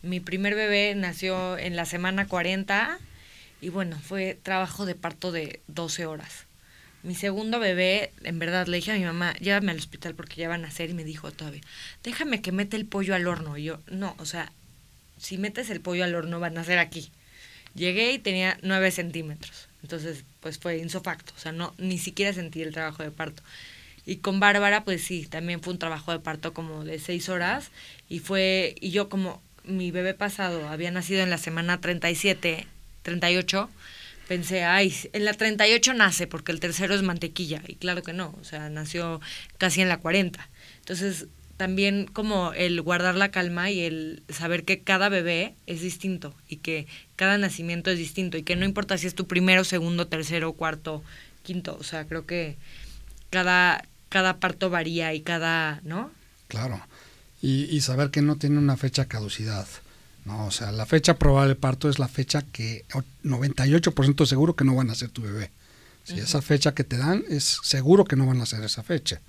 mi 0.04 0.20
primer 0.20 0.54
bebé 0.54 0.94
nació 0.94 1.58
en 1.58 1.76
la 1.76 1.86
semana 1.86 2.28
40 2.28 3.00
y 3.62 3.70
bueno, 3.70 3.98
fue 3.98 4.38
trabajo 4.44 4.86
de 4.86 4.94
parto 4.94 5.32
de 5.32 5.62
12 5.70 6.06
horas. 6.06 6.46
Mi 7.04 7.16
segundo 7.16 7.60
bebé, 7.60 8.12
en 8.24 8.40
verdad, 8.40 8.68
le 8.68 8.78
dije 8.78 8.92
a 8.92 8.96
mi 8.96 9.04
mamá, 9.04 9.34
llévame 9.36 9.72
al 9.72 9.78
hospital 9.78 10.16
porque 10.16 10.38
ya 10.38 10.48
van 10.48 10.64
a 10.64 10.68
nacer 10.68 10.90
y 10.90 10.94
me 10.94 11.04
dijo 11.04 11.32
todavía, 11.32 11.62
déjame 12.04 12.42
que 12.42 12.54
mete 12.54 12.78
el 12.78 12.86
pollo 12.86 13.14
al 13.14 13.28
horno. 13.28 13.58
Y 13.58 13.66
yo, 13.66 13.80
no, 13.88 14.16
o 14.20 14.26
sea, 14.26 14.52
si 15.18 15.38
metes 15.38 15.70
el 15.70 15.82
pollo 15.82 16.06
al 16.06 16.16
horno 16.16 16.40
van 16.40 16.54
a 16.54 16.62
nacer 16.62 16.80
aquí. 16.80 17.12
Llegué 17.76 18.14
y 18.14 18.20
tenía 18.20 18.58
9 18.62 18.92
centímetros. 18.92 19.68
Entonces, 19.82 20.24
pues 20.40 20.58
fue 20.58 20.78
insofacto. 20.78 21.34
O 21.36 21.40
sea, 21.40 21.52
no, 21.52 21.74
ni 21.78 21.98
siquiera 21.98 22.32
sentí 22.32 22.62
el 22.62 22.74
trabajo 22.74 23.04
de 23.04 23.12
parto. 23.12 23.44
Y 24.06 24.18
con 24.18 24.40
Bárbara, 24.40 24.84
pues 24.84 25.04
sí, 25.04 25.26
también 25.26 25.62
fue 25.62 25.74
un 25.74 25.80
trabajo 25.80 26.12
de 26.12 26.20
parto 26.20 26.54
como 26.54 26.86
de 26.86 27.00
seis 27.00 27.30
horas. 27.30 27.70
Y 28.10 28.20
fue, 28.20 28.76
y 28.80 28.92
yo 28.92 29.10
como 29.10 29.42
mi 29.66 29.92
bebé 29.92 30.14
pasado 30.14 30.68
había 30.70 30.92
nacido 30.92 31.22
en 31.22 31.30
la 31.30 31.38
semana 31.38 31.80
37, 31.82 32.68
38, 33.02 33.70
pensé, 34.28 34.64
ay, 34.64 34.94
en 35.14 35.26
la 35.26 35.34
38 35.34 35.94
nace 35.94 36.28
porque 36.28 36.52
el 36.52 36.60
tercero 36.60 36.96
es 36.96 37.04
mantequilla. 37.04 37.62
Y 37.68 37.76
claro 37.76 38.04
que 38.04 38.14
no, 38.14 38.36
o 38.40 38.44
sea, 38.44 38.70
nació 38.70 39.22
casi 39.58 39.82
en 39.82 39.90
la 39.90 40.00
40. 40.00 40.50
Entonces, 40.80 41.28
también 41.58 42.08
como 42.12 42.54
el 42.54 42.82
guardar 42.82 43.16
la 43.16 43.32
calma 43.32 43.70
y 43.70 43.82
el 43.82 44.24
saber 44.30 44.64
que 44.64 44.82
cada 44.82 45.10
bebé 45.10 45.56
es 45.68 45.82
distinto 45.82 46.34
y 46.48 46.58
que 46.58 46.88
cada 47.16 47.38
nacimiento 47.38 47.92
es 47.92 47.98
distinto 47.98 48.38
y 48.38 48.44
que 48.44 48.56
no 48.56 48.66
importa 48.66 48.98
si 48.98 49.08
es 49.08 49.16
tu 49.16 49.28
primero, 49.28 49.64
segundo, 49.64 50.08
tercero, 50.08 50.54
cuarto, 50.54 51.04
quinto. 51.44 51.78
O 51.80 51.84
sea, 51.84 52.06
creo 52.06 52.26
que 52.26 52.58
cada, 53.30 53.88
cada 54.10 54.40
parto 54.40 54.70
varía 54.70 55.14
y 55.14 55.22
cada, 55.22 55.80
¿no? 55.84 56.12
Claro. 56.48 56.82
Y, 57.42 57.66
y 57.66 57.82
saber 57.82 58.10
que 58.10 58.22
no 58.22 58.38
tiene 58.38 58.58
una 58.58 58.78
fecha 58.78 59.06
caducidad. 59.06 59.68
No, 60.26 60.46
o 60.46 60.52
sea, 60.52 60.72
la 60.72 60.86
fecha 60.86 61.18
probable 61.18 61.50
de 61.50 61.60
parto 61.60 61.90
es 61.90 62.00
la 62.00 62.08
fecha 62.08 62.42
que 62.42 62.86
98% 63.24 64.26
seguro 64.26 64.56
que 64.56 64.64
no 64.64 64.76
van 64.76 64.90
a 64.90 64.96
ser 64.96 65.10
tu 65.10 65.22
bebé. 65.22 65.52
Si 66.04 66.20
esa 66.20 66.42
fecha 66.42 66.74
que 66.74 66.84
te 66.84 66.98
dan 66.98 67.24
es 67.30 67.60
seguro 67.64 68.04
que 68.06 68.16
no 68.16 68.26
van 68.26 68.42
a 68.42 68.46
ser 68.46 68.64
esa 68.64 68.84
fecha. 68.84 69.22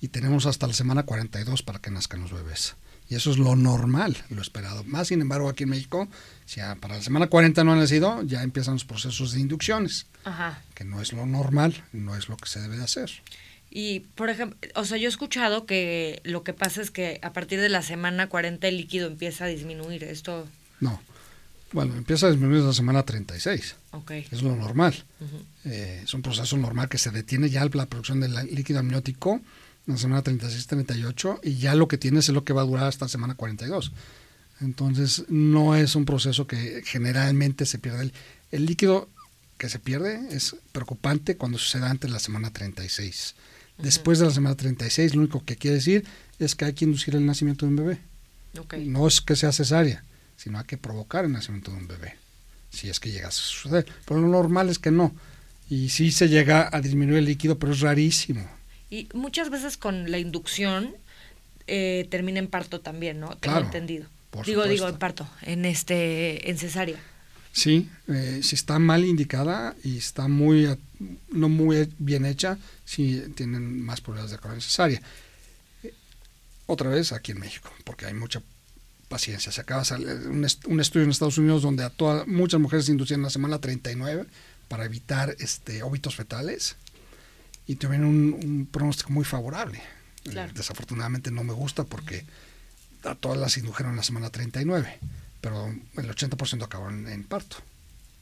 Y 0.00 0.08
tenemos 0.08 0.46
hasta 0.46 0.66
la 0.66 0.72
semana 0.72 1.04
42 1.04 1.62
para 1.62 1.80
que 1.80 1.90
nazcan 1.90 2.22
los 2.22 2.32
bebés. 2.32 2.74
Y 3.08 3.14
eso 3.14 3.30
es 3.30 3.38
lo 3.38 3.56
normal, 3.56 4.16
lo 4.30 4.40
esperado. 4.40 4.84
Más 4.84 5.08
sin 5.08 5.20
embargo, 5.20 5.48
aquí 5.48 5.64
en 5.64 5.70
México, 5.70 6.08
si 6.46 6.60
para 6.80 6.96
la 6.96 7.02
semana 7.02 7.26
40 7.26 7.62
no 7.62 7.72
han 7.72 7.80
nacido, 7.80 8.22
ya 8.22 8.42
empiezan 8.42 8.74
los 8.74 8.84
procesos 8.84 9.32
de 9.32 9.40
inducciones. 9.40 10.06
Ajá. 10.24 10.62
Que 10.74 10.84
no 10.84 11.00
es 11.02 11.12
lo 11.12 11.26
normal, 11.26 11.84
no 11.92 12.16
es 12.16 12.28
lo 12.28 12.36
que 12.36 12.48
se 12.48 12.60
debe 12.60 12.76
de 12.76 12.84
hacer. 12.84 13.10
Y, 13.74 14.00
por 14.00 14.28
ejemplo, 14.28 14.58
o 14.74 14.84
sea, 14.84 14.98
yo 14.98 15.06
he 15.06 15.08
escuchado 15.08 15.64
que 15.64 16.20
lo 16.24 16.44
que 16.44 16.52
pasa 16.52 16.82
es 16.82 16.90
que 16.90 17.18
a 17.22 17.32
partir 17.32 17.58
de 17.58 17.70
la 17.70 17.80
semana 17.80 18.28
40 18.28 18.68
el 18.68 18.76
líquido 18.76 19.06
empieza 19.06 19.46
a 19.46 19.48
disminuir. 19.48 20.04
Esto... 20.04 20.46
No. 20.80 21.00
Bueno, 21.72 21.96
empieza 21.96 22.26
a 22.26 22.30
disminuir 22.30 22.60
en 22.60 22.66
la 22.66 22.74
semana 22.74 23.02
36. 23.02 23.76
Okay. 23.92 24.26
Es 24.30 24.42
lo 24.42 24.54
normal. 24.54 24.94
Eh, 25.64 26.02
es 26.04 26.12
un 26.12 26.20
proceso 26.20 26.58
normal 26.58 26.90
que 26.90 26.98
se 26.98 27.10
detiene 27.10 27.48
ya 27.48 27.64
la 27.64 27.86
producción 27.86 28.20
del 28.20 28.34
líquido 28.54 28.80
amniótico 28.80 29.40
en 29.86 29.94
la 29.94 29.96
semana 29.96 30.22
36-38 30.22 31.40
y 31.42 31.56
ya 31.56 31.74
lo 31.74 31.88
que 31.88 31.96
tienes 31.96 32.28
es 32.28 32.34
lo 32.34 32.44
que 32.44 32.52
va 32.52 32.60
a 32.60 32.66
durar 32.66 32.88
hasta 32.88 33.06
la 33.06 33.08
semana 33.08 33.36
42. 33.36 33.90
Entonces, 34.60 35.24
no 35.28 35.76
es 35.76 35.96
un 35.96 36.04
proceso 36.04 36.46
que 36.46 36.82
generalmente 36.84 37.64
se 37.64 37.78
pierde. 37.78 38.02
El, 38.02 38.12
el 38.50 38.66
líquido 38.66 39.08
que 39.56 39.70
se 39.70 39.78
pierde 39.78 40.20
es 40.30 40.56
preocupante 40.72 41.38
cuando 41.38 41.56
sucede 41.56 41.86
antes 41.86 42.10
de 42.10 42.12
la 42.12 42.20
semana 42.20 42.52
36. 42.52 43.34
Después 43.78 44.18
de 44.18 44.26
la 44.26 44.30
semana 44.32 44.56
36, 44.56 45.14
lo 45.14 45.22
único 45.22 45.44
que 45.44 45.56
quiere 45.56 45.76
decir 45.76 46.04
es 46.38 46.54
que 46.54 46.64
hay 46.64 46.72
que 46.72 46.84
inducir 46.84 47.14
el 47.16 47.26
nacimiento 47.26 47.66
de 47.66 47.70
un 47.70 47.76
bebé. 47.76 47.98
No 48.84 49.06
es 49.06 49.20
que 49.20 49.34
sea 49.34 49.52
cesárea, 49.52 50.04
sino 50.36 50.58
hay 50.58 50.64
que 50.64 50.76
provocar 50.76 51.24
el 51.24 51.32
nacimiento 51.32 51.70
de 51.70 51.78
un 51.78 51.88
bebé, 51.88 52.16
si 52.70 52.88
es 52.90 53.00
que 53.00 53.10
llega 53.10 53.28
a 53.28 53.30
suceder. 53.30 53.86
Pero 54.06 54.20
lo 54.20 54.28
normal 54.28 54.68
es 54.68 54.78
que 54.78 54.90
no. 54.90 55.14
Y 55.70 55.88
sí 55.88 56.12
se 56.12 56.28
llega 56.28 56.68
a 56.70 56.80
disminuir 56.80 57.18
el 57.18 57.24
líquido, 57.24 57.58
pero 57.58 57.72
es 57.72 57.80
rarísimo. 57.80 58.46
Y 58.90 59.08
muchas 59.14 59.48
veces 59.48 59.78
con 59.78 60.10
la 60.10 60.18
inducción 60.18 60.94
eh, 61.66 62.06
termina 62.10 62.38
en 62.38 62.48
parto 62.48 62.80
también, 62.80 63.20
¿no? 63.20 63.36
Tengo 63.38 63.58
entendido. 63.58 64.06
digo, 64.44 64.64
digo, 64.66 64.88
en 64.88 64.98
parto, 64.98 65.26
en 65.42 65.64
este, 65.64 66.50
en 66.50 66.58
cesárea. 66.58 66.98
Sí, 67.52 67.88
eh, 68.08 68.40
si 68.42 68.54
está 68.54 68.78
mal 68.78 69.04
indicada 69.04 69.74
y 69.82 69.98
está 69.98 70.28
muy 70.28 70.66
no 71.30 71.48
muy 71.48 71.92
bien 71.98 72.24
hecha, 72.24 72.58
sí 72.84 73.22
tienen 73.34 73.82
más 73.84 74.00
problemas 74.00 74.30
de 74.30 74.38
carga 74.38 74.54
necesaria. 74.54 75.02
Otra 76.66 76.88
vez 76.90 77.12
aquí 77.12 77.32
en 77.32 77.40
México, 77.40 77.70
porque 77.84 78.06
hay 78.06 78.14
mucha 78.14 78.42
paciencia. 79.08 79.52
Se 79.52 79.60
acaba 79.60 79.80
de 79.80 79.86
salir 79.86 80.08
un, 80.08 80.80
estudio 80.80 81.04
en 81.04 81.10
Estados 81.10 81.38
Unidos 81.38 81.62
donde 81.62 81.84
a 81.84 81.90
todas, 81.90 82.26
muchas 82.26 82.60
mujeres 82.60 82.86
se 82.86 82.92
inducían 82.92 83.20
en 83.20 83.24
la 83.24 83.30
semana 83.30 83.60
39 83.60 84.26
para 84.68 84.84
evitar 84.84 85.36
este 85.38 85.82
óbitos 85.82 86.16
fetales 86.16 86.76
y 87.66 87.76
tuvieron 87.76 88.08
un, 88.08 88.68
pronóstico 88.70 89.12
muy 89.12 89.24
favorable. 89.24 89.82
desafortunadamente 90.54 91.30
no 91.30 91.44
me 91.44 91.52
gusta 91.52 91.84
porque 91.84 92.24
a 93.04 93.14
todas 93.14 93.38
las 93.38 93.56
indujeron 93.58 93.92
en 93.92 93.96
la 93.96 94.02
semana 94.02 94.30
39 94.30 94.98
pero 95.42 95.66
el 95.66 96.08
80% 96.08 96.64
acabó 96.64 96.88
en, 96.88 97.24
parto. 97.24 97.56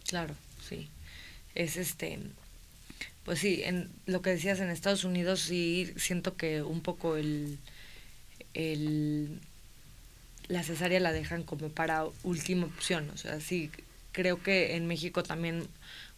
Claro, 0.08 0.34
sí. 0.68 0.88
Es 1.54 1.76
este, 1.76 2.18
pues 3.24 3.38
sí, 3.38 3.62
en 3.64 3.90
lo 4.06 4.22
que 4.22 4.30
decías 4.30 4.60
en 4.60 4.70
Estados 4.70 5.04
Unidos 5.04 5.40
sí 5.40 5.92
siento 5.96 6.36
que 6.36 6.62
un 6.62 6.80
poco 6.80 7.16
el, 7.16 7.58
el 8.54 9.40
la 10.48 10.62
cesárea 10.62 11.00
la 11.00 11.12
dejan 11.12 11.44
como 11.44 11.68
para 11.68 12.04
última 12.22 12.66
opción, 12.66 13.10
o 13.10 13.16
sea, 13.16 13.40
sí 13.40 13.70
creo 14.12 14.42
que 14.42 14.74
en 14.74 14.86
México 14.86 15.22
también 15.22 15.68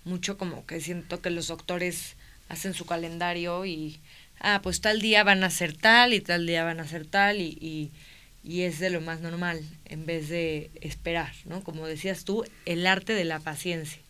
mucho 0.04 0.38
como 0.38 0.66
que 0.66 0.80
siento 0.80 1.20
que 1.20 1.30
los 1.30 1.48
doctores 1.48 2.14
hacen 2.48 2.74
su 2.74 2.86
calendario 2.86 3.64
y 3.66 4.00
ah, 4.40 4.60
pues 4.62 4.80
tal 4.80 5.00
día 5.00 5.22
van 5.24 5.44
a 5.44 5.50
ser 5.50 5.76
tal 5.76 6.14
y 6.14 6.20
tal 6.20 6.46
día 6.46 6.64
van 6.64 6.80
a 6.80 6.88
ser 6.88 7.06
tal 7.06 7.40
y 7.40 7.90
y 8.44 8.62
es 8.62 8.78
de 8.78 8.90
lo 8.90 9.00
más 9.00 9.20
normal 9.20 9.62
en 9.84 10.04
vez 10.04 10.28
de 10.28 10.70
esperar, 10.80 11.32
¿no? 11.44 11.62
Como 11.62 11.86
decías 11.86 12.24
tú, 12.24 12.44
el 12.66 12.86
arte 12.86 13.14
de 13.14 13.24
la 13.24 13.38
paciencia. 13.38 14.00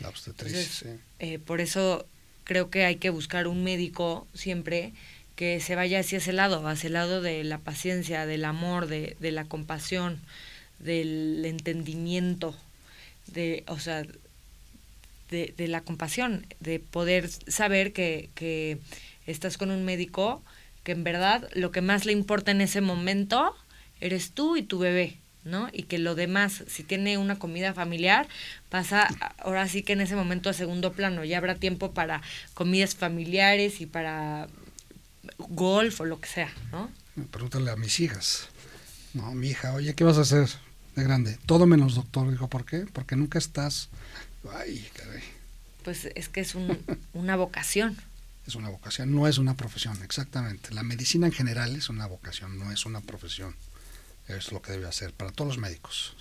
La 0.00 0.08
obstetricia, 0.08 0.62
sí. 0.62 1.00
Eh, 1.18 1.38
por 1.38 1.60
eso 1.60 2.06
creo 2.46 2.70
que 2.70 2.84
hay 2.84 2.96
que 2.96 3.10
buscar 3.10 3.48
un 3.48 3.64
médico 3.64 4.26
siempre 4.32 4.92
que 5.34 5.60
se 5.60 5.74
vaya 5.74 6.00
hacia 6.00 6.18
ese 6.18 6.32
lado, 6.32 6.66
hacia 6.66 6.86
el 6.86 6.94
lado 6.94 7.20
de 7.20 7.44
la 7.44 7.58
paciencia, 7.58 8.24
del 8.24 8.44
amor, 8.44 8.86
de, 8.86 9.16
de 9.20 9.32
la 9.32 9.44
compasión, 9.44 10.20
del 10.78 11.44
entendimiento, 11.44 12.56
de, 13.26 13.64
o 13.66 13.78
sea, 13.78 14.04
de, 15.30 15.52
de 15.56 15.68
la 15.68 15.82
compasión, 15.82 16.46
de 16.60 16.78
poder 16.78 17.28
saber 17.28 17.92
que, 17.92 18.30
que 18.34 18.78
estás 19.26 19.58
con 19.58 19.70
un 19.70 19.84
médico 19.84 20.42
que 20.84 20.92
en 20.92 21.02
verdad 21.04 21.48
lo 21.52 21.72
que 21.72 21.80
más 21.80 22.06
le 22.06 22.12
importa 22.12 22.52
en 22.52 22.60
ese 22.60 22.80
momento 22.80 23.54
eres 24.00 24.30
tú 24.30 24.56
y 24.56 24.62
tu 24.62 24.78
bebé, 24.78 25.18
¿no? 25.46 25.68
Y 25.72 25.84
que 25.84 25.98
lo 25.98 26.14
demás, 26.14 26.64
si 26.66 26.82
tiene 26.82 27.16
una 27.16 27.38
comida 27.38 27.72
familiar, 27.72 28.28
pasa 28.68 29.08
ahora 29.38 29.66
sí 29.68 29.82
que 29.82 29.94
en 29.94 30.00
ese 30.00 30.16
momento 30.16 30.50
a 30.50 30.52
segundo 30.52 30.92
plano, 30.92 31.24
ya 31.24 31.38
habrá 31.38 31.54
tiempo 31.54 31.92
para 31.92 32.20
comidas 32.52 32.94
familiares 32.94 33.80
y 33.80 33.86
para 33.86 34.48
golf 35.38 36.00
o 36.00 36.04
lo 36.04 36.20
que 36.20 36.28
sea, 36.28 36.52
¿no? 36.72 36.90
Pregúntale 37.30 37.70
a 37.70 37.76
mis 37.76 38.00
hijas. 38.00 38.48
No, 39.14 39.32
mi 39.32 39.48
hija, 39.48 39.72
oye, 39.72 39.94
¿qué 39.94 40.04
vas 40.04 40.18
a 40.18 40.22
hacer 40.22 40.48
de 40.94 41.04
grande? 41.04 41.38
Todo 41.46 41.66
menos 41.66 41.94
doctor. 41.94 42.30
Dijo, 42.30 42.48
¿por 42.48 42.66
qué? 42.66 42.84
Porque 42.92 43.16
nunca 43.16 43.38
estás. 43.38 43.88
Ay, 44.52 44.86
caray. 44.94 45.22
Pues 45.84 46.08
es 46.14 46.28
que 46.28 46.40
es 46.40 46.54
un, 46.54 46.78
una 47.14 47.36
vocación. 47.36 47.96
Es 48.46 48.54
una 48.54 48.68
vocación, 48.68 49.14
no 49.14 49.26
es 49.26 49.38
una 49.38 49.56
profesión, 49.56 50.00
exactamente. 50.04 50.74
La 50.74 50.82
medicina 50.82 51.26
en 51.26 51.32
general 51.32 51.74
es 51.74 51.88
una 51.88 52.06
vocación, 52.06 52.58
no 52.58 52.70
es 52.70 52.84
una 52.86 53.00
profesión. 53.00 53.56
Es 54.28 54.52
lo 54.52 54.60
que 54.62 54.72
debe 54.72 54.88
hacer 54.88 55.12
para 55.12 55.32
todos 55.32 55.48
los 55.48 55.58
médicos. 55.58 56.16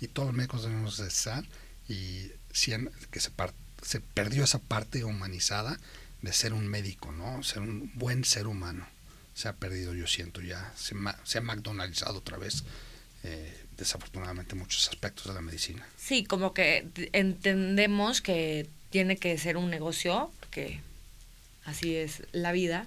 Y 0.00 0.08
todos 0.08 0.28
los 0.28 0.36
médicos 0.36 0.62
debemos 0.62 0.98
de 0.98 1.08
estar 1.08 1.44
y 1.88 2.30
que 3.10 3.20
se, 3.20 4.00
perdió 4.00 4.44
esa 4.44 4.58
parte 4.58 5.04
humanizada 5.04 5.78
de 6.20 6.32
ser 6.32 6.52
un 6.52 6.68
médico, 6.68 7.12
¿no? 7.12 7.42
Ser 7.42 7.60
un 7.60 7.90
buen 7.94 8.24
ser 8.24 8.46
humano. 8.46 8.86
Se 9.34 9.48
ha 9.48 9.54
perdido, 9.54 9.94
yo 9.94 10.06
siento 10.06 10.40
ya, 10.40 10.72
se, 10.76 10.94
se 11.24 11.38
ha 11.38 11.40
McDonaldizado 11.40 12.18
otra 12.18 12.36
vez, 12.36 12.64
eh, 13.24 13.64
desafortunadamente, 13.76 14.54
muchos 14.54 14.88
aspectos 14.88 15.26
de 15.26 15.34
la 15.34 15.40
medicina. 15.40 15.86
Sí, 15.96 16.24
como 16.24 16.52
que 16.52 16.86
entendemos 17.12 18.20
que 18.20 18.68
tiene 18.90 19.16
que 19.16 19.36
ser 19.38 19.56
un 19.56 19.70
negocio, 19.70 20.30
porque 20.40 20.80
así 21.64 21.96
es 21.96 22.22
la 22.32 22.52
vida, 22.52 22.86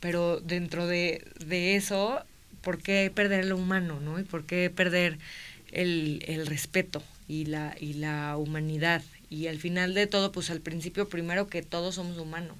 pero 0.00 0.40
dentro 0.40 0.86
de, 0.86 1.30
de 1.44 1.76
eso, 1.76 2.24
¿por 2.62 2.82
qué 2.82 3.10
perder 3.14 3.44
lo 3.44 3.56
humano, 3.56 4.00
no? 4.00 4.18
Y 4.18 4.22
por 4.24 4.44
qué 4.44 4.70
perder 4.70 5.18
el, 5.70 6.24
el 6.26 6.46
respeto 6.46 7.02
y 7.28 7.46
la, 7.46 7.76
y 7.80 7.94
la 7.94 8.36
humanidad 8.36 9.02
y 9.32 9.46
al 9.46 9.58
final 9.58 9.94
de 9.94 10.06
todo, 10.06 10.30
pues 10.30 10.50
al 10.50 10.60
principio 10.60 11.08
primero 11.08 11.46
que 11.46 11.62
todos 11.62 11.94
somos 11.94 12.18
humanos 12.18 12.58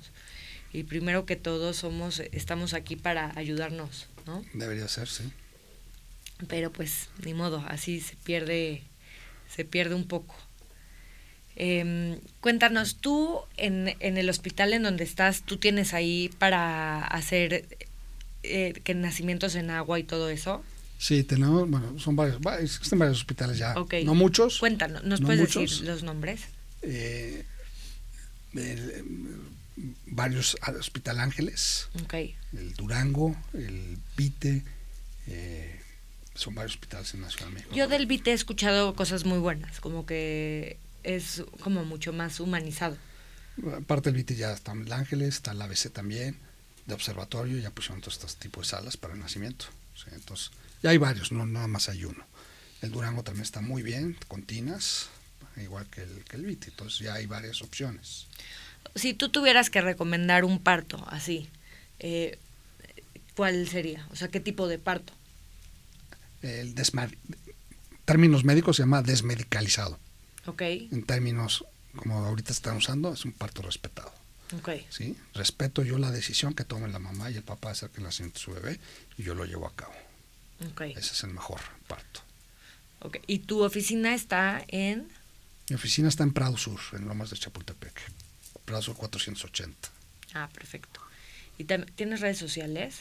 y 0.72 0.84
primero 0.84 1.26
que 1.26 1.36
todos 1.36 1.76
somos, 1.76 2.20
estamos 2.32 2.72
aquí 2.72 2.96
para 2.96 3.30
ayudarnos, 3.36 4.08
¿no? 4.26 4.42
Debería 4.54 4.88
ser, 4.88 5.06
sí. 5.06 5.30
Pero 6.48 6.72
pues 6.72 7.10
ni 7.22 7.34
modo, 7.34 7.62
así 7.68 8.00
se 8.00 8.16
pierde, 8.16 8.82
se 9.54 9.66
pierde 9.66 9.94
un 9.94 10.08
poco. 10.08 10.34
Eh, 11.56 12.18
cuéntanos, 12.40 12.96
tú 12.96 13.42
en, 13.58 13.94
en, 14.00 14.16
el 14.16 14.30
hospital 14.30 14.72
en 14.72 14.84
donde 14.84 15.04
estás, 15.04 15.42
tú 15.42 15.58
tienes 15.58 15.92
ahí 15.92 16.30
para 16.38 17.04
hacer 17.04 17.66
eh, 18.42 18.72
que 18.84 18.94
nacimientos 18.94 19.54
en 19.54 19.70
agua 19.70 19.98
y 19.98 20.04
todo 20.04 20.28
eso. 20.28 20.62
Sí, 20.98 21.24
tenemos, 21.24 21.68
bueno, 21.68 21.98
son 21.98 22.14
varios, 22.14 22.38
existen 22.60 22.98
varios 22.98 23.18
hospitales 23.18 23.58
ya. 23.58 23.74
Okay. 23.78 24.04
No 24.04 24.14
muchos. 24.14 24.58
Cuéntanos, 24.58 25.02
¿nos 25.04 25.20
no 25.20 25.26
puedes 25.26 25.40
muchos. 25.40 25.70
decir 25.70 25.86
los 25.86 26.02
nombres? 26.02 26.42
Eh, 26.82 27.44
el, 28.54 29.04
varios 30.06 30.56
Hospital 30.78 31.20
Ángeles, 31.20 31.88
okay. 32.04 32.36
el 32.52 32.74
Durango, 32.74 33.34
el 33.54 33.98
Vite, 34.16 34.62
eh, 35.26 35.80
son 36.34 36.54
varios 36.54 36.74
hospitales 36.74 37.14
en 37.14 37.22
la 37.22 37.30
Ciudad 37.30 37.46
de 37.46 37.54
México. 37.54 37.74
Yo 37.74 37.88
del 37.88 38.06
Vite 38.06 38.30
he 38.30 38.34
escuchado 38.34 38.94
cosas 38.94 39.24
muy 39.24 39.38
buenas, 39.38 39.80
como 39.80 40.06
que 40.06 40.78
es 41.02 41.44
como 41.60 41.84
mucho 41.84 42.12
más 42.12 42.40
humanizado. 42.40 42.96
Aparte 43.76 44.10
del 44.10 44.18
Vite 44.18 44.34
ya 44.34 44.52
está 44.52 44.72
el 44.72 44.92
Ángeles, 44.92 45.36
está 45.36 45.52
el 45.52 45.62
ABC 45.62 45.90
también, 45.92 46.38
de 46.86 46.94
observatorio, 46.94 47.58
ya 47.58 47.70
pusieron 47.70 48.00
todos 48.00 48.14
estos 48.14 48.36
tipos 48.36 48.66
de 48.66 48.70
salas 48.70 48.96
para 48.96 49.14
el 49.14 49.20
nacimiento. 49.20 49.66
¿sí? 49.94 50.10
Entonces, 50.12 50.50
ya 50.82 50.90
hay 50.90 50.98
varios, 50.98 51.32
no 51.32 51.46
nada 51.46 51.68
más 51.68 51.88
hay 51.88 52.04
uno. 52.04 52.24
El 52.80 52.90
Durango 52.90 53.22
también 53.22 53.44
está 53.44 53.60
muy 53.60 53.82
bien, 53.82 54.16
con 54.28 54.42
tinas, 54.42 55.08
igual 55.56 55.86
que 55.86 56.02
el, 56.02 56.24
que 56.24 56.36
el 56.36 56.44
Vite, 56.44 56.70
entonces 56.70 56.98
ya 56.98 57.14
hay 57.14 57.26
varias 57.26 57.62
opciones 57.62 58.26
si 58.94 59.14
tú 59.14 59.28
tuvieras 59.28 59.70
que 59.70 59.80
recomendar 59.80 60.44
un 60.44 60.58
parto 60.58 61.04
así, 61.08 61.48
eh, 61.98 62.38
¿cuál 63.36 63.68
sería? 63.68 64.06
O 64.10 64.16
sea, 64.16 64.28
¿qué 64.28 64.40
tipo 64.40 64.68
de 64.68 64.78
parto? 64.78 65.12
El 66.42 66.74
términos 68.04 68.44
médicos 68.44 68.76
se 68.76 68.82
llama 68.82 69.02
desmedicalizado. 69.02 69.98
Ok. 70.46 70.62
En 70.62 71.04
términos 71.04 71.64
como 71.94 72.24
ahorita 72.24 72.52
están 72.52 72.76
usando, 72.76 73.12
es 73.12 73.24
un 73.24 73.32
parto 73.32 73.62
respetado. 73.62 74.12
Ok. 74.58 74.70
¿Sí? 74.90 75.16
Respeto 75.34 75.82
yo 75.82 75.98
la 75.98 76.10
decisión 76.10 76.54
que 76.54 76.64
tomen 76.64 76.92
la 76.92 76.98
mamá 76.98 77.30
y 77.30 77.36
el 77.36 77.42
papá 77.42 77.68
de 77.68 77.72
hacer 77.72 77.90
que 77.90 78.00
nacimiento 78.00 78.38
de 78.38 78.44
su 78.44 78.52
bebé 78.52 78.80
y 79.16 79.22
yo 79.22 79.34
lo 79.34 79.44
llevo 79.44 79.66
a 79.66 79.74
cabo. 79.74 79.94
Okay. 80.72 80.92
Ese 80.92 81.12
es 81.12 81.24
el 81.24 81.30
mejor 81.30 81.60
parto. 81.86 82.20
Okay. 83.00 83.22
¿Y 83.26 83.40
tu 83.40 83.64
oficina 83.64 84.14
está 84.14 84.64
en? 84.68 85.08
Mi 85.68 85.76
oficina 85.76 86.08
está 86.08 86.22
en 86.22 86.32
Prado 86.32 86.56
Sur, 86.56 86.80
en 86.92 87.08
Lomas 87.08 87.30
de 87.30 87.36
Chapultepec. 87.36 87.92
Plazo 88.64 88.94
480. 88.94 89.88
Ah, 90.34 90.48
perfecto. 90.52 91.00
¿Y 91.58 91.64
tienes 91.64 92.20
redes 92.20 92.38
sociales? 92.38 93.00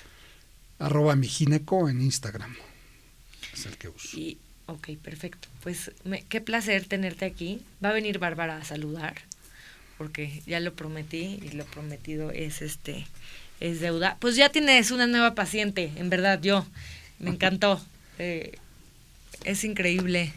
Arroba 0.80 1.16
mi 1.16 1.28
gineco 1.28 1.88
en 1.90 2.02
Instagram. 2.02 2.56
Es 3.54 3.66
el 3.66 3.78
que 3.78 3.90
uso. 3.90 4.18
Y, 4.18 4.38
ok, 4.66 4.90
perfecto. 5.02 5.48
Pues 5.62 5.92
me, 6.04 6.24
qué 6.26 6.42
placer 6.42 6.86
tenerte 6.86 7.26
aquí. 7.26 7.62
Va 7.84 7.90
a 7.90 7.94
venir 7.94 8.20
Bárbara 8.20 8.58
a 8.58 8.64
saludar, 8.64 9.22
porque 10.02 10.42
ya 10.48 10.60
lo 10.60 10.74
prometí 10.74 11.40
y 11.44 11.52
lo 11.52 11.64
prometido 11.64 12.32
es 12.32 12.64
este 12.64 13.06
es 13.60 13.82
deuda. 13.82 14.18
Pues 14.20 14.36
ya 14.36 14.50
tienes 14.50 14.90
una 14.90 15.06
nueva 15.06 15.36
paciente, 15.36 15.92
en 15.96 16.10
verdad, 16.10 16.42
yo. 16.42 16.66
Me 17.20 17.30
encantó. 17.36 17.80
Eh, 18.18 18.58
es 19.44 19.64
increíble 19.64 20.34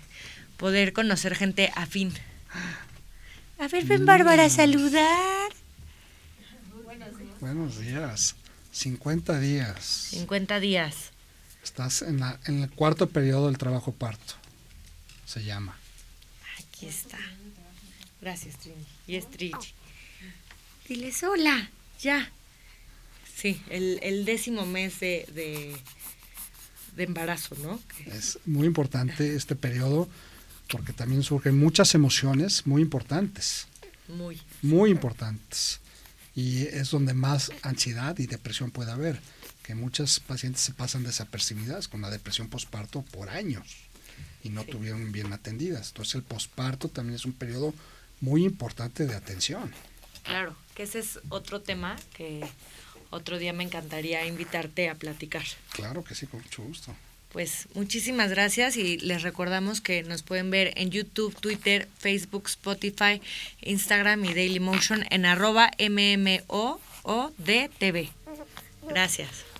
poder 0.58 0.92
conocer 0.92 1.34
gente 1.34 1.72
afín. 1.76 2.12
A 3.58 3.68
ver, 3.68 3.86
ven 3.86 4.04
Bárbara 4.04 4.44
a 4.44 4.50
saludar. 4.50 5.50
Buenos 6.84 7.18
días. 7.18 7.40
Buenos 7.40 7.78
días. 7.78 8.36
50 8.70 9.40
días. 9.40 9.82
50 10.10 10.60
días. 10.60 11.10
Estás 11.62 12.02
en, 12.02 12.20
la, 12.20 12.38
en 12.44 12.64
el 12.64 12.70
cuarto 12.70 13.08
periodo 13.08 13.46
del 13.46 13.56
trabajo 13.56 13.92
parto. 13.92 14.34
Se 15.24 15.42
llama. 15.42 15.74
Aquí 16.58 16.84
está. 16.84 17.16
Gracias, 18.20 18.58
Trini. 18.58 18.93
Y 19.06 19.16
es. 19.16 19.26
Diles 20.88 21.22
hola. 21.22 21.70
Ya. 22.00 22.30
Sí, 23.34 23.60
el, 23.68 23.98
el 24.02 24.24
décimo 24.24 24.64
mes 24.64 25.00
de, 25.00 25.26
de, 25.34 25.76
de 26.96 27.02
embarazo, 27.02 27.56
¿no? 27.62 27.80
Es 28.06 28.38
muy 28.46 28.66
importante 28.66 29.34
este 29.34 29.56
periodo 29.56 30.08
porque 30.68 30.92
también 30.92 31.22
surgen 31.22 31.58
muchas 31.58 31.94
emociones 31.94 32.66
muy 32.66 32.82
importantes. 32.82 33.66
Muy. 34.08 34.40
Muy 34.62 34.90
importantes. 34.90 35.80
Y 36.34 36.62
es 36.62 36.90
donde 36.90 37.14
más 37.14 37.52
ansiedad 37.62 38.18
y 38.18 38.26
depresión 38.26 38.70
puede 38.70 38.90
haber, 38.90 39.20
que 39.62 39.74
muchas 39.74 40.20
pacientes 40.20 40.62
se 40.62 40.72
pasan 40.72 41.04
desapercibidas 41.04 41.88
con 41.88 42.00
la 42.02 42.10
depresión 42.10 42.48
posparto 42.48 43.02
por 43.02 43.30
años 43.30 43.66
y 44.42 44.50
no 44.50 44.62
sí. 44.62 44.70
tuvieron 44.70 45.12
bien 45.12 45.32
atendidas. 45.32 45.88
Entonces 45.88 46.16
el 46.16 46.22
posparto 46.22 46.88
también 46.88 47.16
es 47.16 47.24
un 47.24 47.32
periodo 47.32 47.72
muy 48.24 48.44
importante 48.44 49.06
de 49.06 49.14
atención. 49.14 49.70
Claro, 50.22 50.56
que 50.74 50.84
ese 50.84 50.98
es 51.00 51.20
otro 51.28 51.60
tema 51.60 51.96
que 52.16 52.44
otro 53.10 53.38
día 53.38 53.52
me 53.52 53.62
encantaría 53.62 54.26
invitarte 54.26 54.88
a 54.88 54.94
platicar. 54.94 55.44
Claro 55.72 56.02
que 56.02 56.14
sí, 56.14 56.26
con 56.26 56.40
mucho 56.40 56.62
gusto. 56.62 56.94
Pues 57.30 57.68
muchísimas 57.74 58.30
gracias 58.30 58.76
y 58.76 58.96
les 58.98 59.22
recordamos 59.22 59.80
que 59.80 60.02
nos 60.04 60.22
pueden 60.22 60.50
ver 60.50 60.72
en 60.76 60.90
YouTube, 60.90 61.34
Twitter, 61.38 61.88
Facebook, 61.98 62.44
Spotify, 62.46 63.20
Instagram 63.60 64.24
y 64.24 64.34
Dailymotion 64.34 65.04
en 65.10 65.26
arroba 65.26 65.70
MMOODTV. 65.78 66.48
Gracias. 68.88 69.53